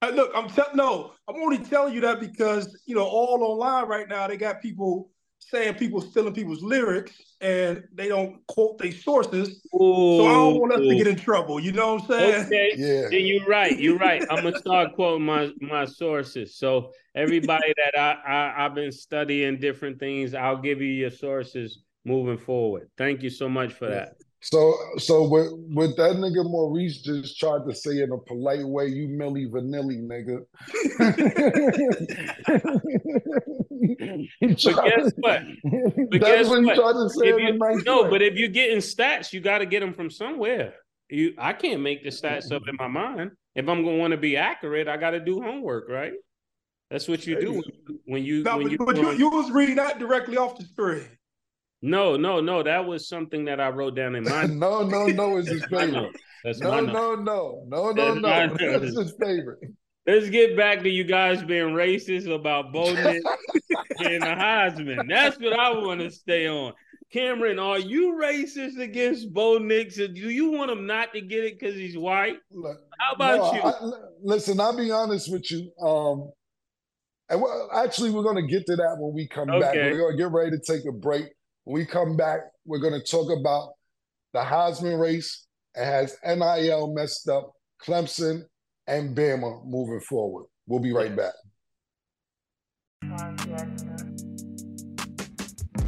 Hey, 0.03 0.13
look, 0.13 0.33
I'm 0.35 0.49
telling 0.49 0.77
no, 0.77 1.13
I'm 1.29 1.37
only 1.37 1.59
telling 1.59 1.95
you 1.95 2.01
that 2.03 2.21
because 2.21 2.81
you 2.87 2.95
know 2.95 3.05
all 3.05 3.43
online 3.43 3.87
right 3.87 4.09
now 4.09 4.27
they 4.27 4.37
got 4.37 4.61
people 4.63 5.11
saying 5.39 5.75
people 5.75 6.01
stealing 6.01 6.35
people's 6.35 6.63
lyrics 6.63 7.13
and 7.41 7.85
they 7.95 8.09
don't 8.09 8.47
quote 8.47 8.79
their 8.79 8.93
sources. 8.93 9.63
So 9.73 10.27
I 10.27 10.33
don't 10.33 10.61
want 10.61 10.73
us 10.75 10.87
to 10.87 10.95
get 10.97 11.07
in 11.07 11.17
trouble. 11.17 11.61
You 11.61 11.73
know 11.73 11.95
what 11.95 12.03
I'm 12.03 12.09
saying? 12.09 12.45
Okay. 12.47 12.71
Yeah. 12.77 13.09
Then 13.11 13.27
you're 13.27 13.47
right. 13.47 13.79
You're 13.79 13.99
right. 13.99 14.23
I'm 14.31 14.43
gonna 14.43 14.57
start 14.57 14.93
quoting 14.95 15.25
my 15.25 15.51
my 15.61 15.85
sources. 15.85 16.57
So 16.57 16.93
everybody 17.15 17.73
that 17.77 17.99
I, 17.99 18.13
I 18.27 18.65
I've 18.65 18.75
been 18.75 18.93
studying 18.93 19.59
different 19.59 19.99
things, 19.99 20.35
I'll 20.35 20.59
give 20.61 20.81
you 20.81 20.89
your 20.89 21.11
sources 21.11 21.83
moving 22.05 22.39
forward. 22.39 22.91
Thank 22.97 23.23
you 23.23 23.31
so 23.31 23.49
much 23.49 23.73
for 23.75 23.89
that. 23.89 24.15
So, 24.43 24.75
so 24.99 25.23
what, 25.25 25.47
what 25.59 25.97
that 25.99 26.17
nigga 26.17 26.49
Maurice 26.51 27.03
just 27.03 27.39
tried 27.39 27.67
to 27.69 27.75
say 27.75 28.01
in 28.03 28.11
a 28.11 28.17
polite 28.19 28.65
way, 28.67 28.87
you 28.87 29.07
Milli 29.09 29.51
Vanilli, 29.51 30.01
nigga. 30.01 30.45
But 34.41 34.85
guess 34.85 35.13
what? 35.19 35.43
But 36.11 36.21
That's 36.21 36.25
guess 36.25 36.49
what 36.49 36.65
he 36.65 36.75
tried 36.75 36.93
to 36.93 37.09
say 37.11 37.29
If 37.29 37.39
you, 37.41 37.59
nice 37.59 37.85
no, 37.85 38.05
way. 38.05 38.11
but 38.11 38.23
if 38.23 38.35
you're 38.35 38.49
getting 38.49 38.79
stats, 38.79 39.33
you 39.33 39.41
got 39.41 39.59
to 39.59 39.67
get 39.67 39.81
them 39.81 39.93
from 39.95 40.11
somewhere. 40.11 40.75
You, 41.09 41.35
I 41.39 41.53
can't 41.53 41.81
make 41.83 42.03
the 42.05 42.11
stats 42.11 42.53
up 42.53 42.63
in 42.69 42.77
my 42.79 42.89
mind. 42.89 43.33
If 43.55 43.69
I'm 43.69 43.85
gonna 43.85 43.97
want 43.97 44.13
to 44.13 44.17
be 44.17 44.37
accurate, 44.37 44.87
I 44.89 44.97
got 44.97 45.11
to 45.11 45.21
do 45.21 45.41
homework, 45.43 45.89
right? 45.89 46.13
That's 46.91 47.09
what 47.09 47.27
you 47.27 47.41
do 47.41 47.63
when 48.05 48.25
you 48.25 48.43
No, 48.43 48.57
when 48.59 48.65
but, 48.65 48.73
you. 48.73 48.79
but 48.79 48.97
you, 48.97 49.13
you 49.13 49.31
was 49.31 49.51
reading 49.51 49.77
that 49.77 49.99
directly 49.99 50.37
off 50.37 50.57
the 50.59 50.65
screen. 50.65 51.07
No, 51.83 52.17
no, 52.17 52.41
no. 52.41 52.63
That 52.63 52.87
was 52.87 53.09
something 53.09 53.45
that 53.47 53.61
I 53.61 53.69
wrote 53.69 53.95
down 53.95 54.15
in 54.15 54.25
my. 54.25 54.45
no, 54.47 54.83
no, 54.83 55.07
no 55.07 55.37
is 55.39 55.49
his 55.49 55.65
favorite. 55.67 56.17
That's 56.45 56.61
No, 56.61 56.81
no, 56.81 57.15
no, 57.15 57.65
no, 57.67 57.91
no, 57.93 58.15
no. 58.15 58.57
That's 58.57 58.97
his 58.97 59.15
favorite. 59.21 59.61
Let's 60.07 60.31
get 60.31 60.57
back 60.57 60.83
to 60.83 60.89
you 60.89 61.05
guys 61.05 61.43
being 61.43 61.69
racist 61.69 62.33
about 62.33 62.73
Bo 62.73 62.93
Nix 62.93 63.25
and 63.99 64.23
the 64.23 64.27
Heisman. 64.27 65.09
That's 65.09 65.39
what 65.39 65.53
I 65.53 65.71
want 65.71 66.01
to 66.01 66.11
stay 66.11 66.49
on. 66.49 66.73
Cameron, 67.13 67.59
are 67.59 67.79
you 67.79 68.19
racist 68.21 68.79
against 68.79 69.33
Bo 69.33 69.59
Nix? 69.59 69.97
Do 69.97 70.07
you 70.07 70.53
want 70.53 70.71
him 70.71 70.87
not 70.87 71.13
to 71.13 71.21
get 71.21 71.45
it 71.45 71.59
because 71.59 71.75
he's 71.75 71.99
white? 71.99 72.39
How 72.99 73.13
about 73.15 73.39
no, 73.39 73.53
you? 73.53 73.61
I- 73.63 73.91
listen, 74.23 74.59
I'll 74.59 74.77
be 74.77 74.91
honest 74.91 75.31
with 75.31 75.51
you. 75.51 75.71
Um, 75.85 76.31
and 77.29 77.41
well, 77.41 77.69
actually, 77.73 78.11
we're 78.11 78.23
going 78.23 78.37
to 78.37 78.51
get 78.51 78.67
to 78.67 78.77
that 78.77 78.97
when 78.99 79.15
we 79.15 79.29
come 79.29 79.49
back. 79.49 79.75
We're 79.75 79.99
going 79.99 80.17
to 80.17 80.23
get 80.23 80.33
ready 80.33 80.51
to 80.51 80.59
take 80.59 80.85
a 80.87 80.93
break. 80.93 81.27
When 81.65 81.75
we 81.75 81.85
come 81.87 82.17
back, 82.17 82.41
we're 82.65 82.79
going 82.79 82.99
to 82.99 83.07
talk 83.07 83.31
about 83.31 83.73
the 84.33 84.41
Heisman 84.41 84.99
race 85.01 85.47
and 85.75 85.85
has 85.85 86.17
NIL 86.25 86.93
messed 86.95 87.29
up 87.29 87.53
Clemson 87.85 88.45
and 88.87 89.17
Bama 89.17 89.65
moving 89.65 90.01
forward. 90.01 90.47
We'll 90.67 90.81
be 90.81 90.93
right 90.93 91.15
back. 91.15 91.35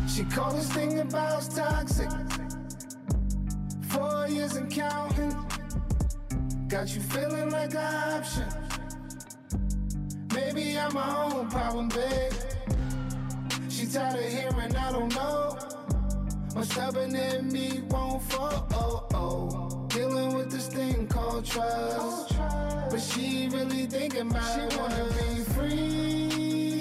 She 0.08 0.24
called 0.24 0.56
this 0.56 0.70
thing 0.72 0.98
about 1.00 1.50
toxic. 1.50 2.10
Four 3.88 4.26
years 4.28 4.56
and 4.56 4.70
counting. 4.70 5.34
Got 6.68 6.94
you 6.94 7.00
feeling 7.00 7.50
like 7.50 7.74
an 7.74 8.18
option. 8.18 8.48
Maybe 10.34 10.78
I'm 10.78 10.94
my 10.94 11.24
own 11.24 11.48
problem, 11.48 11.88
babe. 11.88 12.32
She 13.82 13.88
tired 13.88 14.14
of 14.14 14.30
hearing 14.30 14.76
I 14.76 14.92
don't 14.92 15.12
know. 15.12 15.58
My 16.54 16.62
stubborn 16.62 17.16
in 17.16 17.50
me 17.50 17.80
won't 17.88 18.22
fall. 18.22 18.68
Oh, 18.74 19.08
oh. 19.12 19.86
Dealing 19.88 20.36
with 20.36 20.52
this 20.52 20.68
thing 20.68 21.08
called 21.08 21.44
trust. 21.44 22.32
But 22.38 23.00
she 23.00 23.48
really 23.50 23.86
thinking 23.86 24.30
about 24.30 24.72
it. 24.72 24.78
Wanna 24.78 25.04
be 25.04 25.42
free. 25.50 26.78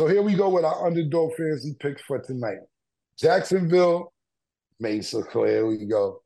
So 0.00 0.08
here 0.08 0.22
we 0.22 0.34
go 0.34 0.48
with 0.48 0.64
our 0.64 0.84
underdog 0.84 1.36
fantasy 1.36 1.76
picks 1.78 2.02
for 2.02 2.18
tonight. 2.18 2.58
Jacksonville, 3.16 4.12
Mesa, 4.80 5.22
so 5.32 5.44
here 5.44 5.64
we 5.64 5.86
go. 5.86 6.20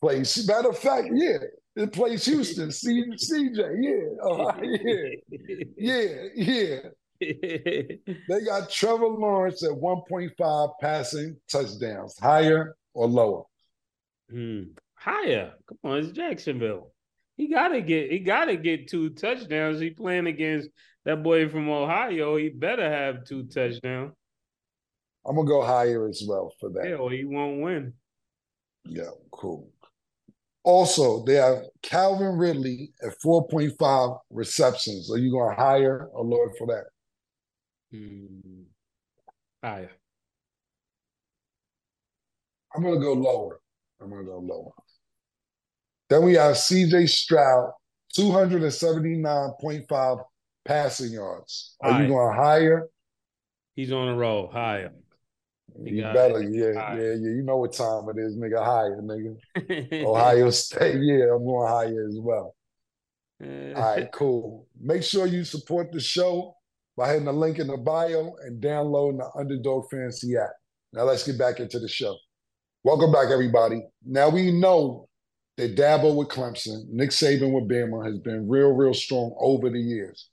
Place. 0.00 0.46
matter 0.46 0.68
of 0.68 0.78
fact, 0.78 1.08
yeah, 1.12 1.38
it 1.76 1.92
plays 1.92 2.24
Houston, 2.24 2.72
C, 2.72 3.04
CJ, 3.10 3.58
yeah, 3.80 5.10
yeah, 5.76 5.76
yeah, 5.76 6.28
yeah. 6.34 6.78
They 7.20 8.44
got 8.44 8.70
Trevor 8.70 9.06
Lawrence 9.08 9.62
at 9.62 9.70
1.5 9.70 10.72
passing 10.80 11.36
touchdowns, 11.48 12.18
higher 12.18 12.76
or 12.94 13.06
lower? 13.06 13.44
Hmm. 14.30 14.62
higher. 14.94 15.52
Come 15.68 15.78
on, 15.84 15.98
it's 15.98 16.12
Jacksonville. 16.12 16.92
He 17.36 17.48
gotta 17.48 17.82
get 17.82 18.10
he 18.10 18.20
gotta 18.20 18.56
get 18.56 18.88
two 18.88 19.10
touchdowns. 19.10 19.78
He 19.78 19.90
playing 19.90 20.26
against 20.26 20.70
that 21.04 21.22
boy 21.22 21.48
from 21.48 21.68
Ohio. 21.68 22.36
He 22.36 22.48
better 22.48 22.90
have 22.90 23.24
two 23.24 23.44
touchdowns. 23.44 24.14
I'm 25.26 25.36
gonna 25.36 25.46
go 25.46 25.62
higher 25.62 26.08
as 26.08 26.22
well 26.26 26.52
for 26.58 26.70
that. 26.70 26.88
Yeah, 26.88 26.94
or 26.96 27.10
he 27.10 27.24
won't 27.24 27.60
win. 27.60 27.92
Yeah, 28.86 29.10
cool. 29.30 29.70
Also, 30.66 31.24
they 31.24 31.34
have 31.34 31.62
Calvin 31.82 32.36
Ridley 32.36 32.92
at 33.00 33.12
4.5 33.24 34.18
receptions. 34.30 35.12
Are 35.12 35.16
you 35.16 35.30
going 35.30 35.54
to 35.54 35.62
hire 35.62 36.08
a 36.12 36.20
Lord 36.20 36.50
for 36.58 36.66
that? 36.66 36.86
Mm, 37.96 38.64
higher. 39.62 39.92
I'm 42.74 42.82
going 42.82 42.98
to 42.98 43.00
go 43.00 43.12
lower. 43.12 43.60
I'm 44.02 44.10
going 44.10 44.24
to 44.24 44.30
go 44.30 44.38
lower. 44.40 44.72
Then 46.10 46.24
we 46.24 46.34
have 46.34 46.56
CJ 46.56 47.10
Stroud, 47.10 47.70
279.5 48.18 50.24
passing 50.64 51.12
yards. 51.12 51.76
Are 51.80 51.92
Higher. 51.92 52.02
you 52.02 52.08
going 52.08 52.36
higher? 52.36 52.88
He's 53.76 53.92
on 53.92 54.08
a 54.08 54.16
roll. 54.16 54.48
Higher. 54.48 54.90
You 55.84 56.02
better, 56.02 56.42
it. 56.42 56.52
yeah, 56.52 56.94
yeah, 56.94 57.02
yeah. 57.02 57.14
You 57.14 57.42
know 57.44 57.58
what 57.58 57.72
time 57.72 58.08
it 58.08 58.18
is, 58.18 58.36
nigga. 58.36 58.64
Higher, 58.64 59.00
nigga. 59.02 60.04
Ohio 60.06 60.50
State, 60.50 61.00
yeah, 61.02 61.34
I'm 61.34 61.44
going 61.44 61.68
higher 61.68 62.06
as 62.08 62.18
well. 62.18 62.54
All 63.42 63.48
right, 63.74 64.10
cool. 64.12 64.66
Make 64.80 65.02
sure 65.02 65.26
you 65.26 65.44
support 65.44 65.92
the 65.92 66.00
show 66.00 66.54
by 66.96 67.08
hitting 67.08 67.26
the 67.26 67.32
link 67.32 67.58
in 67.58 67.66
the 67.66 67.76
bio 67.76 68.34
and 68.44 68.60
downloading 68.60 69.18
the 69.18 69.30
Underdog 69.38 69.90
Fantasy 69.90 70.36
app. 70.36 70.52
Now 70.92 71.02
let's 71.02 71.26
get 71.26 71.38
back 71.38 71.60
into 71.60 71.78
the 71.78 71.88
show. 71.88 72.16
Welcome 72.84 73.12
back, 73.12 73.28
everybody. 73.30 73.82
Now 74.04 74.28
we 74.30 74.52
know 74.52 75.08
that 75.56 75.76
Dabo 75.76 76.14
with 76.14 76.28
Clemson, 76.28 76.88
Nick 76.88 77.10
Saban 77.10 77.52
with 77.52 77.68
Bama 77.68 78.04
has 78.06 78.18
been 78.18 78.48
real, 78.48 78.70
real 78.70 78.94
strong 78.94 79.34
over 79.38 79.68
the 79.68 79.80
years. 79.80 80.30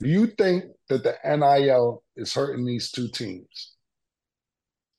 Do 0.00 0.08
you 0.08 0.28
think 0.28 0.64
that 0.88 1.02
the 1.02 1.16
NIL 1.24 2.02
is 2.16 2.32
hurting 2.32 2.64
these 2.64 2.90
two 2.90 3.08
teams? 3.08 3.74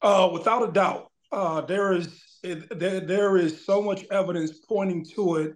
Uh, 0.01 0.29
without 0.31 0.67
a 0.67 0.71
doubt, 0.71 1.11
uh, 1.31 1.61
there 1.61 1.93
is 1.93 2.23
there, 2.41 3.01
there 3.01 3.37
is 3.37 3.65
so 3.65 3.81
much 3.81 4.05
evidence 4.11 4.59
pointing 4.59 5.03
to 5.03 5.35
it 5.35 5.55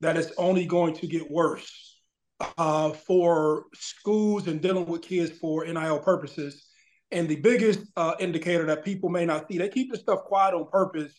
that 0.00 0.16
it's 0.16 0.32
only 0.38 0.64
going 0.64 0.94
to 0.94 1.06
get 1.06 1.28
worse 1.30 1.98
uh, 2.56 2.90
for 2.90 3.64
schools 3.74 4.46
and 4.46 4.60
dealing 4.60 4.86
with 4.86 5.02
kids 5.02 5.36
for 5.38 5.64
NIL 5.64 5.98
purposes. 5.98 6.66
And 7.10 7.28
the 7.28 7.36
biggest 7.36 7.80
uh, 7.96 8.14
indicator 8.20 8.64
that 8.66 8.84
people 8.84 9.08
may 9.08 9.26
not 9.26 9.48
see, 9.48 9.58
they 9.58 9.68
keep 9.68 9.90
this 9.90 10.00
stuff 10.00 10.20
quiet 10.20 10.54
on 10.54 10.70
purpose 10.70 11.12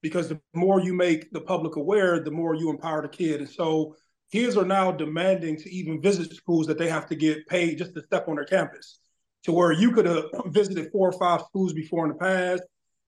because 0.00 0.28
the 0.30 0.40
more 0.54 0.80
you 0.80 0.94
make 0.94 1.30
the 1.30 1.40
public 1.42 1.76
aware, 1.76 2.18
the 2.20 2.30
more 2.30 2.54
you 2.54 2.70
empower 2.70 3.02
the 3.02 3.08
kid. 3.08 3.40
And 3.40 3.48
so 3.48 3.94
kids 4.32 4.56
are 4.56 4.64
now 4.64 4.90
demanding 4.90 5.58
to 5.58 5.70
even 5.70 6.00
visit 6.00 6.34
schools 6.34 6.66
that 6.68 6.78
they 6.78 6.88
have 6.88 7.06
to 7.08 7.14
get 7.14 7.46
paid 7.46 7.76
just 7.76 7.94
to 7.94 8.02
step 8.02 8.28
on 8.28 8.36
their 8.36 8.46
campus 8.46 9.00
to 9.44 9.52
where 9.52 9.72
you 9.72 9.92
could 9.92 10.06
have 10.06 10.24
visited 10.46 10.90
four 10.90 11.08
or 11.08 11.18
five 11.18 11.42
schools 11.42 11.72
before 11.72 12.04
in 12.04 12.12
the 12.12 12.18
past 12.18 12.62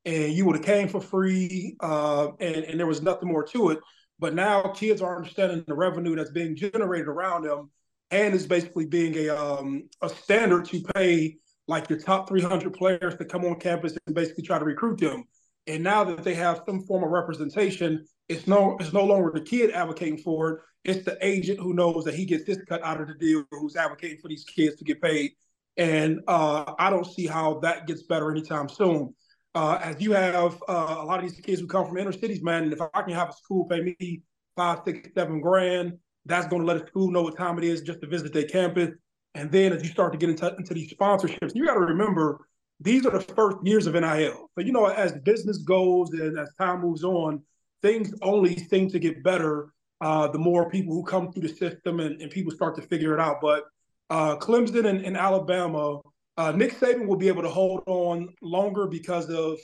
and 0.04 0.32
you 0.32 0.44
would 0.44 0.56
have 0.56 0.64
came 0.64 0.88
for 0.88 1.00
free 1.00 1.76
uh, 1.80 2.28
and, 2.40 2.56
and 2.56 2.78
there 2.78 2.86
was 2.86 3.02
nothing 3.02 3.28
more 3.28 3.44
to 3.44 3.70
it. 3.70 3.80
But 4.18 4.34
now 4.34 4.62
kids 4.62 5.02
are 5.02 5.16
understanding 5.16 5.64
the 5.66 5.74
revenue 5.74 6.16
that's 6.16 6.30
being 6.30 6.56
generated 6.56 7.08
around 7.08 7.42
them 7.42 7.70
and 8.10 8.34
is 8.34 8.46
basically 8.46 8.86
being 8.86 9.16
a 9.16 9.28
um, 9.28 9.88
a 10.00 10.08
standard 10.08 10.64
to 10.66 10.80
pay 10.94 11.36
like 11.68 11.90
your 11.90 11.98
top 11.98 12.28
300 12.28 12.72
players 12.72 13.16
to 13.16 13.24
come 13.24 13.44
on 13.44 13.58
campus 13.58 13.98
and 14.06 14.14
basically 14.14 14.44
try 14.44 14.58
to 14.58 14.64
recruit 14.64 15.00
them. 15.00 15.24
And 15.66 15.82
now 15.82 16.04
that 16.04 16.22
they 16.22 16.34
have 16.34 16.62
some 16.64 16.82
form 16.82 17.02
of 17.02 17.10
representation 17.10 18.06
it's 18.28 18.46
no 18.46 18.76
it's 18.80 18.92
no 18.92 19.04
longer 19.04 19.30
the 19.32 19.40
kid 19.40 19.70
advocating 19.70 20.18
for 20.18 20.50
it. 20.50 20.60
It's 20.84 21.04
the 21.04 21.18
agent 21.20 21.58
who 21.58 21.74
knows 21.74 22.04
that 22.04 22.14
he 22.14 22.24
gets 22.24 22.44
this 22.44 22.58
cut 22.68 22.82
out 22.82 23.00
of 23.00 23.08
the 23.08 23.14
deal 23.14 23.44
who's 23.50 23.76
advocating 23.76 24.18
for 24.18 24.28
these 24.28 24.44
kids 24.44 24.76
to 24.76 24.84
get 24.84 25.02
paid 25.02 25.32
and 25.76 26.20
uh, 26.26 26.74
I 26.78 26.90
don't 26.90 27.06
see 27.06 27.26
how 27.26 27.60
that 27.60 27.86
gets 27.86 28.02
better 28.04 28.30
anytime 28.30 28.68
soon. 28.68 29.14
Uh, 29.54 29.78
as 29.82 30.00
you 30.00 30.12
have 30.12 30.62
uh, 30.68 30.96
a 30.98 31.04
lot 31.04 31.22
of 31.22 31.30
these 31.30 31.40
kids 31.40 31.60
who 31.60 31.66
come 31.66 31.86
from 31.86 31.96
inner 31.96 32.12
cities, 32.12 32.42
man, 32.42 32.64
and 32.64 32.72
if 32.72 32.80
I 32.80 33.02
can 33.02 33.14
have 33.14 33.30
a 33.30 33.32
school 33.32 33.64
pay 33.64 33.80
me 33.80 34.22
five, 34.54 34.80
six, 34.84 35.08
seven 35.14 35.40
grand, 35.40 35.98
that's 36.26 36.46
going 36.46 36.62
to 36.62 36.66
let 36.66 36.82
a 36.82 36.86
school 36.86 37.10
know 37.10 37.22
what 37.22 37.36
time 37.36 37.56
it 37.58 37.64
is 37.64 37.80
just 37.82 38.00
to 38.00 38.06
visit 38.06 38.32
their 38.32 38.44
campus. 38.44 38.90
And 39.34 39.50
then 39.50 39.72
as 39.72 39.82
you 39.82 39.88
start 39.88 40.12
to 40.12 40.18
get 40.18 40.30
into, 40.30 40.54
into 40.56 40.74
these 40.74 40.92
sponsorships, 40.92 41.54
you 41.54 41.66
got 41.66 41.74
to 41.74 41.80
remember 41.80 42.46
these 42.80 43.06
are 43.06 43.10
the 43.10 43.20
first 43.20 43.58
years 43.62 43.86
of 43.86 43.94
NIL. 43.94 44.50
So 44.54 44.64
you 44.64 44.72
know, 44.72 44.86
as 44.86 45.12
business 45.12 45.58
goes 45.58 46.10
and 46.10 46.38
as 46.38 46.52
time 46.58 46.80
moves 46.80 47.04
on, 47.04 47.42
things 47.82 48.12
only 48.22 48.56
seem 48.56 48.90
to 48.90 48.98
get 48.98 49.22
better. 49.22 49.72
Uh, 50.00 50.28
the 50.28 50.38
more 50.38 50.68
people 50.68 50.94
who 50.94 51.02
come 51.02 51.32
through 51.32 51.48
the 51.48 51.54
system 51.54 52.00
and, 52.00 52.20
and 52.20 52.30
people 52.30 52.52
start 52.52 52.76
to 52.76 52.82
figure 52.82 53.14
it 53.14 53.20
out, 53.20 53.38
but 53.40 53.64
uh, 54.10 54.36
Clemson 54.36 54.86
and, 54.86 55.04
and 55.04 55.16
Alabama, 55.16 56.00
uh, 56.36 56.52
Nick 56.52 56.78
Saban 56.78 57.06
will 57.06 57.16
be 57.16 57.28
able 57.28 57.42
to 57.42 57.48
hold 57.48 57.82
on 57.86 58.28
longer 58.42 58.86
because 58.86 59.28
of 59.30 59.58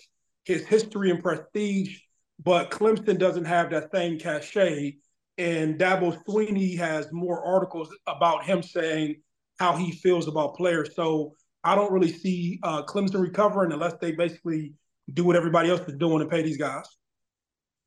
his 0.45 0.67
history 0.67 1.11
and 1.11 1.23
prestige, 1.23 1.99
but 2.43 2.71
Clemson 2.71 3.19
doesn't 3.19 3.45
have 3.45 3.71
that 3.71 3.91
same 3.93 4.19
cachet. 4.19 4.97
And 5.39 5.79
Dabo 5.79 6.17
Swinney 6.25 6.77
has 6.79 7.11
more 7.13 7.45
articles 7.45 7.89
about 8.07 8.45
him 8.45 8.63
saying 8.63 9.17
how 9.59 9.77
he 9.77 9.93
feels 9.93 10.29
about 10.29 10.57
players. 10.57 10.95
So 10.95 11.35
I 11.65 11.75
don't 11.75 11.93
really 11.93 12.13
see 12.13 12.59
uh, 12.63 12.83
Clemson 12.85 13.21
recovering 13.21 13.73
unless 13.73 13.95
they 14.01 14.13
basically 14.13 14.75
do 15.13 15.25
what 15.25 15.37
everybody 15.37 15.71
else 15.71 15.81
is 15.89 15.95
doing 15.97 16.21
and 16.21 16.31
pay 16.31 16.43
these 16.43 16.59
guys. 16.59 16.85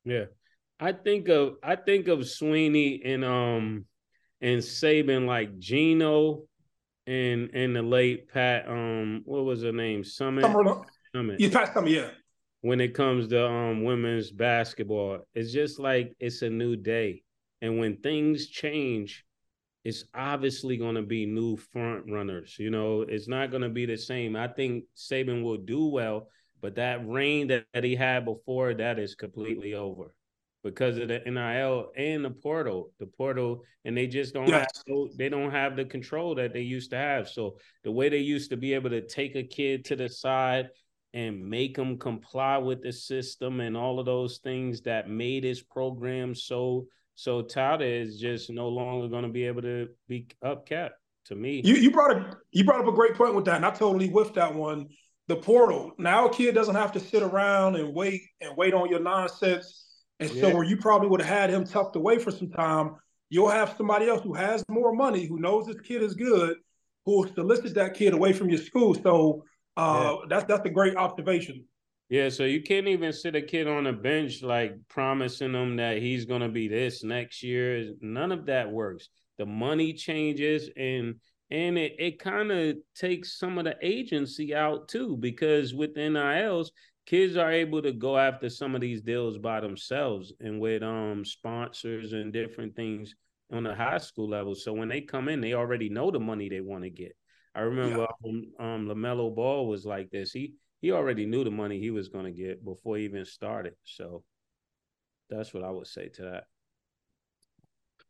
Yeah. 0.04 0.24
I 0.78 0.92
think 0.92 1.28
of 1.28 1.54
I 1.62 1.76
think 1.76 2.08
of 2.08 2.20
Swinney 2.20 3.00
and 3.04 3.24
um 3.24 3.86
and 4.40 4.60
Saban 4.60 5.26
like 5.26 5.58
Geno 5.58 6.42
and 7.06 7.50
and 7.54 7.74
the 7.74 7.82
late 7.82 8.28
Pat 8.32 8.68
um 8.68 9.22
what 9.24 9.44
was 9.44 9.62
her 9.62 9.72
name? 9.72 10.02
Summitt? 10.02 10.42
Summer, 10.42 10.82
Summitt. 11.14 11.40
You 11.40 11.50
passed 11.50 11.74
some, 11.74 11.86
yeah. 11.86 12.08
when 12.60 12.80
it 12.80 12.94
comes 12.94 13.28
to 13.28 13.46
um 13.46 13.84
women's 13.84 14.30
basketball 14.30 15.20
it's 15.34 15.52
just 15.52 15.78
like 15.78 16.14
it's 16.18 16.42
a 16.42 16.50
new 16.50 16.76
day. 16.76 17.22
And 17.62 17.78
when 17.78 17.96
things 17.98 18.48
change 18.48 19.24
it's 19.84 20.04
obviously 20.14 20.76
going 20.76 20.96
to 20.96 21.02
be 21.02 21.26
new 21.26 21.56
front 21.56 22.10
runners 22.10 22.56
you 22.58 22.70
know? 22.70 23.02
It's 23.02 23.28
not 23.28 23.50
going 23.50 23.62
to 23.62 23.68
be 23.68 23.86
the 23.86 23.96
same. 23.96 24.36
I 24.36 24.48
think 24.48 24.84
Saban 24.96 25.42
will 25.42 25.58
do 25.58 25.86
well 25.86 26.28
but 26.60 26.74
that 26.76 27.06
reign 27.06 27.46
that, 27.48 27.66
that 27.72 27.84
he 27.84 27.94
had 27.94 28.24
before 28.24 28.74
that 28.74 28.98
is 28.98 29.14
completely 29.14 29.74
over 29.74 30.15
because 30.66 30.98
of 30.98 31.08
the 31.08 31.20
NIL 31.24 31.92
and 31.96 32.24
the 32.24 32.30
portal, 32.30 32.90
the 32.98 33.06
portal, 33.06 33.62
and 33.84 33.96
they 33.96 34.06
just 34.06 34.34
don't 34.34 34.48
Yes. 34.48 34.66
have 34.88 34.96
they 35.16 35.28
don't 35.28 35.52
have 35.52 35.76
the 35.76 35.84
control 35.84 36.34
that 36.34 36.52
they 36.52 36.62
used 36.62 36.90
to 36.90 36.96
have. 36.96 37.28
So 37.28 37.58
the 37.84 37.92
way 37.92 38.08
they 38.08 38.18
used 38.18 38.50
to 38.50 38.56
be 38.56 38.74
able 38.74 38.90
to 38.90 39.06
take 39.06 39.36
a 39.36 39.44
kid 39.44 39.84
to 39.86 39.96
the 39.96 40.08
side 40.08 40.68
and 41.14 41.48
make 41.48 41.76
them 41.76 41.98
comply 41.98 42.58
with 42.58 42.82
the 42.82 42.92
system 42.92 43.60
and 43.60 43.76
all 43.76 44.00
of 44.00 44.06
those 44.06 44.38
things 44.38 44.82
that 44.82 45.08
made 45.08 45.44
his 45.44 45.62
program 45.62 46.34
so 46.34 46.86
so 47.14 47.40
touted 47.42 48.06
is 48.06 48.18
just 48.18 48.50
no 48.50 48.68
longer 48.68 49.08
going 49.08 49.22
to 49.22 49.30
be 49.30 49.44
able 49.44 49.62
to 49.62 49.88
be 50.08 50.26
upkept 50.44 50.90
to 51.26 51.34
me. 51.36 51.62
You 51.64 51.74
you 51.76 51.90
brought 51.92 52.10
a 52.16 52.36
you 52.50 52.64
brought 52.64 52.80
up 52.80 52.88
a 52.88 52.92
great 52.92 53.14
point 53.14 53.34
with 53.36 53.44
that, 53.46 53.56
and 53.56 53.64
I 53.64 53.70
totally 53.70 54.08
whiffed 54.08 54.34
that 54.34 54.54
one. 54.54 54.88
The 55.28 55.36
portal. 55.36 55.92
Now 55.98 56.26
a 56.28 56.32
kid 56.32 56.54
doesn't 56.54 56.74
have 56.74 56.92
to 56.92 57.00
sit 57.00 57.22
around 57.22 57.76
and 57.76 57.94
wait 57.94 58.22
and 58.40 58.56
wait 58.56 58.74
on 58.74 58.90
your 58.90 59.00
nonsense. 59.00 59.85
And 60.18 60.30
so 60.30 60.54
where 60.54 60.64
you 60.64 60.76
probably 60.76 61.08
would 61.08 61.20
have 61.20 61.38
had 61.38 61.50
him 61.50 61.64
tucked 61.64 61.96
away 61.96 62.18
for 62.18 62.30
some 62.30 62.50
time, 62.50 62.96
you'll 63.28 63.50
have 63.50 63.74
somebody 63.76 64.08
else 64.08 64.22
who 64.22 64.34
has 64.34 64.64
more 64.70 64.94
money, 64.94 65.26
who 65.26 65.38
knows 65.38 65.66
this 65.66 65.80
kid 65.80 66.02
is 66.02 66.14
good, 66.14 66.56
who 67.04 67.18
will 67.18 67.34
solicit 67.34 67.74
that 67.74 67.94
kid 67.94 68.14
away 68.14 68.32
from 68.32 68.48
your 68.48 68.58
school. 68.58 68.94
So 68.94 69.44
uh, 69.76 70.16
that's 70.28 70.44
that's 70.44 70.66
a 70.66 70.70
great 70.70 70.96
observation. 70.96 71.64
Yeah, 72.08 72.28
so 72.28 72.44
you 72.44 72.62
can't 72.62 72.86
even 72.86 73.12
sit 73.12 73.34
a 73.34 73.42
kid 73.42 73.66
on 73.66 73.88
a 73.88 73.92
bench 73.92 74.42
like 74.42 74.76
promising 74.88 75.52
them 75.52 75.76
that 75.76 75.98
he's 75.98 76.24
gonna 76.24 76.48
be 76.48 76.68
this 76.68 77.02
next 77.02 77.42
year. 77.42 77.92
None 78.00 78.32
of 78.32 78.46
that 78.46 78.70
works. 78.70 79.08
The 79.38 79.46
money 79.46 79.92
changes 79.92 80.70
and 80.76 81.16
and 81.50 81.78
it, 81.78 81.94
it 81.98 82.18
kind 82.18 82.50
of 82.50 82.76
takes 82.94 83.38
some 83.38 83.58
of 83.58 83.64
the 83.64 83.76
agency 83.80 84.54
out 84.54 84.88
too, 84.88 85.16
because 85.16 85.74
with 85.74 85.96
NILs, 85.96 86.72
kids 87.06 87.36
are 87.36 87.52
able 87.52 87.80
to 87.80 87.92
go 87.92 88.18
after 88.18 88.50
some 88.50 88.74
of 88.74 88.80
these 88.80 89.00
deals 89.00 89.38
by 89.38 89.60
themselves 89.60 90.32
and 90.40 90.60
with 90.60 90.82
um 90.82 91.24
sponsors 91.24 92.12
and 92.12 92.32
different 92.32 92.74
things 92.74 93.14
on 93.52 93.62
the 93.62 93.74
high 93.74 93.98
school 93.98 94.28
level. 94.28 94.54
So 94.56 94.72
when 94.72 94.88
they 94.88 95.00
come 95.00 95.28
in, 95.28 95.40
they 95.40 95.54
already 95.54 95.88
know 95.88 96.10
the 96.10 96.18
money 96.18 96.48
they 96.48 96.60
want 96.60 96.82
to 96.82 96.90
get. 96.90 97.16
I 97.54 97.60
remember 97.60 98.06
um, 98.24 98.52
um 98.58 98.86
LaMelo 98.88 99.34
Ball 99.34 99.66
was 99.66 99.86
like 99.86 100.10
this. 100.10 100.32
He 100.32 100.54
he 100.82 100.90
already 100.90 101.24
knew 101.26 101.44
the 101.44 101.50
money 101.50 101.78
he 101.80 101.90
was 101.90 102.08
going 102.08 102.26
to 102.26 102.32
get 102.32 102.64
before 102.64 102.98
he 102.98 103.04
even 103.04 103.24
started. 103.24 103.74
So 103.84 104.24
that's 105.30 105.54
what 105.54 105.62
I 105.62 105.70
would 105.70 105.86
say 105.86 106.08
to 106.08 106.22
that. 106.22 106.44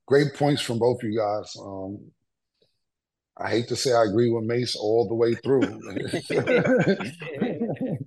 Great 0.06 0.34
points 0.34 0.62
from 0.62 0.78
both 0.78 1.02
you 1.02 1.16
guys. 1.16 1.54
Um, 1.60 2.10
I 3.38 3.50
hate 3.50 3.68
to 3.68 3.76
say 3.76 3.92
I 3.92 4.04
agree 4.04 4.30
with 4.30 4.44
Mace 4.44 4.74
all 4.76 5.06
the 5.06 5.14
way 5.14 5.34
through. 5.34 5.80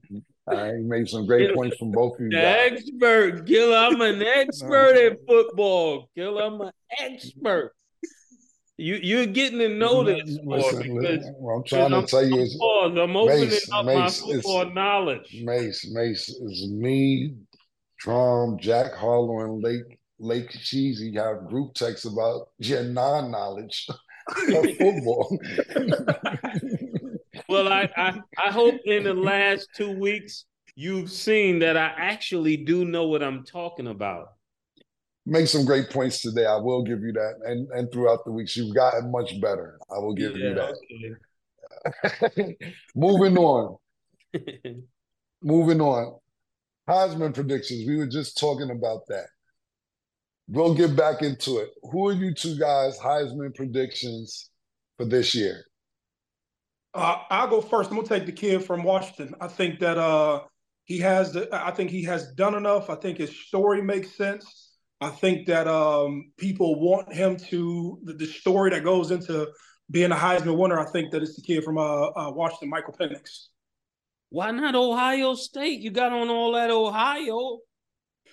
I 0.49 0.71
made 0.73 1.07
some 1.09 1.25
great 1.25 1.53
points 1.55 1.77
from 1.77 1.91
both 1.91 2.15
of 2.15 2.21
you. 2.21 2.29
The 2.29 2.35
guys. 2.37 2.71
expert, 2.73 3.45
Gil. 3.45 3.73
I'm 3.73 4.01
an 4.01 4.21
expert 4.25 4.95
at 4.97 5.17
football. 5.27 6.09
Gil, 6.15 6.37
I'm 6.39 6.59
an 6.61 6.71
expert. 6.99 7.73
You 8.77 8.95
you're 8.95 9.25
getting 9.25 9.59
to 9.59 9.67
know 9.69 10.03
this 10.05 10.21
Listen, 10.25 10.45
more 10.45 11.01
because 11.01 11.25
what 11.37 11.53
I'm 11.55 11.63
trying 11.65 11.93
I'm- 11.93 12.05
to 12.05 12.09
tell 12.09 12.25
you 12.25 12.39
is, 12.39 12.55
pause, 12.57 12.97
I'm 12.97 13.15
opening 13.17 13.49
Mace, 13.49 13.71
up 13.73 13.85
Mace, 13.85 14.21
my 14.25 14.33
football 14.33 14.69
knowledge. 14.73 15.41
Mace, 15.43 15.89
Mace 15.91 16.29
is 16.29 16.69
me, 16.71 17.33
Trom, 18.03 18.57
Jack 18.59 18.93
Harlow, 18.93 19.41
and 19.43 19.61
Lake 19.61 19.99
Lake 20.19 20.49
Cheesy 20.51 21.13
have 21.15 21.47
group 21.47 21.73
texts 21.73 22.05
about 22.05 22.47
your 22.57 22.83
non-knowledge 22.83 23.87
of 23.89 24.65
football. 24.77 25.37
Well, 27.49 27.67
I, 27.73 27.89
I 27.97 28.21
I 28.45 28.51
hope 28.51 28.75
in 28.85 29.03
the 29.03 29.13
last 29.13 29.69
two 29.75 29.97
weeks 29.97 30.45
you've 30.75 31.11
seen 31.11 31.57
that 31.59 31.75
I 31.77 31.91
actually 31.97 32.57
do 32.57 32.85
know 32.85 33.07
what 33.07 33.23
I'm 33.23 33.43
talking 33.43 33.87
about. 33.87 34.33
Make 35.25 35.47
some 35.47 35.65
great 35.65 35.89
points 35.89 36.21
today. 36.21 36.45
I 36.45 36.57
will 36.57 36.83
give 36.83 37.01
you 37.01 37.11
that, 37.13 37.39
and 37.45 37.67
and 37.71 37.91
throughout 37.91 38.23
the 38.23 38.31
weeks 38.31 38.55
you've 38.55 38.75
gotten 38.75 39.11
much 39.11 39.41
better. 39.41 39.79
I 39.89 39.97
will 39.97 40.13
give 40.13 40.37
you 40.37 40.53
that. 40.53 40.75
Moving 42.95 43.37
on. 43.37 43.77
Moving 45.41 45.81
on. 45.81 46.19
Heisman 46.87 47.33
predictions. 47.33 47.87
We 47.87 47.97
were 47.97 48.07
just 48.07 48.37
talking 48.37 48.69
about 48.69 49.07
that. 49.07 49.25
We'll 50.47 50.75
get 50.75 50.95
back 50.95 51.23
into 51.23 51.57
it. 51.57 51.69
Who 51.91 52.09
are 52.09 52.13
you 52.13 52.33
two 52.33 52.57
guys' 52.59 52.99
Heisman 52.99 53.55
predictions 53.55 54.51
for 54.97 55.05
this 55.05 55.33
year? 55.33 55.65
Uh, 56.93 57.17
I'll 57.29 57.47
go 57.47 57.61
first. 57.61 57.89
I'm 57.89 57.97
gonna 57.97 58.07
take 58.07 58.25
the 58.25 58.31
kid 58.31 58.63
from 58.63 58.83
Washington. 58.83 59.35
I 59.39 59.47
think 59.47 59.79
that 59.79 59.97
uh, 59.97 60.41
he 60.85 60.99
has 60.99 61.33
the. 61.33 61.47
I 61.51 61.71
think 61.71 61.91
he 61.91 62.03
has 62.03 62.33
done 62.33 62.55
enough. 62.55 62.89
I 62.89 62.95
think 62.95 63.19
his 63.19 63.37
story 63.47 63.81
makes 63.81 64.15
sense. 64.15 64.71
I 65.01 65.09
think 65.09 65.47
that 65.47 65.67
um, 65.67 66.31
people 66.37 66.79
want 66.79 67.13
him 67.13 67.37
to 67.37 67.99
the, 68.03 68.13
the 68.13 68.25
story 68.25 68.71
that 68.71 68.83
goes 68.83 69.11
into 69.11 69.47
being 69.91 70.11
a 70.11 70.15
Heisman 70.15 70.57
winner. 70.57 70.79
I 70.79 70.91
think 70.91 71.11
that 71.11 71.21
it's 71.21 71.35
the 71.35 71.41
kid 71.41 71.63
from 71.63 71.77
uh, 71.77 72.07
uh, 72.07 72.31
Washington, 72.31 72.69
Michael 72.69 72.95
Penix. 72.99 73.47
Why 74.29 74.51
not 74.51 74.75
Ohio 74.75 75.35
State? 75.35 75.79
You 75.79 75.91
got 75.91 76.11
on 76.11 76.29
all 76.29 76.53
that 76.53 76.69
Ohio. 76.69 77.59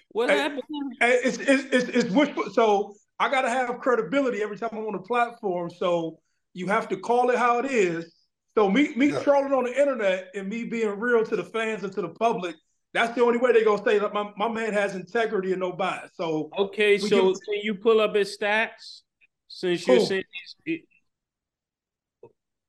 What 0.09 0.31
Hey, 0.31 0.39
happened? 0.39 0.63
It's 1.01 1.39
it's 1.39 1.65
it's, 1.73 1.89
it's 1.89 2.11
wishful. 2.11 2.51
So 2.51 2.95
I 3.19 3.31
got 3.31 3.43
to 3.43 3.51
have 3.51 3.79
credibility 3.81 4.43
every 4.43 4.57
time 4.57 4.71
I'm 4.73 4.87
on 4.87 4.95
a 4.95 5.03
platform. 5.03 5.71
So 5.71 6.21
you 6.53 6.67
have 6.69 6.89
to 6.89 6.97
call 6.97 7.31
it 7.31 7.39
how 7.39 7.59
it 7.59 7.67
is. 7.67 8.16
So 8.57 8.71
me 8.71 8.95
me 8.97 9.09
Yeah. 9.09 9.21
trolling 9.23 9.53
on 9.53 9.65
the 9.65 9.79
internet 9.79 10.31
and 10.35 10.49
me 10.49 10.65
being 10.65 10.99
real 10.99 11.23
to 11.25 11.37
the 11.37 11.45
fans 11.45 11.85
and 11.85 11.93
to 11.93 12.01
the 12.01 12.09
public. 12.09 12.57
That's 12.95 13.15
the 13.15 13.23
only 13.23 13.39
way 13.39 13.53
they're 13.53 13.65
gonna 13.65 13.85
say 13.85 13.99
that 13.99 14.15
my, 14.15 14.33
my 14.39 14.49
man 14.49 14.73
has 14.73 14.95
integrity 14.95 15.53
and 15.53 15.61
no 15.61 15.73
bias. 15.73 16.13
So 16.15 16.49
Okay, 16.59 16.97
so 16.97 17.09
give- 17.35 17.41
can 17.45 17.61
you 17.63 17.75
pull 17.75 18.01
up 18.01 18.15
his 18.15 18.37
stats? 18.37 19.03
Since 19.49 19.87
you're 19.87 19.99
Who? 19.99 20.07
saying 20.07 20.25
he's, 20.65 20.81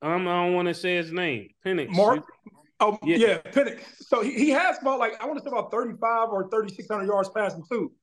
um, 0.01 0.27
I 0.27 0.43
don't 0.43 0.53
want 0.53 0.67
to 0.67 0.73
say 0.73 0.95
his 0.97 1.11
name. 1.11 1.49
Penix. 1.65 1.89
Mark, 1.91 2.25
oh 2.81 2.99
Yeah. 3.03 3.17
yeah, 3.17 3.37
Penix. 3.51 3.81
So 4.01 4.21
he, 4.21 4.31
he 4.33 4.49
has 4.49 4.77
about 4.81 4.99
like 4.99 5.13
I 5.21 5.25
want 5.25 5.39
to 5.39 5.43
say 5.43 5.49
about 5.49 5.71
35 5.71 6.29
or 6.29 6.49
3600 6.49 7.05
yards 7.05 7.29
passing 7.29 7.63
too. 7.71 7.93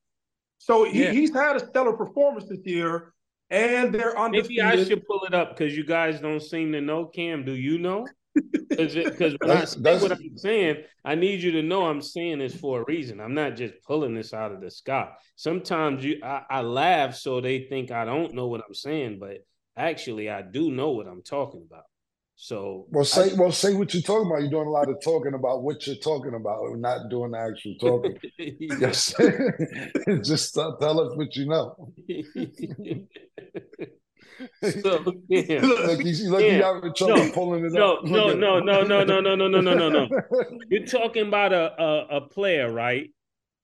So 0.57 0.85
he, 0.85 1.03
Yeah. 1.03 1.11
he's 1.11 1.33
had 1.33 1.55
a 1.55 1.59
stellar 1.67 1.93
performance 1.93 2.49
this 2.49 2.65
year, 2.65 3.13
and 3.49 3.93
they're 3.93 4.17
on 4.17 4.31
Maybe 4.31 4.59
undefeated. 4.61 4.79
I 4.79 4.83
should 4.89 5.05
pull 5.05 5.23
it 5.25 5.33
up 5.33 5.55
because 5.57 5.75
you 5.75 5.85
guys 5.85 6.19
don't 6.19 6.41
seem 6.41 6.71
to 6.73 6.81
know. 6.81 7.05
Cam, 7.05 7.45
do 7.45 7.53
you 7.53 7.77
know? 7.77 8.05
Because 8.69 8.97
I 8.97 9.47
That's- 9.47 9.71
say 9.73 9.79
that's- 9.81 10.01
what 10.01 10.11
I'm 10.11 10.37
saying, 10.37 10.83
I 11.05 11.15
need 11.15 11.41
you 11.41 11.51
to 11.53 11.61
know 11.63 11.85
I'm 11.85 12.01
saying 12.01 12.39
this 12.39 12.53
for 12.53 12.81
a 12.81 12.85
reason. 12.85 13.21
I'm 13.21 13.33
not 13.33 13.55
just 13.55 13.75
pulling 13.87 14.13
this 14.13 14.33
out 14.33 14.51
of 14.51 14.59
the 14.59 14.69
sky. 14.69 15.09
Sometimes 15.37 16.03
you, 16.03 16.19
I, 16.21 16.41
I 16.49 16.61
laugh 16.61 17.15
so 17.15 17.39
they 17.39 17.59
think 17.69 17.91
I 17.91 18.03
don't 18.03 18.33
know 18.33 18.47
what 18.47 18.61
I'm 18.67 18.73
saying, 18.73 19.19
but 19.19 19.37
actually 19.77 20.29
I 20.29 20.41
do 20.41 20.69
know 20.71 20.89
what 20.91 21.07
I'm 21.07 21.21
talking 21.21 21.63
about. 21.65 21.85
So 22.37 22.85
Well, 22.91 23.05
say 23.05 23.31
I- 23.31 23.35
well, 23.35 23.51
say 23.51 23.73
what 23.73 23.93
you're 23.93 24.03
talking 24.03 24.27
about. 24.29 24.41
You're 24.41 24.51
doing 24.51 24.67
a 24.67 24.71
lot 24.71 24.89
of 24.89 25.01
talking 25.01 25.33
about 25.33 25.63
what 25.63 25.87
you're 25.87 25.95
talking 25.95 26.33
about, 26.33 26.65
and 26.65 26.81
not 26.81 27.09
doing 27.09 27.31
the 27.31 27.39
actual 27.39 27.75
talking. 27.79 28.17
yes, 28.37 29.13
just 30.23 30.57
uh, 30.57 30.75
tell 30.79 30.99
us 30.99 31.15
what 31.15 31.33
you 31.35 31.45
know. 31.45 31.75
so 34.61 35.13
yeah. 35.29 35.61
Look, 35.65 35.87
look, 35.87 36.03
you 36.05 36.39
Yeah. 36.39 36.73
having 36.73 36.93
trouble 36.93 37.15
No, 37.25 37.31
pulling 37.31 37.65
it 37.65 37.71
no, 37.71 37.93
up. 37.97 38.03
no, 38.03 38.33
no, 38.33 38.59
no, 38.59 38.83
no, 38.83 39.03
no, 39.03 39.21
no, 39.21 39.35
no, 39.35 39.47
no, 39.47 39.61
no, 39.61 39.73
no, 39.73 39.89
no. 39.89 40.09
You're 40.69 40.85
talking 40.85 41.27
about 41.29 41.53
a, 41.53 41.81
a, 41.81 42.17
a 42.17 42.21
player, 42.21 42.69
right? 42.71 43.09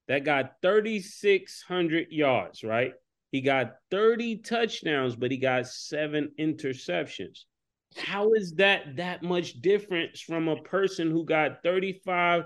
That 0.08 0.24
got 0.24 0.52
3,600 0.62 2.10
yards, 2.10 2.64
right? 2.64 2.94
He 3.32 3.42
got 3.42 3.74
30 3.90 4.38
touchdowns, 4.38 5.14
but 5.14 5.30
he 5.30 5.36
got 5.36 5.66
seven 5.66 6.30
interceptions. 6.38 7.44
How 7.96 8.32
is 8.32 8.54
that 8.54 8.96
that 8.96 9.22
much 9.22 9.60
difference 9.60 10.20
from 10.20 10.48
a 10.48 10.56
person 10.62 11.10
who 11.10 11.24
got 11.24 11.62
35, 11.62 12.44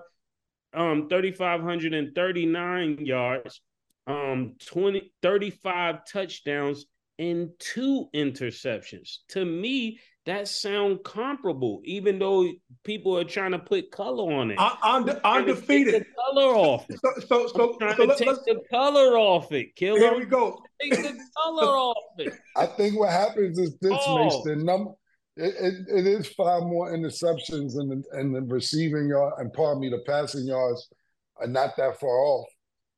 um, 0.75 1.09
3,539 1.09 3.05
yards, 3.05 3.61
um, 4.07 4.55
20, 4.67 5.13
35 5.23 5.97
touchdowns, 6.11 6.87
and 7.19 7.51
two 7.59 8.07
interceptions? 8.15 9.19
To 9.31 9.45
me, 9.45 9.99
that 10.27 10.49
sound 10.49 11.05
comparable, 11.05 11.81
even 11.85 12.19
though 12.19 12.51
people 12.83 13.17
are 13.17 13.23
trying 13.25 13.53
to 13.53 13.61
put 13.61 13.93
color 13.93 14.33
on 14.33 14.51
it. 14.51 14.59
Un- 14.59 14.73
unde- 14.83 15.21
Trying 15.21 15.47
to 15.47 15.55
take 15.55 15.61
undefeated. 15.61 15.95
the 16.03 16.07
color 16.17 16.55
off 16.57 16.87
it. 16.91 16.99
So, 17.01 17.13
so, 17.29 17.47
so, 17.47 17.77
Trying 17.79 17.97
so 17.97 18.03
to 18.03 18.09
let, 18.09 18.19
take 18.19 18.29
us 18.29 18.41
the 18.45 18.61
color 18.69 19.17
off 19.17 19.53
it. 19.53 19.77
Kill 19.77 19.97
here 19.97 20.17
we 20.19 20.25
go. 20.25 20.61
Take 20.83 20.95
the 20.97 21.17
color 21.37 21.63
off 21.77 21.97
it. 22.19 22.35
I 22.57 22.67
think 22.67 22.99
what 22.99 23.11
happens 23.11 23.57
is 23.59 23.77
this 23.79 23.93
Oh. 24.05 24.25
makes 24.25 24.43
the 24.45 24.57
number. 24.57 24.91
It, 25.37 25.55
it, 25.61 25.99
it 25.99 26.07
is 26.07 26.29
five 26.29 26.63
more 26.63 26.93
interceptions 26.93 27.79
and 27.79 28.05
and 28.13 28.35
the 28.35 28.43
receiving 28.43 29.09
yard 29.09 29.35
and 29.39 29.53
pardon 29.53 29.81
me 29.81 29.91
the 29.91 30.03
passing 30.07 30.47
yards 30.47 30.89
are 31.37 31.47
not 31.47 31.77
that 31.77 32.01
far 32.01 32.19
off, 32.19 32.47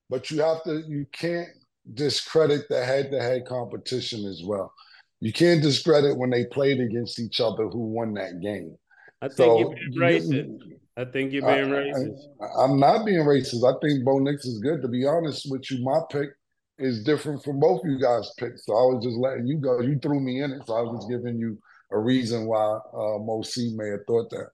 but 0.09 0.31
you 0.31 0.41
have 0.41 0.63
to 0.65 0.83
you 0.87 1.07
can't 1.13 1.49
discredit 1.95 2.69
the 2.69 2.85
head 2.85 3.11
to 3.11 3.21
head 3.21 3.45
competition 3.47 4.25
as 4.27 4.43
well. 4.45 4.73
You 5.21 5.33
can't 5.33 5.63
discredit 5.63 6.17
when 6.17 6.31
they 6.31 6.45
played 6.47 6.81
against 6.81 7.19
each 7.19 7.41
other 7.41 7.67
who 7.69 7.81
won 7.89 8.15
that 8.15 8.41
game. 8.41 8.77
I 9.21 9.27
think 9.27 9.37
So 9.37 9.59
you're 9.59 9.75
being 9.75 10.23
racist. 10.23 10.59
I 10.97 11.05
think 11.05 11.33
you're 11.33 11.43
being 11.43 11.71
racist. 11.71 12.19
I, 12.41 12.65
am 12.65 12.79
not 12.79 13.05
being 13.05 13.21
racist. 13.21 13.65
I 13.65 13.79
think 13.81 14.05
Bo 14.05 14.19
Nix 14.19 14.45
is 14.45 14.61
good. 14.61 14.83
To 14.83 14.89
be 14.89 15.07
honest 15.07 15.51
with 15.51 15.69
you, 15.71 15.83
my 15.83 16.01
pick 16.11 16.31
is 16.79 17.03
different 17.03 17.43
from 17.43 17.59
both 17.59 17.81
you 17.85 18.01
guys' 18.01 18.33
picks. 18.39 18.65
So 18.67 18.75
I 18.75 18.95
was 18.95 19.05
just 19.05 19.17
letting 19.17 19.47
you 19.47 19.59
go. 19.59 19.81
You 19.81 19.99
threw 19.99 20.21
me 20.21 20.43
in 20.43 20.53
it, 20.53 20.63
so 20.67 20.77
I 20.77 20.83
was 20.83 20.99
just 20.99 21.11
giving 21.11 21.39
you 21.39 21.59
a 21.91 21.99
reason 21.99 22.47
why 22.47 22.79
uh, 22.93 23.19
Mo 23.19 23.43
C 23.43 23.75
may 23.77 23.89
have 23.91 24.05
thought 24.07 24.31
that. 24.31 24.49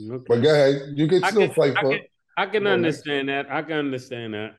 Okay. 0.00 0.24
But 0.26 0.42
go 0.42 0.50
ahead. 0.50 0.92
You 0.94 1.08
can 1.08 1.22
still 1.22 1.46
can, 1.48 1.52
fight 1.52 1.76
I 1.76 1.80
for 1.82 1.90
can, 1.90 2.00
I 2.36 2.46
can 2.46 2.64
Bo 2.64 2.70
Nix. 2.70 2.74
understand 2.76 3.28
that. 3.28 3.50
I 3.50 3.62
can 3.62 3.76
understand 3.78 4.34
that. 4.34 4.50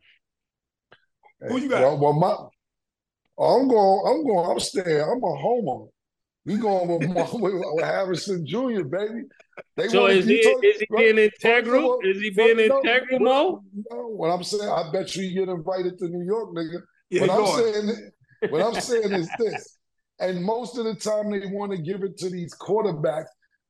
Who 1.47 1.57
you 1.59 1.69
got? 1.69 1.81
Well, 1.81 1.99
well 1.99 2.13
my, 2.13 3.43
I'm 3.43 3.67
going. 3.67 4.03
I'm 4.07 4.25
going 4.25 4.51
upstairs. 4.51 5.03
I'm 5.03 5.23
a 5.23 5.35
homer. 5.35 5.87
We 6.45 6.57
going 6.57 6.87
with, 6.87 7.09
my, 7.09 7.21
with, 7.33 7.53
with 7.53 7.85
Harrison 7.85 8.45
Jr. 8.45 8.83
Baby. 8.83 9.23
They 9.77 9.87
So 9.89 10.07
is 10.07 10.25
he 10.25 10.41
talking- 10.43 10.69
is 10.69 10.79
he 10.79 10.87
being 10.95 11.17
integral? 11.17 11.83
all- 11.83 11.99
Is 12.03 12.19
he 12.19 12.31
being 12.31 12.57
no, 12.67 12.79
integral, 12.79 13.19
no, 13.19 13.25
Mo? 13.51 13.63
No, 13.91 14.07
what 14.07 14.29
I'm 14.29 14.43
saying, 14.43 14.69
I 14.69 14.91
bet 14.91 15.15
you 15.15 15.31
get 15.33 15.49
invited 15.49 15.97
to 15.99 16.07
New 16.07 16.25
York, 16.25 16.49
nigga. 16.55 16.81
Yeah, 17.09 17.21
what 17.21 17.29
I'm 17.31 17.43
on. 17.43 17.63
saying, 17.63 18.11
what 18.49 18.61
I'm 18.63 18.81
saying 18.81 19.11
is 19.11 19.29
this, 19.37 19.70
and 20.21 20.43
most 20.43 20.77
of 20.77 20.85
the 20.85 20.95
time 20.95 21.31
they 21.31 21.45
want 21.47 21.71
to 21.71 21.77
give 21.77 22.03
it 22.03 22.17
to 22.19 22.29
these 22.29 22.53
quarterbacks. 22.55 23.25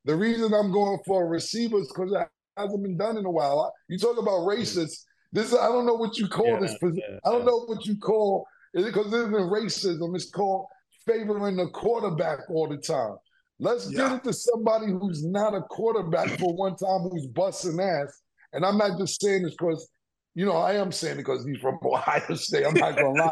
The 0.05 0.15
reason 0.15 0.53
I'm 0.53 0.71
going 0.71 0.99
for 1.05 1.23
a 1.23 1.27
receiver 1.27 1.77
is 1.79 1.87
because 1.87 2.11
it 2.11 2.27
hasn't 2.57 2.81
been 2.83 2.97
done 2.97 3.17
in 3.17 3.25
a 3.25 3.31
while. 3.31 3.71
You 3.87 3.97
talk 3.97 4.17
about 4.17 4.47
racist. 4.47 5.03
This 5.31 5.53
I 5.53 5.67
don't 5.67 5.85
know 5.85 5.93
what 5.93 6.17
you 6.17 6.27
call 6.27 6.47
Yeah, 6.47 6.59
this. 6.59 6.75
yeah, 6.81 7.17
I 7.25 7.31
don't 7.31 7.39
yeah. 7.41 7.45
know 7.45 7.63
what 7.67 7.85
you 7.85 7.97
call 7.97 8.45
it 8.73 8.83
because 8.85 9.07
it 9.13 9.17
isn't 9.17 9.31
racism. 9.33 10.15
It's 10.15 10.29
called 10.29 10.65
favoring 11.05 11.55
the 11.55 11.67
quarterback 11.67 12.39
all 12.49 12.67
the 12.67 12.77
time. 12.77 13.15
Let's 13.59 13.87
get 13.89 14.11
it 14.11 14.23
to 14.23 14.33
somebody 14.33 14.87
who's 14.87 15.23
not 15.23 15.53
a 15.53 15.61
quarterback 15.61 16.29
for 16.39 16.53
one 16.55 16.75
time 16.75 17.01
who's 17.11 17.27
busting 17.27 17.79
ass. 17.79 18.21
And 18.53 18.65
I'm 18.65 18.77
not 18.77 18.97
just 18.97 19.21
saying 19.21 19.43
this 19.43 19.51
because, 19.51 19.87
you 20.33 20.45
know, 20.45 20.57
I 20.57 20.73
am 20.73 20.91
saying 20.91 21.13
it 21.13 21.17
because 21.17 21.45
he's 21.45 21.59
from 21.59 21.77
Ohio 21.85 22.33
State. 22.35 22.65
I'm 22.65 22.73
not 22.73 22.95
gonna 22.95 23.11
lie, 23.23 23.31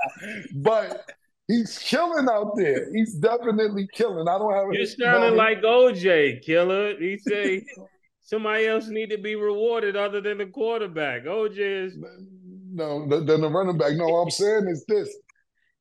but 0.55 1.09
he's 1.49 1.77
killing 1.79 2.29
out 2.31 2.53
there. 2.55 2.87
He's 2.93 3.15
definitely 3.15 3.89
killing. 3.93 4.29
I 4.29 4.37
don't 4.37 4.53
have. 4.53 4.71
You're 4.71 4.83
no- 4.83 5.19
sounding 5.19 5.35
like 5.35 5.61
OJ, 5.61 6.41
killer. 6.45 6.97
He 6.97 7.17
say 7.17 7.65
somebody 8.21 8.67
else 8.67 8.87
need 8.87 9.09
to 9.09 9.17
be 9.17 9.35
rewarded 9.35 9.97
other 9.97 10.21
than 10.21 10.37
the 10.37 10.45
quarterback. 10.45 11.25
OJ 11.25 11.57
is 11.87 11.97
no, 12.71 13.05
than 13.07 13.41
the 13.41 13.49
running 13.49 13.77
back. 13.77 13.93
No, 13.93 14.05
what 14.05 14.21
I'm 14.21 14.29
saying 14.29 14.67
is 14.69 14.85
this. 14.87 15.09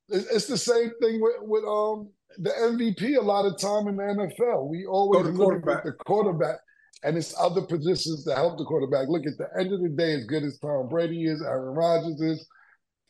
It's, 0.09 0.25
it's 0.31 0.47
the 0.47 0.57
same 0.57 0.91
thing 1.01 1.21
with 1.21 1.35
with 1.41 1.63
um 1.63 2.09
the 2.37 2.49
MVP. 2.49 3.17
A 3.17 3.21
lot 3.21 3.45
of 3.45 3.59
time 3.59 3.87
in 3.87 3.95
the 3.95 4.03
NFL, 4.03 4.67
we 4.69 4.85
always 4.85 5.23
Go 5.23 5.31
to 5.31 5.37
look 5.37 5.67
at 5.67 5.83
the 5.83 5.93
quarterback. 6.05 6.57
and 7.03 7.17
it's 7.17 7.33
other 7.39 7.61
positions 7.61 8.23
to 8.25 8.35
help 8.35 8.57
the 8.57 8.65
quarterback. 8.65 9.07
Look, 9.07 9.25
at 9.25 9.37
the 9.37 9.47
end 9.59 9.71
of 9.73 9.81
the 9.81 9.89
day, 9.89 10.13
as 10.13 10.25
good 10.25 10.43
as 10.43 10.57
Tom 10.59 10.89
Brady 10.89 11.25
is, 11.25 11.41
Aaron 11.41 11.75
Rodgers 11.75 12.19
is, 12.21 12.47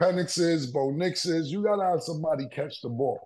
Penix 0.02 0.40
is, 0.40 0.68
Bo 0.68 0.92
Nix 0.92 1.26
is, 1.26 1.52
you 1.52 1.64
got 1.64 1.78
to 1.78 1.84
have 1.84 2.02
somebody 2.02 2.48
catch 2.50 2.82
the 2.82 2.90
ball. 2.90 3.20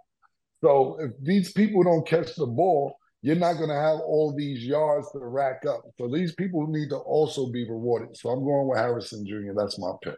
So 0.64 0.98
if 1.00 1.12
these 1.22 1.52
people 1.52 1.84
don't 1.84 2.08
catch 2.08 2.36
the 2.36 2.48
ball, 2.48 2.96
you're 3.22 3.36
not 3.36 3.54
going 3.54 3.70
to 3.70 3.76
have 3.76 4.00
all 4.00 4.34
these 4.36 4.66
yards 4.66 5.12
to 5.12 5.20
rack 5.20 5.64
up. 5.68 5.84
So 5.98 6.10
these 6.10 6.34
people 6.36 6.66
need 6.68 6.90
to 6.90 6.98
also 6.98 7.52
be 7.52 7.70
rewarded. 7.70 8.18
So 8.18 8.30
I'm 8.30 8.44
going 8.44 8.68
with 8.68 8.80
Harrison 8.80 9.26
Jr. 9.26 9.54
That's 9.56 9.80
my 9.80 9.92
pick. 10.04 10.18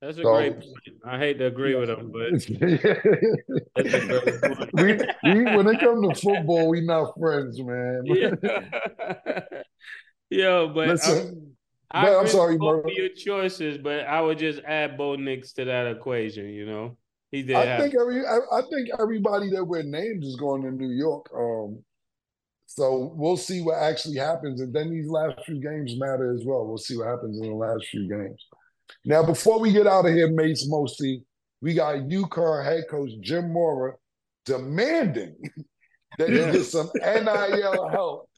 That's 0.00 0.16
a 0.16 0.22
so, 0.22 0.34
great 0.34 0.54
point. 0.54 0.64
I 1.04 1.18
hate 1.18 1.38
to 1.38 1.46
agree 1.46 1.74
with 1.74 1.90
him, 1.90 2.10
but 2.10 2.32
we, 4.72 4.94
we, 5.24 5.44
when 5.56 5.68
it 5.68 5.80
comes 5.80 6.08
to 6.08 6.14
football, 6.22 6.70
we 6.70 6.80
not 6.80 7.12
friends, 7.18 7.60
man. 7.60 8.02
yeah. 8.06 8.30
Yo, 10.30 10.68
but 10.68 10.88
Listen, 10.88 11.54
I, 11.90 12.04
but 12.04 12.20
I'm 12.20 12.28
sorry, 12.28 12.56
both 12.56 12.84
your 12.86 13.08
choices, 13.08 13.78
but 13.78 14.06
I 14.06 14.20
would 14.20 14.38
just 14.38 14.60
add 14.64 14.96
Bo 14.96 15.16
Nix 15.16 15.52
to 15.54 15.64
that 15.64 15.88
equation. 15.88 16.48
You 16.48 16.66
know, 16.66 16.96
he 17.30 17.42
did. 17.42 17.56
I 17.56 17.78
think 17.78 17.94
every 18.00 18.24
I, 18.24 18.38
I, 18.52 18.62
think 18.62 18.88
everybody 19.00 19.50
that 19.50 19.64
we're 19.64 19.82
named 19.82 20.22
is 20.22 20.36
going 20.36 20.62
to 20.62 20.70
New 20.70 20.90
York. 20.90 21.26
Um, 21.36 21.82
so 22.66 23.12
we'll 23.16 23.36
see 23.36 23.62
what 23.62 23.82
actually 23.82 24.16
happens, 24.16 24.60
and 24.60 24.72
then 24.72 24.90
these 24.90 25.08
last 25.08 25.44
few 25.44 25.60
games 25.60 25.98
matter 25.98 26.32
as 26.32 26.44
well. 26.44 26.64
We'll 26.66 26.78
see 26.78 26.96
what 26.96 27.08
happens 27.08 27.40
in 27.40 27.48
the 27.48 27.56
last 27.56 27.86
few 27.88 28.08
games. 28.08 28.46
Now, 29.04 29.24
before 29.24 29.58
we 29.58 29.72
get 29.72 29.88
out 29.88 30.06
of 30.06 30.12
here, 30.12 30.30
Mase 30.30 30.68
Mosley, 30.68 31.24
we 31.60 31.74
got 31.74 31.96
UConn 31.96 32.64
head 32.64 32.84
coach 32.88 33.10
Jim 33.20 33.52
Mora 33.52 33.94
demanding 34.44 35.36
that 36.18 36.28
he 36.28 36.36
get 36.36 36.64
some 36.64 36.90
NIL 36.94 37.88
help 37.88 38.30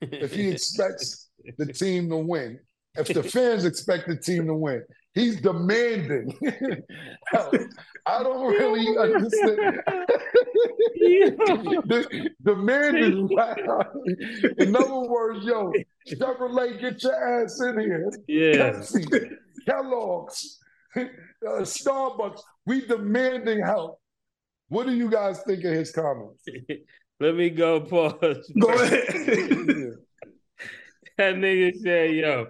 if 0.00 0.34
he 0.34 0.48
expects 0.48 1.28
the 1.58 1.70
team 1.72 2.08
to 2.08 2.16
win. 2.16 2.58
If 2.98 3.08
the 3.08 3.22
fans 3.22 3.64
expect 3.64 4.08
the 4.08 4.16
team 4.16 4.46
to 4.46 4.54
win, 4.54 4.82
he's 5.14 5.40
demanding. 5.40 6.36
I 8.06 8.22
don't 8.22 8.46
really 8.46 8.96
understand. 8.96 9.80
the, 11.86 12.30
demand 12.44 12.98
is 12.98 13.14
loud. 13.14 13.86
In 14.58 14.76
other 14.76 15.00
words, 15.08 15.44
yo, 15.44 15.72
Chevrolet, 16.08 16.80
get 16.80 17.02
your 17.02 17.42
ass 17.42 17.60
in 17.60 17.80
here. 17.80 18.10
Yeah. 18.28 18.70
Pepsi, 18.70 19.36
Kellogg's, 19.66 20.58
uh, 20.96 21.02
Starbucks, 21.42 22.40
we 22.64 22.86
demanding 22.86 23.64
help. 23.64 24.00
What 24.68 24.86
do 24.86 24.94
you 24.94 25.10
guys 25.10 25.42
think 25.42 25.64
of 25.64 25.72
his 25.72 25.92
comments? 25.92 26.44
Let 27.20 27.34
me 27.34 27.50
go 27.50 27.80
pause. 27.80 28.52
Go 28.60 28.68
ahead. 28.68 29.06
that 31.16 31.34
nigga 31.36 31.76
said, 31.78 32.14
yo, 32.14 32.46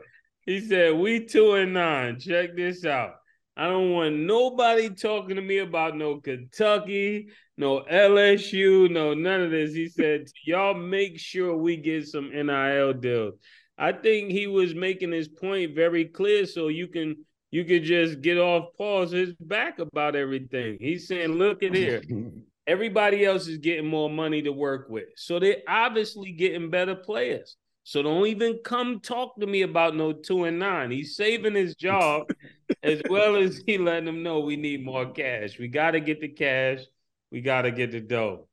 he 0.47 0.61
said, 0.61 0.95
we 0.95 1.27
two 1.27 1.55
and 1.55 1.75
nine. 1.75 2.21
Check 2.21 2.57
this 2.57 2.85
out. 2.85 3.17
I 3.57 3.69
don't 3.69 3.91
want 3.91 4.15
nobody 4.15 4.91
talking 4.91 5.37
to 5.37 5.43
me 5.43 5.59
about 5.59 5.97
no 5.97 6.21
Kentucky, 6.21 7.29
no 7.57 7.81
LSU, 7.91 8.91
no 8.91 9.13
none 9.15 9.41
of 9.41 9.51
this. 9.51 9.75
He 9.75 9.89
said, 9.89 10.29
y'all 10.45 10.75
make 10.75 11.19
sure 11.19 11.57
we 11.57 11.77
get 11.77 12.07
some 12.07 12.31
NIL 12.31 12.93
deals. 12.93 13.35
I 13.79 13.93
think 13.93 14.31
he 14.31 14.47
was 14.47 14.75
making 14.75 15.11
his 15.11 15.29
point 15.29 15.75
very 15.75 16.05
clear 16.05 16.47
so 16.47 16.69
you 16.69 16.87
can 16.87 17.17
you 17.51 17.65
can 17.65 17.83
just 17.83 18.21
get 18.21 18.39
off 18.39 18.77
pause 18.77 19.11
his 19.11 19.33
back 19.41 19.79
about 19.79 20.17
everything. 20.17 20.79
He's 20.81 21.09
saying, 21.09 21.33
look 21.33 21.63
at 21.63 21.75
here. 21.75 22.03
Everybody 22.69 23.25
else 23.25 23.47
is 23.47 23.59
getting 23.59 23.87
more 23.87 24.11
money 24.11 24.43
to 24.43 24.51
work 24.51 24.89
with. 24.89 25.05
So 25.15 25.39
they're 25.39 25.63
obviously 25.69 26.33
getting 26.33 26.69
better 26.69 26.97
players. 26.97 27.57
So 27.87 28.03
don't 28.03 28.27
even 28.27 28.59
come 28.65 28.99
talk 28.99 29.39
to 29.39 29.47
me 29.47 29.63
about 29.63 29.95
no 29.95 30.13
two 30.13 30.43
and 30.43 30.59
nine. 30.59 30.91
He's 30.91 31.15
saving 31.15 31.55
his 31.55 31.77
job 31.77 32.29
as 32.83 33.01
well 33.09 33.37
as 33.37 33.63
he 33.65 33.79
letting 33.79 34.07
them 34.07 34.25
know 34.25 34.41
we 34.41 34.57
need 34.57 34.85
more 34.85 35.09
cash. 35.09 35.57
We 35.57 35.69
got 35.69 35.93
to 35.93 36.01
get 36.01 36.21
the 36.21 36.27
cash. 36.27 36.81
We 37.31 37.43
got 37.43 37.63
to 37.63 37.71
get 37.71 37.93
the 37.93 38.01
dough. 38.01 38.49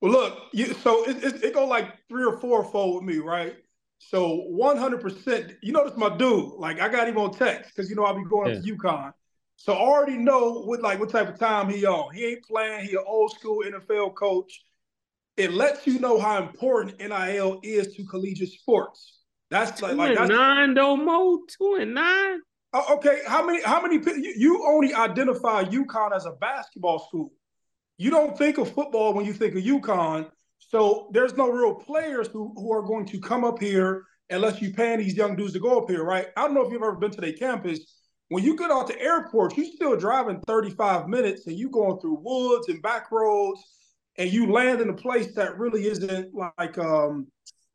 Well, 0.00 0.12
look, 0.12 0.38
you, 0.52 0.66
so 0.66 1.02
it, 1.10 1.24
it, 1.24 1.42
it 1.42 1.54
go 1.54 1.66
like 1.66 1.94
three 2.08 2.24
or 2.24 2.38
four 2.38 2.62
fold 2.62 3.04
with 3.04 3.12
me, 3.12 3.20
right? 3.20 3.56
So 3.98 4.48
100%, 4.52 5.56
you 5.60 5.72
know, 5.72 5.88
this 5.88 5.98
my 5.98 6.16
dude. 6.16 6.52
Like 6.58 6.80
I 6.80 6.88
got 6.88 7.08
him 7.08 7.18
on 7.18 7.32
text 7.32 7.72
because 7.74 7.90
you 7.90 7.96
know 7.96 8.04
I'll 8.04 8.14
be 8.14 8.24
going 8.30 8.52
yeah. 8.52 8.58
up 8.58 8.64
to 8.64 8.76
UConn. 8.76 9.12
So 9.56 9.72
I 9.72 9.80
already 9.80 10.16
know 10.16 10.62
what 10.62 10.80
like 10.80 11.00
what 11.00 11.10
type 11.10 11.28
of 11.28 11.40
time 11.40 11.68
he 11.68 11.84
on. 11.86 12.14
He 12.14 12.24
ain't 12.26 12.44
playing. 12.44 12.86
He 12.86 12.92
an 12.92 13.02
old 13.04 13.32
school 13.32 13.64
NFL 13.66 14.14
coach. 14.14 14.62
It 15.36 15.52
lets 15.52 15.86
you 15.86 15.98
know 15.98 16.18
how 16.18 16.42
important 16.42 16.98
NIL 16.98 17.60
is 17.62 17.94
to 17.94 18.04
collegiate 18.04 18.50
sports. 18.50 19.20
That's 19.50 19.80
two 19.80 19.86
like, 19.86 19.96
like 19.96 20.18
that's, 20.18 20.30
nine, 20.30 20.74
don't 20.74 21.04
mo 21.04 21.40
two 21.48 21.78
and 21.80 21.94
nine. 21.94 22.40
Uh, 22.72 22.84
okay, 22.90 23.20
how 23.26 23.44
many? 23.44 23.62
How 23.62 23.82
many? 23.82 24.00
You, 24.36 24.66
only 24.66 24.94
identify 24.94 25.64
UConn 25.64 26.14
as 26.14 26.24
a 26.24 26.32
basketball 26.32 27.00
school. 27.06 27.32
You 27.98 28.10
don't 28.10 28.36
think 28.36 28.58
of 28.58 28.72
football 28.72 29.12
when 29.12 29.26
you 29.26 29.32
think 29.32 29.54
of 29.54 29.62
UConn. 29.62 30.28
So 30.58 31.10
there's 31.12 31.36
no 31.36 31.50
real 31.50 31.74
players 31.74 32.28
who, 32.28 32.52
who 32.56 32.72
are 32.72 32.82
going 32.82 33.04
to 33.06 33.20
come 33.20 33.44
up 33.44 33.58
here 33.58 34.04
unless 34.30 34.62
you 34.62 34.72
paying 34.72 35.00
these 35.00 35.14
young 35.14 35.36
dudes 35.36 35.52
to 35.52 35.60
go 35.60 35.82
up 35.82 35.90
here, 35.90 36.02
right? 36.02 36.28
I 36.36 36.42
don't 36.42 36.54
know 36.54 36.64
if 36.64 36.72
you've 36.72 36.82
ever 36.82 36.96
been 36.96 37.10
to 37.10 37.20
their 37.20 37.34
campus. 37.34 37.80
When 38.28 38.42
you 38.42 38.56
get 38.56 38.70
out 38.70 38.86
to 38.86 38.98
airport, 38.98 39.56
you're 39.58 39.66
still 39.66 39.96
driving 39.96 40.40
35 40.46 41.08
minutes 41.08 41.46
and 41.46 41.58
you're 41.58 41.68
going 41.68 42.00
through 42.00 42.22
woods 42.22 42.68
and 42.68 42.80
back 42.80 43.12
roads 43.12 43.62
and 44.18 44.32
you 44.32 44.50
land 44.52 44.80
in 44.80 44.88
a 44.88 44.94
place 44.94 45.34
that 45.34 45.58
really 45.58 45.86
isn't 45.86 46.34
like 46.34 46.78
um 46.78 47.26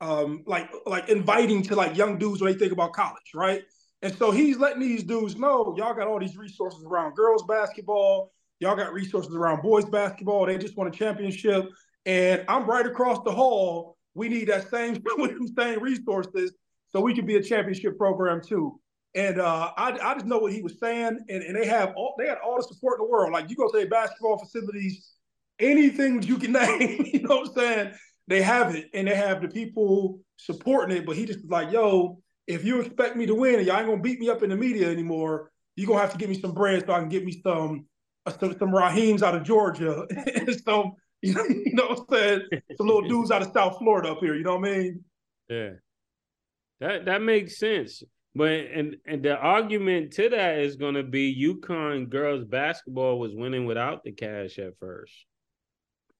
um 0.01 0.43
like 0.45 0.69
like 0.85 1.09
inviting 1.09 1.63
to 1.63 1.75
like 1.75 1.97
young 1.97 2.17
dudes 2.17 2.41
when 2.41 2.51
they 2.51 2.59
think 2.59 2.71
about 2.71 2.93
college, 2.93 3.31
right? 3.33 3.63
And 4.03 4.15
so 4.15 4.29
he's 4.29 4.57
letting 4.57 4.79
these 4.79 5.03
dudes 5.03 5.35
know 5.37 5.73
y'all 5.77 5.95
got 5.95 6.07
all 6.07 6.19
these 6.19 6.37
resources 6.37 6.83
around 6.85 7.15
girls 7.15 7.43
basketball, 7.47 8.31
y'all 8.59 8.75
got 8.75 8.93
resources 8.93 9.33
around 9.35 9.61
boys 9.61 9.85
basketball. 9.85 10.45
They 10.45 10.57
just 10.57 10.77
won 10.77 10.87
a 10.87 10.91
championship 10.91 11.69
and 12.07 12.45
I'm 12.47 12.65
right 12.65 12.85
across 12.85 13.19
the 13.23 13.31
hall. 13.31 13.97
We 14.15 14.29
need 14.29 14.47
that 14.47 14.69
same 14.69 15.03
same 15.57 15.81
resources 15.81 16.53
so 16.89 17.01
we 17.01 17.13
can 17.13 17.25
be 17.25 17.35
a 17.35 17.43
championship 17.43 17.97
program 17.97 18.41
too. 18.41 18.79
And 19.13 19.39
uh, 19.39 19.71
I, 19.77 19.91
I 19.91 20.13
just 20.13 20.25
know 20.25 20.37
what 20.37 20.53
he 20.53 20.61
was 20.61 20.79
saying, 20.79 21.19
and, 21.27 21.43
and 21.43 21.55
they 21.55 21.65
have 21.65 21.93
all 21.95 22.15
they 22.17 22.27
had 22.27 22.37
all 22.37 22.57
the 22.57 22.63
support 22.63 22.99
in 22.99 23.05
the 23.05 23.11
world. 23.11 23.33
Like 23.33 23.49
you 23.49 23.55
go 23.55 23.69
to 23.69 23.77
their 23.77 23.89
basketball 23.89 24.37
facilities, 24.37 25.13
anything 25.59 26.21
you 26.23 26.37
can 26.37 26.53
name, 26.53 27.05
you 27.13 27.21
know 27.21 27.37
what 27.37 27.49
I'm 27.49 27.53
saying? 27.53 27.93
They 28.27 28.41
have 28.41 28.75
it, 28.75 28.89
and 28.93 29.07
they 29.07 29.15
have 29.15 29.41
the 29.41 29.47
people 29.47 30.19
supporting 30.37 30.97
it. 30.97 31.05
But 31.05 31.15
he 31.15 31.25
just 31.25 31.41
was 31.41 31.49
like, 31.49 31.71
"Yo, 31.71 32.19
if 32.45 32.63
you 32.65 32.81
expect 32.81 33.15
me 33.15 33.25
to 33.25 33.35
win, 33.35 33.55
and 33.55 33.65
y'all 33.65 33.77
ain't 33.77 33.87
gonna 33.87 34.01
beat 34.01 34.19
me 34.19 34.29
up 34.29 34.43
in 34.43 34.49
the 34.49 34.57
media 34.57 34.89
anymore, 34.89 35.51
you're 35.75 35.87
gonna 35.87 36.01
have 36.01 36.11
to 36.11 36.17
give 36.17 36.29
me 36.29 36.39
some 36.39 36.53
bread 36.53 36.85
so 36.85 36.93
I 36.93 36.99
can 36.99 37.09
get 37.09 37.25
me 37.25 37.41
some 37.41 37.85
uh, 38.25 38.31
some, 38.31 38.57
some 38.57 38.71
Raheems 38.71 39.21
out 39.21 39.35
of 39.35 39.43
Georgia." 39.43 40.05
so 40.65 40.95
You 41.21 41.33
know, 41.33 41.43
you 41.49 41.73
know 41.73 41.87
what 41.87 41.99
I'm 41.99 42.05
saying? 42.11 42.41
Some 42.77 42.87
little 42.87 43.01
dudes 43.07 43.31
out 43.31 43.41
of 43.41 43.51
South 43.53 43.77
Florida 43.79 44.11
up 44.11 44.19
here. 44.19 44.35
You 44.35 44.43
know 44.43 44.57
what 44.57 44.69
I 44.69 44.71
mean? 44.73 45.03
Yeah, 45.49 45.69
that 46.79 47.05
that 47.05 47.21
makes 47.21 47.57
sense. 47.57 48.03
But 48.35 48.51
and 48.51 48.97
and 49.05 49.23
the 49.23 49.35
argument 49.35 50.13
to 50.13 50.29
that 50.29 50.59
is 50.59 50.75
going 50.75 50.93
to 50.93 51.03
be 51.03 51.35
UConn 51.35 52.09
girls 52.09 52.43
basketball 52.45 53.19
was 53.19 53.33
winning 53.33 53.65
without 53.65 54.03
the 54.03 54.11
cash 54.11 54.59
at 54.59 54.77
first. 54.79 55.13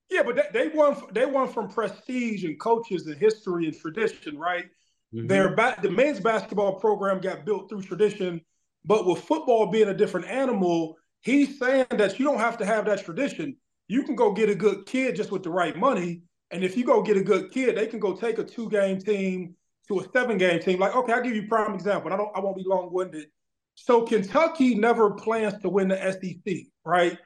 Yeah, 0.09 0.23
but 0.23 0.35
they, 0.35 0.43
they 0.53 0.67
won. 0.69 1.01
They 1.11 1.25
won 1.25 1.47
from 1.47 1.69
prestige 1.69 2.43
and 2.43 2.59
coaches 2.59 3.07
and 3.07 3.17
history 3.17 3.65
and 3.65 3.77
tradition, 3.77 4.37
right? 4.37 4.65
Mm-hmm. 5.13 5.27
Their 5.27 5.55
ba- 5.55 5.77
the 5.81 5.91
men's 5.91 6.19
basketball 6.19 6.79
program 6.79 7.19
got 7.19 7.45
built 7.45 7.69
through 7.69 7.81
tradition, 7.81 8.41
but 8.85 9.05
with 9.05 9.21
football 9.21 9.67
being 9.67 9.89
a 9.89 9.93
different 9.93 10.27
animal, 10.27 10.95
he's 11.21 11.59
saying 11.59 11.87
that 11.91 12.19
you 12.19 12.25
don't 12.25 12.39
have 12.39 12.57
to 12.57 12.65
have 12.65 12.85
that 12.85 13.03
tradition 13.03 13.55
you 13.87 14.03
can 14.03 14.15
go 14.15 14.31
get 14.31 14.49
a 14.49 14.55
good 14.55 14.85
kid 14.85 15.15
just 15.15 15.31
with 15.31 15.43
the 15.43 15.49
right 15.49 15.77
money. 15.77 16.21
And 16.51 16.63
if 16.63 16.77
you 16.77 16.85
go 16.85 17.01
get 17.01 17.17
a 17.17 17.23
good 17.23 17.51
kid, 17.51 17.77
they 17.77 17.87
can 17.87 17.99
go 17.99 18.15
take 18.15 18.37
a 18.37 18.43
two 18.43 18.69
game 18.69 18.99
team 18.99 19.55
to 19.87 19.99
a 19.99 20.09
seven 20.11 20.37
game 20.37 20.59
team. 20.59 20.79
Like, 20.79 20.95
okay, 20.95 21.13
I'll 21.13 21.23
give 21.23 21.35
you 21.35 21.47
prime 21.47 21.73
example. 21.73 22.11
I 22.13 22.17
don't 22.17 22.35
I 22.35 22.39
won't 22.39 22.57
be 22.57 22.63
long 22.65 22.89
winded. 22.91 23.27
So 23.75 24.03
Kentucky 24.03 24.75
never 24.75 25.11
plans 25.11 25.61
to 25.61 25.69
win 25.69 25.89
the 25.89 26.11
SEC, 26.11 26.55
right? 26.83 27.17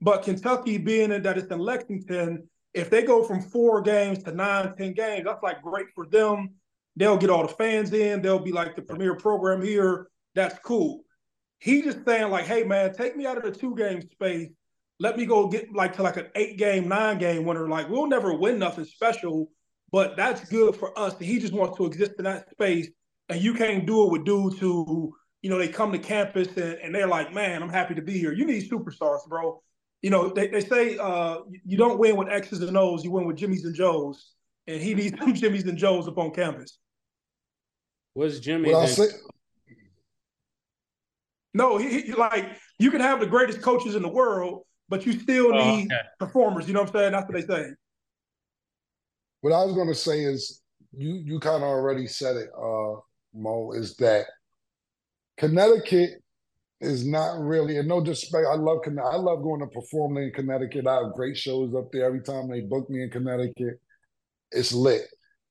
But 0.00 0.22
Kentucky 0.22 0.78
being 0.78 1.10
in 1.12 1.22
that 1.22 1.38
it's 1.38 1.50
in 1.50 1.58
Lexington, 1.58 2.48
if 2.74 2.90
they 2.90 3.02
go 3.02 3.24
from 3.24 3.40
four 3.40 3.82
games 3.82 4.22
to 4.24 4.32
nine, 4.32 4.74
ten 4.76 4.92
games, 4.92 5.24
that's 5.24 5.42
like 5.42 5.62
great 5.62 5.86
for 5.94 6.06
them. 6.06 6.50
They'll 6.96 7.16
get 7.16 7.30
all 7.30 7.46
the 7.46 7.52
fans 7.52 7.92
in. 7.92 8.22
They'll 8.22 8.38
be 8.38 8.52
like 8.52 8.76
the 8.76 8.82
premier 8.82 9.14
program 9.14 9.62
here. 9.62 10.08
That's 10.34 10.58
cool. 10.60 11.02
He 11.58 11.82
just 11.82 12.04
saying 12.04 12.30
like, 12.30 12.46
hey 12.46 12.64
man, 12.64 12.94
take 12.94 13.16
me 13.16 13.26
out 13.26 13.36
of 13.36 13.42
the 13.42 13.50
two 13.50 13.74
game 13.74 14.02
space 14.02 14.50
let 15.00 15.16
me 15.16 15.26
go 15.26 15.48
get 15.48 15.72
like 15.72 15.94
to 15.96 16.02
like 16.02 16.16
an 16.16 16.26
eight 16.34 16.58
game, 16.58 16.88
nine 16.88 17.18
game 17.18 17.44
winner. 17.44 17.68
Like 17.68 17.88
we'll 17.88 18.06
never 18.06 18.34
win 18.34 18.58
nothing 18.58 18.84
special, 18.84 19.50
but 19.92 20.16
that's 20.16 20.48
good 20.48 20.74
for 20.74 20.98
us. 20.98 21.14
He 21.18 21.38
just 21.38 21.52
wants 21.52 21.76
to 21.78 21.86
exist 21.86 22.12
in 22.18 22.24
that 22.24 22.50
space, 22.50 22.88
and 23.28 23.40
you 23.40 23.54
can't 23.54 23.86
do 23.86 24.04
it 24.04 24.12
with 24.12 24.24
dudes 24.24 24.58
who 24.58 25.14
you 25.42 25.50
know 25.50 25.58
they 25.58 25.68
come 25.68 25.92
to 25.92 25.98
campus 25.98 26.48
and, 26.56 26.74
and 26.82 26.94
they're 26.94 27.06
like, 27.06 27.32
man, 27.32 27.62
I'm 27.62 27.68
happy 27.68 27.94
to 27.94 28.02
be 28.02 28.18
here. 28.18 28.32
You 28.32 28.44
need 28.44 28.68
superstars, 28.68 29.26
bro. 29.28 29.62
You 30.02 30.10
know 30.10 30.28
they, 30.28 30.46
they 30.48 30.60
say 30.60 30.96
uh, 30.98 31.38
you 31.64 31.76
don't 31.76 31.98
win 31.98 32.16
with 32.16 32.28
X's 32.28 32.60
and 32.60 32.76
O's, 32.76 33.04
you 33.04 33.10
win 33.10 33.26
with 33.26 33.36
Jimmys 33.36 33.64
and 33.64 33.74
Joes. 33.74 34.32
and 34.66 34.80
he 34.80 34.94
needs 34.94 35.18
some 35.20 35.34
Jimmys 35.34 35.66
and 35.66 35.76
Joes 35.78 36.06
up 36.06 36.18
on 36.18 36.30
campus. 36.32 36.78
What's 38.14 38.38
Jimmy? 38.38 38.70
Well, 38.72 38.86
say, 38.86 39.06
No, 41.54 41.78
he, 41.78 42.02
he- 42.02 42.12
like 42.12 42.46
you 42.78 42.90
can 42.90 43.00
have 43.00 43.20
the 43.20 43.26
greatest 43.26 43.60
coaches 43.62 43.94
in 43.94 44.02
the 44.02 44.08
world, 44.08 44.62
but 44.88 45.04
you 45.06 45.18
still 45.18 45.52
Oh, 45.52 45.56
need 45.58 45.86
okay. 45.92 46.00
performers. 46.18 46.68
You 46.68 46.74
know 46.74 46.80
what 46.82 46.90
I'm 46.90 46.94
saying? 46.94 47.12
That's 47.12 47.26
what 47.28 47.34
they 47.34 47.46
say. 47.46 47.70
what 49.40 49.52
I 49.52 49.64
was 49.64 49.74
going 49.74 49.88
to 49.88 49.94
say 49.94 50.20
is 50.22 50.62
you 50.96 51.14
you 51.24 51.40
kind 51.40 51.56
of 51.62 51.68
already 51.68 52.06
said 52.06 52.36
it, 52.36 52.48
uh, 52.56 53.00
Mo. 53.34 53.72
Is 53.72 53.96
that 53.96 54.26
Connecticut 55.36 56.22
is 56.80 57.06
not 57.06 57.40
really, 57.40 57.76
and 57.78 57.88
no 57.88 58.00
disrespect, 58.02 58.46
I 58.50 58.54
love 58.56 58.78
I 58.86 59.16
love 59.16 59.42
going 59.42 59.60
to 59.60 59.66
perform 59.66 60.16
in 60.18 60.30
Connecticut. 60.32 60.86
I 60.86 61.02
have 61.02 61.14
great 61.14 61.36
shows 61.36 61.74
up 61.74 61.90
there 61.92 62.04
every 62.06 62.22
time 62.22 62.48
they 62.48 62.60
book 62.60 62.88
me 62.88 63.02
in 63.02 63.10
Connecticut. 63.10 63.80
It's 64.52 64.72
lit. 64.72 65.02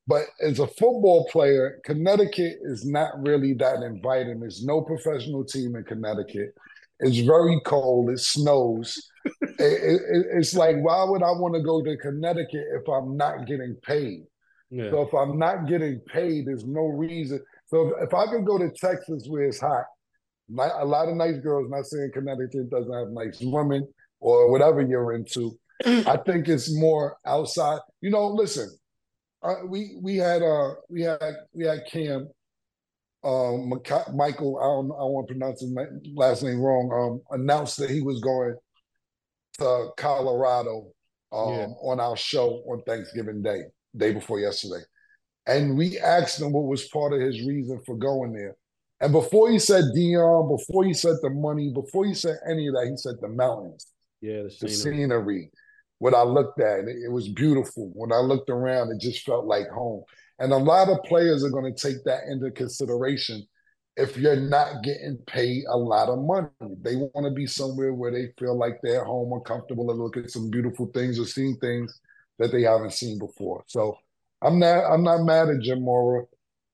But 0.08 0.24
as 0.42 0.60
a 0.60 0.68
football 0.68 1.28
player, 1.32 1.80
Connecticut 1.84 2.60
is 2.62 2.86
not 2.86 3.12
really 3.22 3.54
that 3.56 3.84
inviting. 3.84 4.40
There's 4.40 4.64
no 4.64 4.82
professional 4.82 5.44
team 5.44 5.76
in 5.76 5.84
Connecticut. 5.84 6.56
It's 7.02 7.20
very 7.20 7.60
cold. 7.66 8.10
It 8.10 8.20
snows. 8.20 8.98
It- 9.60 9.84
it- 9.84 10.02
it- 10.16 10.26
it's 10.38 10.54
like, 10.56 10.78
why 10.82 11.04
would 11.04 11.22
I 11.24 11.32
want 11.32 11.56
to 11.56 11.62
go 11.62 11.84
to 11.84 11.98
Connecticut 11.98 12.66
if 12.80 12.88
I'm 12.88 13.18
not 13.18 13.46
getting 13.48 13.76
paid? 13.86 14.22
Yeah. 14.70 14.90
So 14.92 15.02
if 15.02 15.14
I'm 15.14 15.38
not 15.38 15.68
getting 15.68 16.00
paid, 16.08 16.46
there's 16.48 16.64
no 16.66 16.84
reason. 16.86 17.44
So 17.66 17.88
if, 17.90 18.08
if 18.08 18.14
I 18.14 18.28
could 18.28 18.46
go 18.46 18.58
to 18.58 18.70
Texas 18.72 19.26
where 19.28 19.44
it's 19.44 19.60
hot, 19.60 19.84
ni- 20.50 20.64
a 20.80 20.86
lot 20.86 21.10
of 21.10 21.16
nice 21.16 21.38
girls, 21.38 21.70
not 21.70 21.86
saying 21.86 22.12
Connecticut 22.14 22.70
doesn't 22.70 22.94
have 22.94 23.10
nice 23.10 23.40
women 23.42 23.88
or 24.20 24.50
whatever 24.52 24.82
you're 24.82 25.14
into. 25.14 25.58
I 25.86 26.18
think 26.26 26.48
it's 26.48 26.76
more 26.76 27.18
outside. 27.26 27.80
You 28.02 28.10
know, 28.10 28.28
listen, 28.28 28.70
uh, 29.44 29.56
we 29.68 29.98
we 30.02 30.18
had 30.18 30.42
uh 30.42 30.72
we 30.90 31.02
had 31.04 31.20
we 31.54 31.66
had 31.66 31.86
Cam, 31.92 32.28
um 33.24 33.72
Mca- 33.72 34.14
Michael. 34.16 34.58
I 34.58 34.64
don't 34.64 34.92
I 34.92 35.00
don't 35.04 35.12
want 35.14 35.28
to 35.28 35.34
pronounce 35.34 35.62
his 35.62 35.72
last 36.16 36.42
name 36.44 36.60
wrong. 36.60 36.92
Um, 36.92 37.40
announced 37.40 37.78
that 37.78 37.90
he 37.92 38.02
was 38.02 38.20
going 38.22 38.56
to 39.60 39.90
Colorado 39.98 40.88
um 41.32 41.50
Yeah. 41.54 41.66
on 41.82 42.00
our 42.00 42.16
show 42.18 42.64
on 42.72 42.82
Thanksgiving 42.84 43.42
Day, 43.44 43.64
day 43.96 44.14
before 44.14 44.40
yesterday, 44.40 44.84
and 45.46 45.78
we 45.78 46.00
asked 46.00 46.42
him 46.42 46.54
what 46.54 46.66
was 46.66 46.88
part 46.88 47.14
of 47.14 47.20
his 47.22 47.46
reason 47.46 47.80
for 47.86 47.96
going 47.96 48.34
there. 48.34 48.56
And 49.00 49.12
before 49.12 49.52
he 49.52 49.60
said 49.60 49.86
Deion, 49.96 50.58
before 50.58 50.84
he 50.84 50.94
said 50.94 51.16
the 51.22 51.30
money, 51.30 51.72
before 51.74 52.06
he 52.06 52.14
said 52.14 52.38
any 52.50 52.68
of 52.68 52.74
that, 52.74 52.88
he 52.90 52.98
said 52.98 53.16
the 53.22 53.28
mountains 53.30 53.88
Yeah, 54.22 54.44
the 54.44 54.58
the 54.62 54.70
scenery. 54.70 54.98
scenery. 54.98 55.52
What 56.00 56.14
I 56.14 56.24
looked 56.24 56.60
at, 56.60 56.80
it, 56.82 56.98
it 57.06 57.12
was 57.12 57.28
beautiful. 57.30 57.92
When 57.94 58.12
I 58.12 58.18
looked 58.18 58.50
around, 58.50 58.92
it 58.92 59.00
just 59.00 59.24
felt 59.26 59.46
like 59.46 59.68
home. 59.70 60.04
And 60.40 60.52
a 60.54 60.58
lot 60.58 60.90
of 60.90 61.04
players 61.04 61.44
are 61.44 61.50
going 61.50 61.74
to 61.74 61.80
take 61.80 62.04
that 62.06 62.24
into 62.30 62.52
consideration 62.52 63.44
if 63.96 64.16
you're 64.16 64.36
not 64.36 64.84
getting 64.84 65.18
paid 65.26 65.64
a 65.70 65.78
lot 65.78 66.10
of 66.10 66.20
money. 66.20 66.48
They 66.82 66.96
want 66.96 67.26
to 67.26 67.32
be 67.32 67.48
somewhere 67.48 67.94
where 67.94 68.12
they 68.12 68.32
feel 68.38 68.56
like 68.58 68.80
they're 68.84 69.04
home 69.04 69.32
or 69.32 69.42
comfortable 69.42 69.90
and 69.90 70.00
look 70.00 70.18
at 70.18 70.30
some 70.30 70.52
beautiful 70.52 70.92
things 70.94 71.20
or 71.20 71.26
seeing 71.26 71.58
things 71.58 72.00
that 72.38 72.52
they 72.52 72.62
haven't 72.62 72.94
seen 72.94 73.18
before. 73.18 73.64
So 73.68 73.98
I'm 74.44 74.60
not 74.60 74.86
I'm 74.92 75.04
not 75.04 75.24
mad 75.24 75.50
at 75.50 75.62
Jim 75.62 75.82
Mora. 75.82 76.26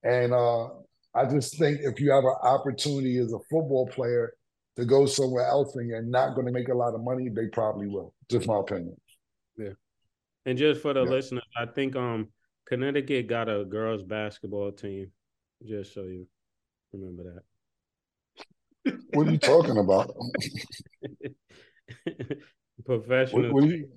And 0.02 0.34
uh, 0.34 0.68
I 1.14 1.26
just 1.26 1.58
think 1.58 1.78
if 1.82 2.00
you 2.00 2.10
have 2.10 2.24
an 2.24 2.34
opportunity 2.42 3.18
as 3.18 3.32
a 3.32 3.38
football 3.50 3.86
player 3.86 4.34
to 4.76 4.84
go 4.84 5.06
somewhere 5.06 5.46
else 5.46 5.76
and 5.76 5.88
you're 5.88 6.02
not 6.02 6.34
going 6.34 6.46
to 6.46 6.52
make 6.52 6.68
a 6.68 6.74
lot 6.74 6.94
of 6.94 7.02
money, 7.02 7.28
they 7.28 7.46
probably 7.52 7.86
will. 7.86 8.12
Just 8.28 8.48
my 8.48 8.58
opinion. 8.58 8.96
Yeah. 9.56 9.70
And 10.46 10.58
just 10.58 10.82
for 10.82 10.92
the 10.92 11.04
Yeah. 11.04 11.10
listeners, 11.10 11.44
I 11.56 11.66
think 11.66 11.94
um 11.96 12.28
Connecticut 12.66 13.28
got 13.28 13.48
a 13.48 13.64
girls 13.64 14.02
basketball 14.02 14.72
team. 14.72 15.12
Just 15.64 15.94
so 15.94 16.02
you 16.02 16.26
remember 16.92 17.44
that. 18.84 18.94
What 19.12 19.28
are 19.28 19.30
you 19.30 19.38
talking 19.38 19.78
about? 19.78 20.10
Professional. 22.84 23.52
What, 23.52 23.62
what 23.62 23.70
you? 23.70 23.88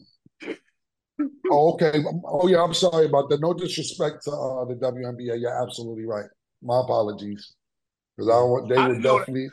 Oh, 1.50 1.74
okay. 1.74 2.04
Oh, 2.26 2.48
yeah. 2.48 2.64
I'm 2.64 2.74
sorry 2.74 3.08
about 3.08 3.30
that. 3.30 3.42
No 3.42 3.54
disrespect 3.54 4.24
to 4.26 4.32
uh, 4.32 4.66
the 4.66 4.76
WNBA. 4.76 5.40
You're 5.42 5.64
absolutely 5.64 6.06
right. 6.06 6.30
My 6.62 6.80
apologies. 6.82 7.54
Because 8.16 8.30
I 8.30 8.34
don't 8.34 8.50
want. 8.50 8.70
They 8.70 8.76
I 8.76 8.88
would 8.88 8.94
didn't 8.96 9.04
that. 9.04 9.18
definitely. 9.20 9.50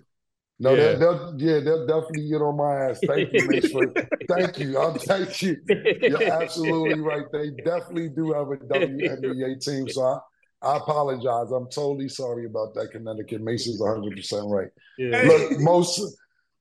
No, 0.61 0.75
Yeah. 0.75 0.95
they'll, 0.95 0.99
they'll, 0.99 1.41
yeah, 1.41 1.61
they'll 1.61 1.87
definitely 1.87 2.29
get 2.29 2.41
on 2.41 2.57
my 2.57 2.89
ass. 2.91 3.01
Thank 3.07 3.33
you, 3.33 3.49
Mase. 3.49 3.71
For, 3.73 3.93
thank 4.29 4.59
you. 4.59 4.79
I'll 4.79 4.95
thank 4.95 5.43
you. 5.43 5.57
You're 6.01 6.23
absolutely 6.33 7.01
right. 7.01 7.25
They 7.33 7.51
definitely 7.65 8.09
do 8.11 8.33
have 8.33 8.49
a 8.51 8.57
WNBA 8.57 9.61
team. 9.65 9.89
So 9.89 10.03
I, 10.03 10.19
I 10.63 10.77
apologize. 10.77 11.51
I'm 11.51 11.69
totally 11.71 12.09
sorry 12.09 12.47
about 12.47 12.73
that, 12.75 12.93
Connecticut. 12.93 13.43
Mase 13.43 13.67
is 13.67 13.81
100% 13.81 14.49
right. 14.51 14.69
Yeah. 14.97 15.23
Look, 15.27 15.59
most 15.61 16.01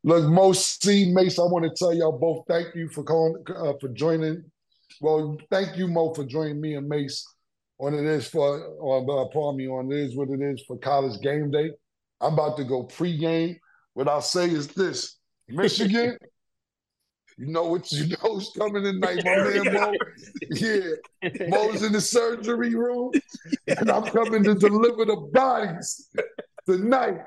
look, 0.03 0.25
most 0.25 0.83
C 0.83 1.13
Mase. 1.13 1.37
I 1.37 1.43
want 1.43 1.63
to 1.65 1.71
tell 1.77 1.93
y'all 1.93 2.17
both 2.17 2.45
thank 2.47 2.73
you 2.75 2.89
for 2.89 3.03
calling 3.03 3.43
uh, 3.55 3.73
for 3.79 3.89
joining. 3.89 4.43
Well, 5.01 5.37
thank 5.51 5.77
you, 5.77 5.87
Mo, 5.87 6.13
for 6.15 6.25
joining 6.25 6.59
me 6.59 6.73
and 6.75 6.89
Mase 6.89 7.25
on 7.84 7.93
it 7.93 8.05
is 8.05 8.27
for 8.27 8.59
or 8.79 8.99
uh, 8.99 9.25
pardon 9.25 9.57
me 9.57 9.67
on 9.67 9.91
it 9.91 9.97
is 9.97 10.15
what 10.15 10.29
it 10.29 10.41
is 10.41 10.63
for 10.65 10.77
college 10.77 11.19
game 11.21 11.51
day. 11.51 11.71
I'm 12.21 12.34
about 12.34 12.57
to 12.57 12.63
go 12.63 12.86
pregame. 12.86 13.59
What 13.93 14.07
I'll 14.07 14.21
say 14.21 14.49
is 14.49 14.67
this: 14.67 15.17
Michigan. 15.47 16.17
You 17.36 17.47
know 17.47 17.63
what 17.63 17.91
you 17.91 18.15
know 18.23 18.38
is 18.38 18.51
coming 18.55 18.84
tonight, 18.84 19.23
my 19.25 19.36
man 19.38 19.73
Mo. 19.73 19.93
Yeah, 20.51 21.29
Mo's 21.47 21.81
in 21.81 21.91
the 21.91 21.99
surgery 21.99 22.75
room, 22.75 23.11
and 23.65 23.89
I'm 23.89 24.03
coming 24.03 24.43
to 24.43 24.53
deliver 24.53 25.05
the 25.05 25.15
bodies 25.34 26.09
tonight. 26.67 27.21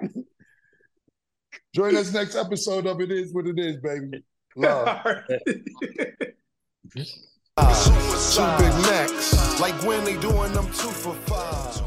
Join 1.75 1.97
us 1.97 2.13
next 2.13 2.37
episode 2.37 2.87
of 2.87 3.01
It 3.01 3.11
Is 3.11 3.35
What 3.35 3.49
It 3.49 3.59
Is, 3.59 3.79
baby. 3.79 4.23
Love. 4.55 5.01
Two 8.37 8.43
big 8.59 8.73
Macs, 8.83 9.59
like 9.61 9.75
when 9.83 10.05
they 10.05 10.19
doing 10.19 10.53
them 10.53 10.67
two 10.67 10.91
for 10.91 11.15
five. 11.25 11.86